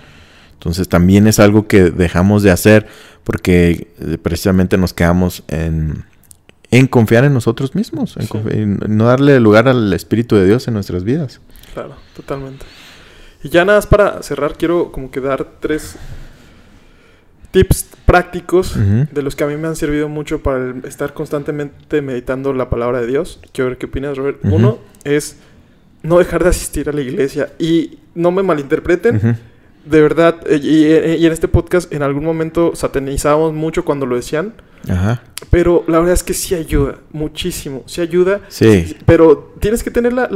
Entonces 0.64 0.88
también 0.88 1.26
es 1.26 1.40
algo 1.40 1.68
que 1.68 1.90
dejamos 1.90 2.42
de 2.42 2.50
hacer 2.50 2.86
porque 3.22 3.88
eh, 4.00 4.16
precisamente 4.16 4.78
nos 4.78 4.94
quedamos 4.94 5.44
en, 5.48 6.04
en 6.70 6.86
confiar 6.86 7.24
en 7.24 7.34
nosotros 7.34 7.74
mismos, 7.74 8.16
en, 8.48 8.78
no 8.88 9.04
darle 9.04 9.38
lugar 9.40 9.68
al 9.68 9.92
Espíritu 9.92 10.36
de 10.36 10.46
Dios 10.46 10.66
en 10.66 10.72
nuestras 10.72 11.04
vidas. 11.04 11.42
Claro, 11.74 11.96
totalmente. 12.16 12.64
Y 13.42 13.50
ya 13.50 13.66
nada 13.66 13.76
más 13.76 13.86
para 13.86 14.22
cerrar, 14.22 14.56
quiero 14.56 14.90
como 14.90 15.10
que 15.10 15.20
dar 15.20 15.46
tres 15.60 15.96
tips 17.50 17.88
prácticos 18.06 18.74
de 18.74 19.22
los 19.22 19.36
que 19.36 19.44
a 19.44 19.46
mí 19.46 19.58
me 19.58 19.68
han 19.68 19.76
servido 19.76 20.08
mucho 20.08 20.42
para 20.42 20.74
estar 20.88 21.12
constantemente 21.12 22.00
meditando 22.00 22.54
la 22.54 22.70
palabra 22.70 23.02
de 23.02 23.06
Dios. 23.06 23.38
Quiero 23.52 23.68
ver 23.68 23.76
qué 23.76 23.84
opinas, 23.84 24.16
Robert. 24.16 24.38
Uno 24.44 24.78
es 25.04 25.36
no 26.02 26.18
dejar 26.18 26.42
de 26.42 26.48
asistir 26.48 26.88
a 26.88 26.92
la 26.92 27.02
iglesia. 27.02 27.52
Y 27.58 27.98
no 28.14 28.30
me 28.30 28.42
malinterpreten. 28.42 29.36
De 29.84 30.00
verdad, 30.00 30.36
eh, 30.46 30.60
eh, 30.62 31.16
y, 31.20 31.26
en 31.26 31.32
este 31.32 31.48
podcast 31.48 31.92
en 31.92 32.02
algún 32.02 32.24
momento 32.24 32.72
satanizábamos 32.74 33.52
mucho 33.52 33.84
cuando 33.84 34.06
lo 34.06 34.16
decían. 34.16 34.54
Ajá. 34.88 35.22
Pero 35.50 35.84
la 35.88 35.98
verdad 35.98 36.14
es 36.14 36.22
que 36.22 36.34
sí 36.34 36.54
ayuda, 36.54 36.96
muchísimo. 37.12 37.82
Sí 37.86 38.00
ayuda. 38.00 38.40
Sí. 38.48 38.96
Pero 39.06 39.54
tienes 39.60 39.82
que 39.82 39.90
tener 39.90 40.12
la 40.12 40.28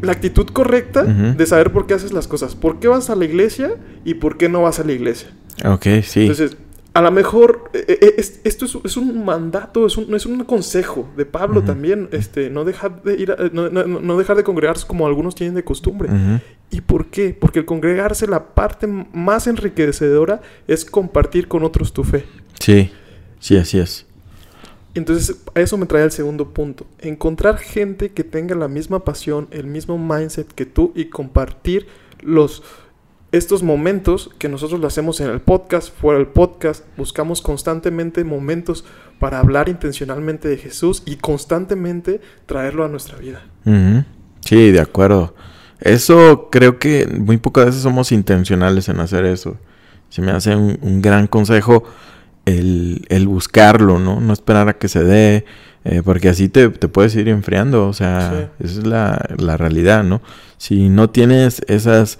la 0.00 0.12
actitud 0.12 0.46
correcta 0.46 1.02
de 1.02 1.46
saber 1.46 1.72
por 1.72 1.86
qué 1.86 1.94
haces 1.94 2.12
las 2.12 2.28
cosas. 2.28 2.54
¿Por 2.54 2.78
qué 2.78 2.88
vas 2.88 3.10
a 3.10 3.16
la 3.16 3.24
iglesia 3.24 3.74
y 4.04 4.14
por 4.14 4.36
qué 4.36 4.48
no 4.48 4.62
vas 4.62 4.78
a 4.78 4.84
la 4.84 4.92
iglesia? 4.92 5.28
Ok, 5.64 5.86
sí. 6.04 6.22
Entonces, 6.22 6.56
a 6.98 7.00
lo 7.00 7.12
mejor 7.12 7.70
eh, 7.74 7.84
eh, 7.88 8.14
esto 8.42 8.64
es, 8.64 8.96
un 8.96 9.24
mandato, 9.24 9.86
es 9.86 9.96
un, 9.96 10.12
es 10.16 10.26
un 10.26 10.42
consejo 10.42 11.08
de 11.16 11.24
Pablo 11.24 11.62
también, 11.62 12.08
este, 12.10 12.50
no 12.50 12.64
dejar 12.64 13.04
de 13.04 13.14
ir, 13.14 13.52
no, 13.52 14.18
dejar 14.18 14.36
de 14.36 14.42
congregarse 14.42 14.84
como 14.84 15.06
algunos 15.06 15.36
tienen 15.36 15.54
de 15.54 15.62
costumbre. 15.62 16.08
¿Y 16.72 16.80
por 16.80 17.06
qué? 17.06 17.36
Porque 17.38 17.60
el 17.60 17.66
congregarse, 17.66 18.26
la 18.26 18.46
parte 18.48 18.88
más 18.88 19.46
enriquecedora 19.46 20.42
es 20.66 20.84
compartir 20.84 21.46
con 21.46 21.62
otros 21.62 21.92
tu 21.92 22.02
fe. 22.02 22.24
Sí, 22.58 22.90
sí, 23.38 23.56
así 23.56 23.78
es. 23.78 24.04
Entonces, 24.94 25.36
a 25.54 25.60
eso 25.60 25.78
me 25.78 25.86
trae 25.86 26.02
el 26.02 26.10
segundo 26.10 26.48
punto. 26.48 26.84
Encontrar 26.98 27.58
gente 27.58 28.10
que 28.10 28.24
tenga 28.24 28.56
la 28.56 28.66
misma 28.66 29.04
pasión, 29.04 29.46
el 29.52 29.68
mismo 29.68 29.98
mindset 29.98 30.50
que 30.52 30.66
tú 30.66 30.90
y 30.96 31.04
compartir 31.04 31.86
los 32.22 32.64
estos 33.32 33.62
momentos 33.62 34.30
que 34.38 34.48
nosotros 34.48 34.80
lo 34.80 34.86
hacemos 34.86 35.20
en 35.20 35.28
el 35.28 35.40
podcast, 35.40 35.92
fuera 35.94 36.18
del 36.18 36.28
podcast, 36.28 36.84
buscamos 36.96 37.42
constantemente 37.42 38.24
momentos 38.24 38.84
para 39.18 39.40
hablar 39.40 39.68
intencionalmente 39.68 40.48
de 40.48 40.56
Jesús 40.56 41.02
y 41.04 41.16
constantemente 41.16 42.20
traerlo 42.46 42.84
a 42.84 42.88
nuestra 42.88 43.18
vida. 43.18 43.42
Sí, 44.44 44.70
de 44.70 44.80
acuerdo. 44.80 45.34
Eso 45.80 46.48
creo 46.50 46.78
que 46.78 47.06
muy 47.06 47.36
pocas 47.36 47.66
veces 47.66 47.82
somos 47.82 48.12
intencionales 48.12 48.88
en 48.88 49.00
hacer 49.00 49.24
eso. 49.24 49.56
Se 50.08 50.22
me 50.22 50.30
hace 50.32 50.56
un 50.56 51.02
gran 51.02 51.26
consejo 51.26 51.84
el, 52.56 53.26
buscarlo, 53.26 53.98
¿no? 53.98 54.20
No 54.20 54.32
esperar 54.32 54.68
a 54.68 54.78
que 54.78 54.88
se 54.88 55.04
dé, 55.04 55.44
eh, 55.84 56.02
porque 56.04 56.28
así 56.28 56.48
te, 56.48 56.70
puedes 56.70 57.14
ir 57.14 57.28
enfriando, 57.28 57.86
o 57.86 57.92
sea, 57.92 58.50
esa 58.58 58.80
es 58.80 58.86
la, 58.86 59.56
realidad, 59.56 60.04
¿no? 60.04 60.22
Si 60.56 60.88
no 60.88 61.10
tienes 61.10 61.62
esas 61.68 62.18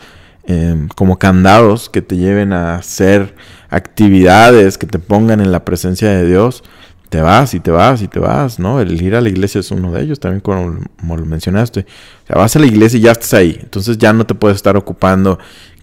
em, 0.48 0.88
como 0.88 1.18
candados 1.18 1.88
que 1.88 2.02
te 2.02 2.16
lleven 2.16 2.52
a 2.52 2.74
hacer 2.74 3.36
actividades 3.70 4.78
que 4.78 4.86
te 4.86 4.98
pongan 4.98 5.40
en 5.40 5.52
la 5.52 5.64
presencia 5.64 6.08
de 6.08 6.26
Dios, 6.26 6.64
te 7.08 7.20
vas 7.20 7.54
y 7.54 7.60
te 7.60 7.70
vas 7.70 8.02
y 8.02 8.08
te 8.08 8.18
vas, 8.18 8.58
¿no? 8.58 8.80
El 8.80 9.00
ir 9.00 9.14
a 9.14 9.20
la 9.20 9.28
iglesia 9.28 9.60
es 9.60 9.70
uno 9.70 9.92
de 9.92 10.02
ellos, 10.02 10.20
también 10.20 10.40
como, 10.40 11.16
lo 11.16 11.26
mencionaste. 11.26 11.80
O 11.80 12.26
sea, 12.26 12.36
vas 12.36 12.54
a 12.56 12.58
la 12.58 12.66
iglesia 12.66 12.98
y 12.98 13.02
ya 13.02 13.12
estás 13.12 13.34
ahí. 13.34 13.58
Entonces 13.62 13.96
ya 13.98 14.12
no 14.12 14.26
te 14.26 14.34
puedes 14.34 14.56
estar 14.56 14.76
ocupando 14.76 15.38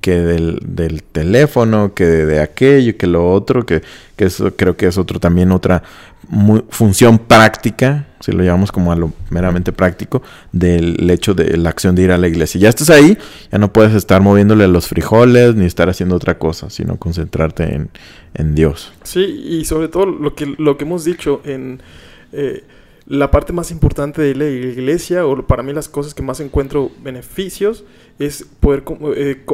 que 0.06 0.22
del, 0.22 0.60
del 0.62 1.01
teléfono, 1.01 1.95
que 1.95 2.06
de, 2.06 2.39
aquello, 2.39 2.95
que 2.95 3.08
lo 3.08 3.28
otro, 3.32 3.66
que, 3.66 3.82
que, 4.16 4.26
eso 4.26 4.56
creo 4.56 4.78
que 4.78 4.86
es 4.86 4.99
otro 4.99 5.20
también 5.20 5.51
otra 5.51 5.82
función 6.70 7.18
práctica, 7.18 8.06
si 8.20 8.32
lo 8.32 8.43
llamamos 8.43 8.72
como 8.72 8.91
a 8.91 8.95
lo 8.95 9.14
meramente 9.32 9.72
práctico, 9.72 10.22
del 10.51 11.10
hecho 11.10 11.34
de 11.34 11.58
la 11.58 11.70
acción 11.70 11.95
de 11.95 12.03
ir 12.03 12.12
a 12.12 12.20
la 12.20 12.28
iglesia. 12.28 12.62
Ya 12.62 12.70
estás 12.70 12.91
ahí, 12.91 13.18
ya 13.51 13.58
no 13.58 13.74
puedes 13.74 13.95
estar 13.95 14.22
moviéndole 14.22 14.68
los 14.68 14.88
frijoles 14.88 15.56
ni 15.56 15.66
estar 15.66 15.89
haciendo 15.89 16.18
otra 16.18 16.38
cosa, 16.38 16.70
sino 16.70 16.97
concentrarte 16.97 17.64
en, 17.64 17.89
en 18.36 18.53
Dios. 18.53 18.93
Sí, 19.01 19.22
y 19.24 19.66
sobre 19.66 19.88
todo 19.88 20.06
lo 20.06 20.36
que, 20.36 20.53
lo 20.60 20.78
que 20.78 20.84
hemos 20.84 21.03
dicho 21.03 21.41
en... 21.45 21.82
Eh, 22.32 22.64
la 23.08 23.30
parte 23.30 23.53
más 23.53 23.70
importante 23.70 24.22
de 24.22 24.34
la 24.34 24.45
iglesia, 24.45 25.28
o 25.28 25.45
para 25.45 25.62
mí 25.62 25.74
las 25.74 25.88
cosas 25.89 26.16
que 26.16 26.24
más 26.24 26.39
encuentro 26.39 26.91
beneficios, 27.03 27.84
es 28.18 28.45
poder 28.60 28.84
eh, 29.16 29.45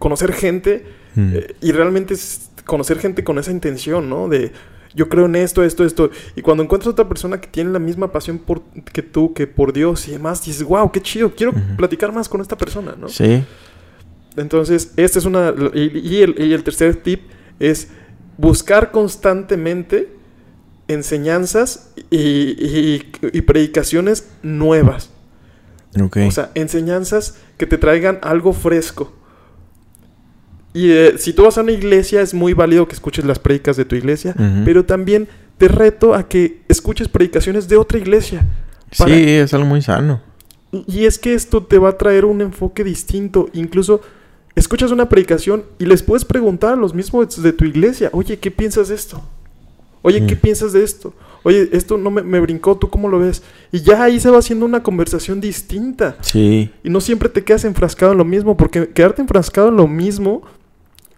conocer 0.00 0.32
gente 0.32 0.84
mm. 1.14 1.30
eh, 1.34 1.54
y 1.60 1.70
realmente 1.70 2.16
conocer 2.64 2.98
gente 2.98 3.22
con 3.22 3.38
esa 3.38 3.52
intención, 3.52 4.10
¿no? 4.10 4.28
De 4.28 4.50
yo 4.94 5.08
creo 5.08 5.26
en 5.26 5.36
esto, 5.36 5.62
esto, 5.62 5.84
esto. 5.84 6.10
Y 6.34 6.42
cuando 6.42 6.64
encuentras 6.64 6.92
otra 6.92 7.08
persona 7.08 7.40
que 7.40 7.46
tiene 7.46 7.70
la 7.70 7.78
misma 7.78 8.10
pasión 8.10 8.38
por, 8.38 8.62
que 8.92 9.02
tú, 9.02 9.32
que 9.34 9.46
por 9.46 9.72
Dios 9.72 10.08
y 10.08 10.12
demás, 10.12 10.44
dices, 10.44 10.64
wow, 10.64 10.90
qué 10.90 11.00
chido, 11.00 11.32
quiero 11.34 11.52
platicar 11.76 12.12
más 12.12 12.28
con 12.28 12.40
esta 12.40 12.56
persona, 12.56 12.96
¿no? 12.98 13.08
Sí. 13.08 13.44
Entonces, 14.36 14.92
este 14.96 15.20
es 15.20 15.24
una... 15.24 15.54
Y, 15.74 16.22
el, 16.22 16.34
y 16.38 16.52
el 16.52 16.64
tercer 16.64 16.96
tip 16.96 17.22
es 17.60 17.88
buscar 18.36 18.90
constantemente 18.90 20.12
enseñanzas 20.88 21.92
y, 22.10 23.04
y, 23.32 23.40
predicaciones 23.42 24.28
nuevas. 24.42 25.10
O 26.00 26.30
sea, 26.30 26.50
enseñanzas 26.54 27.36
que 27.58 27.66
te 27.66 27.78
traigan 27.78 28.18
algo 28.22 28.52
fresco. 28.52 29.12
Y 30.72 30.90
eh, 30.90 31.14
si 31.18 31.32
tú 31.32 31.42
vas 31.42 31.58
a 31.58 31.62
una 31.62 31.72
iglesia, 31.72 32.20
es 32.20 32.32
muy 32.32 32.52
válido 32.52 32.86
que 32.86 32.94
escuches 32.94 33.24
las 33.24 33.38
predicas 33.38 33.76
de 33.76 33.84
tu 33.84 33.96
iglesia, 33.96 34.34
pero 34.64 34.84
también 34.84 35.28
te 35.58 35.68
reto 35.68 36.14
a 36.14 36.28
que 36.28 36.62
escuches 36.68 37.08
predicaciones 37.08 37.68
de 37.68 37.76
otra 37.76 37.98
iglesia. 37.98 38.46
Sí, 38.92 39.12
es 39.12 39.52
algo 39.52 39.66
muy 39.66 39.82
sano. 39.82 40.20
Y 40.86 41.04
es 41.04 41.18
que 41.18 41.34
esto 41.34 41.64
te 41.64 41.78
va 41.78 41.90
a 41.90 41.98
traer 41.98 42.24
un 42.24 42.40
enfoque 42.40 42.84
distinto. 42.84 43.48
Incluso 43.52 44.00
escuchas 44.54 44.92
una 44.92 45.08
predicación 45.08 45.64
y 45.78 45.86
les 45.86 46.02
puedes 46.02 46.24
preguntar 46.24 46.74
a 46.74 46.76
los 46.76 46.94
mismos 46.94 47.42
de 47.42 47.52
tu 47.52 47.64
iglesia, 47.64 48.10
oye, 48.12 48.38
¿qué 48.38 48.50
piensas 48.50 48.88
de 48.88 48.94
esto? 48.94 49.22
Oye, 50.02 50.24
¿qué 50.26 50.36
piensas 50.36 50.72
de 50.72 50.82
esto? 50.82 51.12
Oye, 51.42 51.68
esto 51.72 51.98
no 51.98 52.10
me, 52.10 52.22
me, 52.22 52.40
brincó, 52.40 52.76
¿tú 52.76 52.88
cómo 52.88 53.08
lo 53.08 53.18
ves? 53.18 53.42
Y 53.72 53.80
ya 53.80 54.02
ahí 54.02 54.18
se 54.20 54.30
va 54.30 54.38
haciendo 54.38 54.64
una 54.64 54.82
conversación 54.82 55.40
distinta. 55.40 56.16
Sí. 56.20 56.70
Y 56.82 56.90
no 56.90 57.00
siempre 57.00 57.28
te 57.28 57.44
quedas 57.44 57.64
enfrascado 57.64 58.12
en 58.12 58.18
lo 58.18 58.24
mismo, 58.24 58.56
porque 58.56 58.88
quedarte 58.88 59.20
enfrascado 59.20 59.68
en 59.68 59.76
lo 59.76 59.86
mismo 59.86 60.42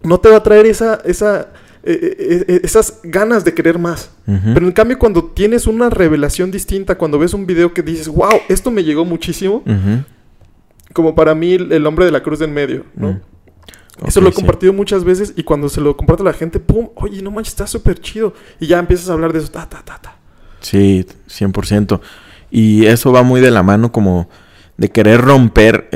no 0.03 0.19
te 0.19 0.29
va 0.29 0.37
a 0.37 0.43
traer 0.43 0.67
esa, 0.67 1.01
esa, 1.05 1.49
eh, 1.85 2.17
eh, 2.19 2.45
eh, 2.49 2.61
esas 2.63 3.01
ganas 3.03 3.45
de 3.45 3.55
querer 3.55 3.79
más. 3.79 4.11
Pero 4.25 4.67
en 4.67 4.73
cambio, 4.73 4.99
cuando 4.99 5.25
tienes 5.25 5.67
una 5.67 5.91
revelación 5.91 6.51
distinta, 6.51 6.97
cuando 6.97 7.19
ves 7.19 7.35
un 7.35 7.47
video 7.47 7.75
que 7.75 7.83
dices, 7.83 8.09
wow, 8.09 8.41
esto 8.49 8.71
me 8.71 8.85
llegó 8.85 9.05
muchísimo, 9.05 9.63
como 10.93 11.15
para 11.15 11.35
mí 11.35 11.55
el, 11.55 11.87
hombre 11.87 12.05
de 12.05 12.13
la 12.13 12.23
cruz 12.23 12.39
del 12.39 12.51
medio, 12.51 12.85
¿no? 12.95 13.21
Eso 14.07 14.21
lo 14.21 14.31
he 14.31 14.33
compartido 14.33 14.73
muchas 14.73 15.05
veces 15.05 15.35
y 15.37 15.43
cuando 15.43 15.69
se 15.69 15.81
lo 15.81 15.97
comparte 15.97 16.23
a 16.23 16.27
la 16.27 16.33
gente, 16.33 16.59
¡pum! 16.59 16.89
Oye, 16.97 17.21
no 17.23 17.31
manches, 17.31 17.53
está 17.53 17.67
súper 17.67 18.01
chido. 18.01 18.33
Y 18.59 18.67
ya 18.67 18.79
empiezas 18.79 19.11
a 19.11 19.13
hablar 19.13 19.33
de 19.33 19.39
eso, 19.39 19.51
ta, 19.51 19.69
ta, 19.69 19.83
ta, 19.85 19.99
ta. 20.01 20.17
Sí, 20.61 21.07
100%. 21.29 22.01
Y 22.51 22.87
eso 22.87 23.13
va 23.13 23.23
muy 23.23 23.41
de 23.41 23.51
la 23.51 23.63
mano 23.63 23.93
como 23.93 24.29
de 24.77 24.91
querer 24.91 25.21
romper 25.21 25.89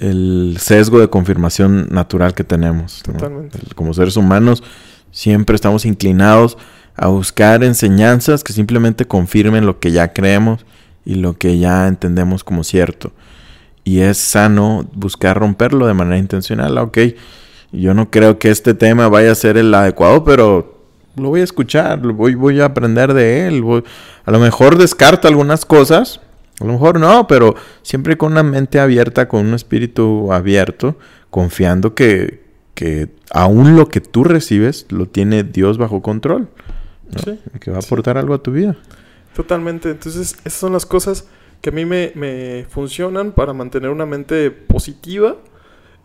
el 0.00 0.56
sesgo 0.58 0.98
de 0.98 1.08
confirmación 1.08 1.88
natural 1.90 2.34
que 2.34 2.42
tenemos. 2.42 3.02
Como 3.76 3.94
seres 3.94 4.16
humanos 4.16 4.62
siempre 5.12 5.54
estamos 5.54 5.84
inclinados 5.84 6.56
a 6.96 7.08
buscar 7.08 7.62
enseñanzas 7.62 8.42
que 8.42 8.52
simplemente 8.52 9.06
confirmen 9.06 9.66
lo 9.66 9.78
que 9.78 9.92
ya 9.92 10.12
creemos 10.12 10.64
y 11.04 11.14
lo 11.14 11.34
que 11.34 11.58
ya 11.58 11.86
entendemos 11.86 12.44
como 12.44 12.64
cierto. 12.64 13.12
Y 13.84 14.00
es 14.00 14.18
sano 14.18 14.88
buscar 14.94 15.38
romperlo 15.38 15.86
de 15.86 15.94
manera 15.94 16.18
intencional. 16.18 16.76
Ok, 16.78 16.98
yo 17.72 17.94
no 17.94 18.10
creo 18.10 18.38
que 18.38 18.50
este 18.50 18.74
tema 18.74 19.08
vaya 19.08 19.32
a 19.32 19.34
ser 19.34 19.56
el 19.56 19.72
adecuado, 19.74 20.24
pero 20.24 20.80
lo 21.16 21.28
voy 21.28 21.40
a 21.40 21.44
escuchar, 21.44 22.00
voy, 22.00 22.34
voy 22.34 22.60
a 22.60 22.66
aprender 22.66 23.12
de 23.14 23.46
él. 23.46 23.62
a 24.24 24.30
lo 24.30 24.38
mejor 24.38 24.78
descarta 24.78 25.28
algunas 25.28 25.64
cosas, 25.64 26.20
a 26.60 26.64
lo 26.64 26.72
mejor 26.72 27.00
no, 27.00 27.26
pero 27.26 27.54
siempre 27.82 28.18
con 28.18 28.32
una 28.32 28.42
mente 28.42 28.78
abierta, 28.78 29.28
con 29.28 29.46
un 29.46 29.54
espíritu 29.54 30.32
abierto, 30.32 30.96
confiando 31.30 31.94
que, 31.94 32.42
que 32.74 33.08
aún 33.30 33.76
lo 33.76 33.88
que 33.88 34.00
tú 34.00 34.24
recibes 34.24 34.86
lo 34.90 35.06
tiene 35.06 35.42
Dios 35.42 35.78
bajo 35.78 36.02
control. 36.02 36.48
que 37.60 37.70
va 37.70 37.78
a 37.78 37.80
aportar 37.80 38.18
algo 38.18 38.34
a 38.34 38.42
tu 38.42 38.52
vida. 38.52 38.76
Totalmente. 39.34 39.90
Entonces, 39.90 40.36
esas 40.44 40.60
son 40.60 40.72
las 40.72 40.84
cosas 40.84 41.26
que 41.62 41.70
a 41.70 41.72
mí 41.72 41.84
me, 41.84 42.12
me 42.14 42.66
funcionan 42.68 43.32
para 43.32 43.52
mantener 43.54 43.90
una 43.90 44.06
mente 44.06 44.50
positiva. 44.50 45.36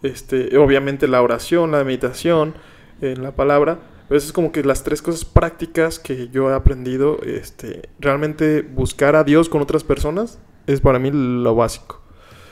Este, 0.03 0.57
obviamente 0.57 1.07
la 1.07 1.21
oración, 1.21 1.71
la 1.71 1.83
meditación, 1.83 2.53
en 3.01 3.23
la 3.23 3.31
palabra. 3.31 3.79
Pero 4.07 4.17
eso 4.17 4.27
es 4.27 4.33
como 4.33 4.51
que 4.51 4.63
las 4.63 4.83
tres 4.83 5.01
cosas 5.01 5.25
prácticas 5.25 5.99
que 5.99 6.29
yo 6.29 6.51
he 6.51 6.53
aprendido. 6.53 7.19
Este, 7.23 7.89
realmente 7.99 8.61
buscar 8.61 9.15
a 9.15 9.23
Dios 9.23 9.49
con 9.49 9.61
otras 9.61 9.83
personas 9.83 10.37
es 10.67 10.81
para 10.81 10.99
mí 10.99 11.11
lo 11.11 11.55
básico. 11.55 12.01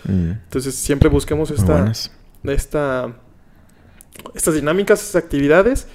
Mm. 0.06 0.32
Entonces 0.32 0.76
siempre 0.76 1.10
busquemos 1.10 1.52
esta, 1.52 1.92
esta, 2.44 3.14
estas 4.34 4.56
dinámicas, 4.56 5.02
estas 5.02 5.24
actividades 5.24 5.88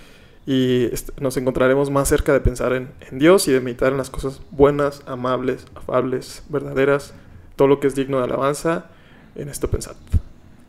y 0.46 0.88
nos 1.20 1.36
encontraremos 1.36 1.90
más 1.90 2.09
cerca 2.09 2.32
de 2.32 2.40
pensar 2.40 2.72
en, 2.72 2.90
Dios 3.12 3.48
y 3.48 3.52
de 3.52 3.61
meditar 3.61 3.92
en 3.92 3.98
las 3.98 4.09
cosas 4.09 4.40
buenas, 4.50 5.02
amables, 5.06 5.66
afables, 5.74 6.42
verdaderas, 6.48 7.12
todo 7.54 7.68
lo 7.68 7.80
que 7.80 7.86
es 7.86 7.94
digno 7.94 8.16
de 8.16 8.24
alabanza 8.24 8.86
en 9.34 9.50
esto 9.50 9.68
pensar. 9.70 9.94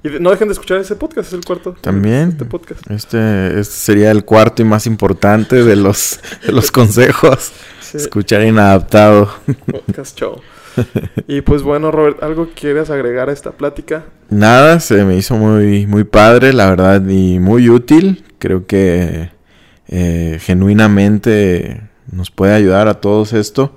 Y 0.02 0.08
no 0.22 0.32
dejen 0.32 0.48
de 0.48 0.54
escuchar 0.54 0.80
ese 0.80 0.96
podcast, 0.96 1.28
es 1.28 1.34
el 1.34 1.44
cuarto. 1.44 1.76
También. 1.82 2.30
Este 2.30 2.46
podcast. 2.46 2.90
Este, 2.90 3.60
este, 3.60 3.64
sería 3.64 4.12
el 4.12 4.24
cuarto 4.24 4.62
y 4.62 4.66
más 4.66 4.88
importante 4.88 5.64
de 5.64 5.76
los, 5.76 6.22
de 6.46 6.54
los 6.54 6.72
consejos. 6.72 7.52
Escuchar 7.94 8.44
inadaptado. 8.44 9.30
Podcast 9.66 10.18
show. 10.18 10.42
y 11.28 11.42
pues 11.42 11.64
bueno, 11.64 11.92
Robert, 11.92 12.24
¿algo 12.24 12.50
quieres 12.56 12.90
agregar 12.90 13.30
a 13.30 13.34
esta 13.34 13.52
plática? 13.52 14.06
Nada, 14.30 14.80
se 14.80 15.04
me 15.04 15.18
hizo 15.18 15.36
muy, 15.36 15.86
muy 15.86 16.06
padre, 16.06 16.54
la 16.54 16.70
verdad, 16.70 17.06
y 17.08 17.40
muy 17.40 17.70
útil. 17.70 18.24
Creo 18.38 18.68
que 18.68 19.32
eh, 19.90 20.38
genuinamente 20.42 21.90
nos 22.12 22.32
puede 22.32 22.54
ayudar 22.54 22.88
a 22.88 23.02
todos 23.02 23.34
esto. 23.34 23.76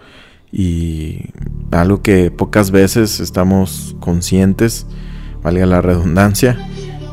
Y 0.52 1.30
algo 1.70 2.02
que 2.02 2.30
pocas 2.30 2.70
veces 2.70 3.18
estamos 3.20 3.96
conscientes, 4.00 4.86
valga 5.42 5.66
la 5.66 5.80
redundancia. 5.80 6.58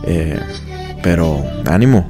Eh, 0.04 0.40
pero 1.04 1.44
ánimo. 1.66 2.10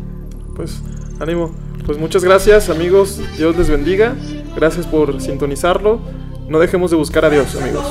Pues 0.55 0.82
ánimo. 1.20 1.51
Pues 1.86 1.97
muchas 1.97 2.24
gracias 2.24 2.70
amigos. 2.70 3.22
Dios 3.38 3.57
les 3.57 3.70
bendiga. 3.70 4.15
Gracias 4.55 4.86
por 4.86 5.22
sintonizarlo. 5.22 5.99
No 6.47 6.59
dejemos 6.59 6.91
de 6.91 6.97
buscar 6.97 7.26
a 7.26 7.30
Dios, 7.30 7.55
amigos. 7.55 7.86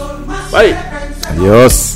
Bye. 0.53 0.75
Adiós. 1.31 1.88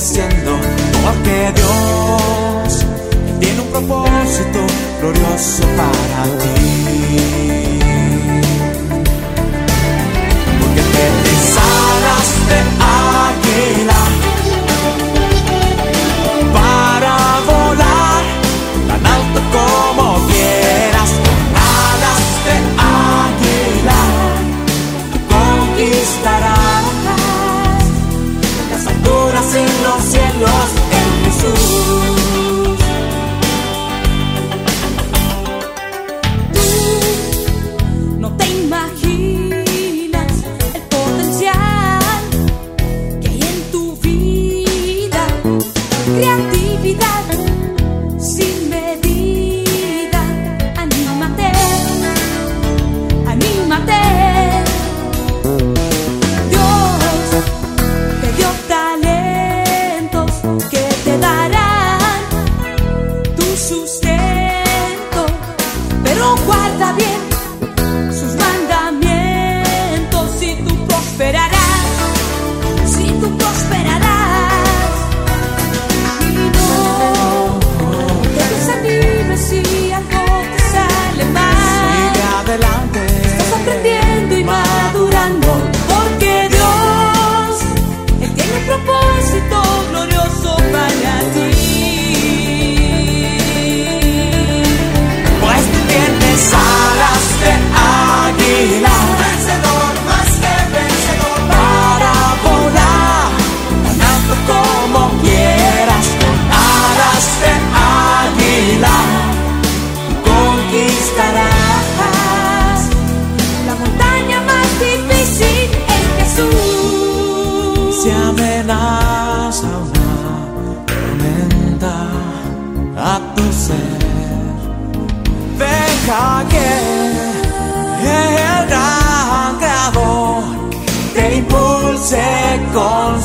creciendo 0.00 0.52
porque 1.04 1.52
Dios 1.54 2.86
tiene 3.38 3.60
un 3.60 3.68
propósito 3.68 4.60
glorioso 4.98 5.62
para 5.76 6.24
ti. 6.38 6.59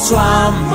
swam 0.06 0.75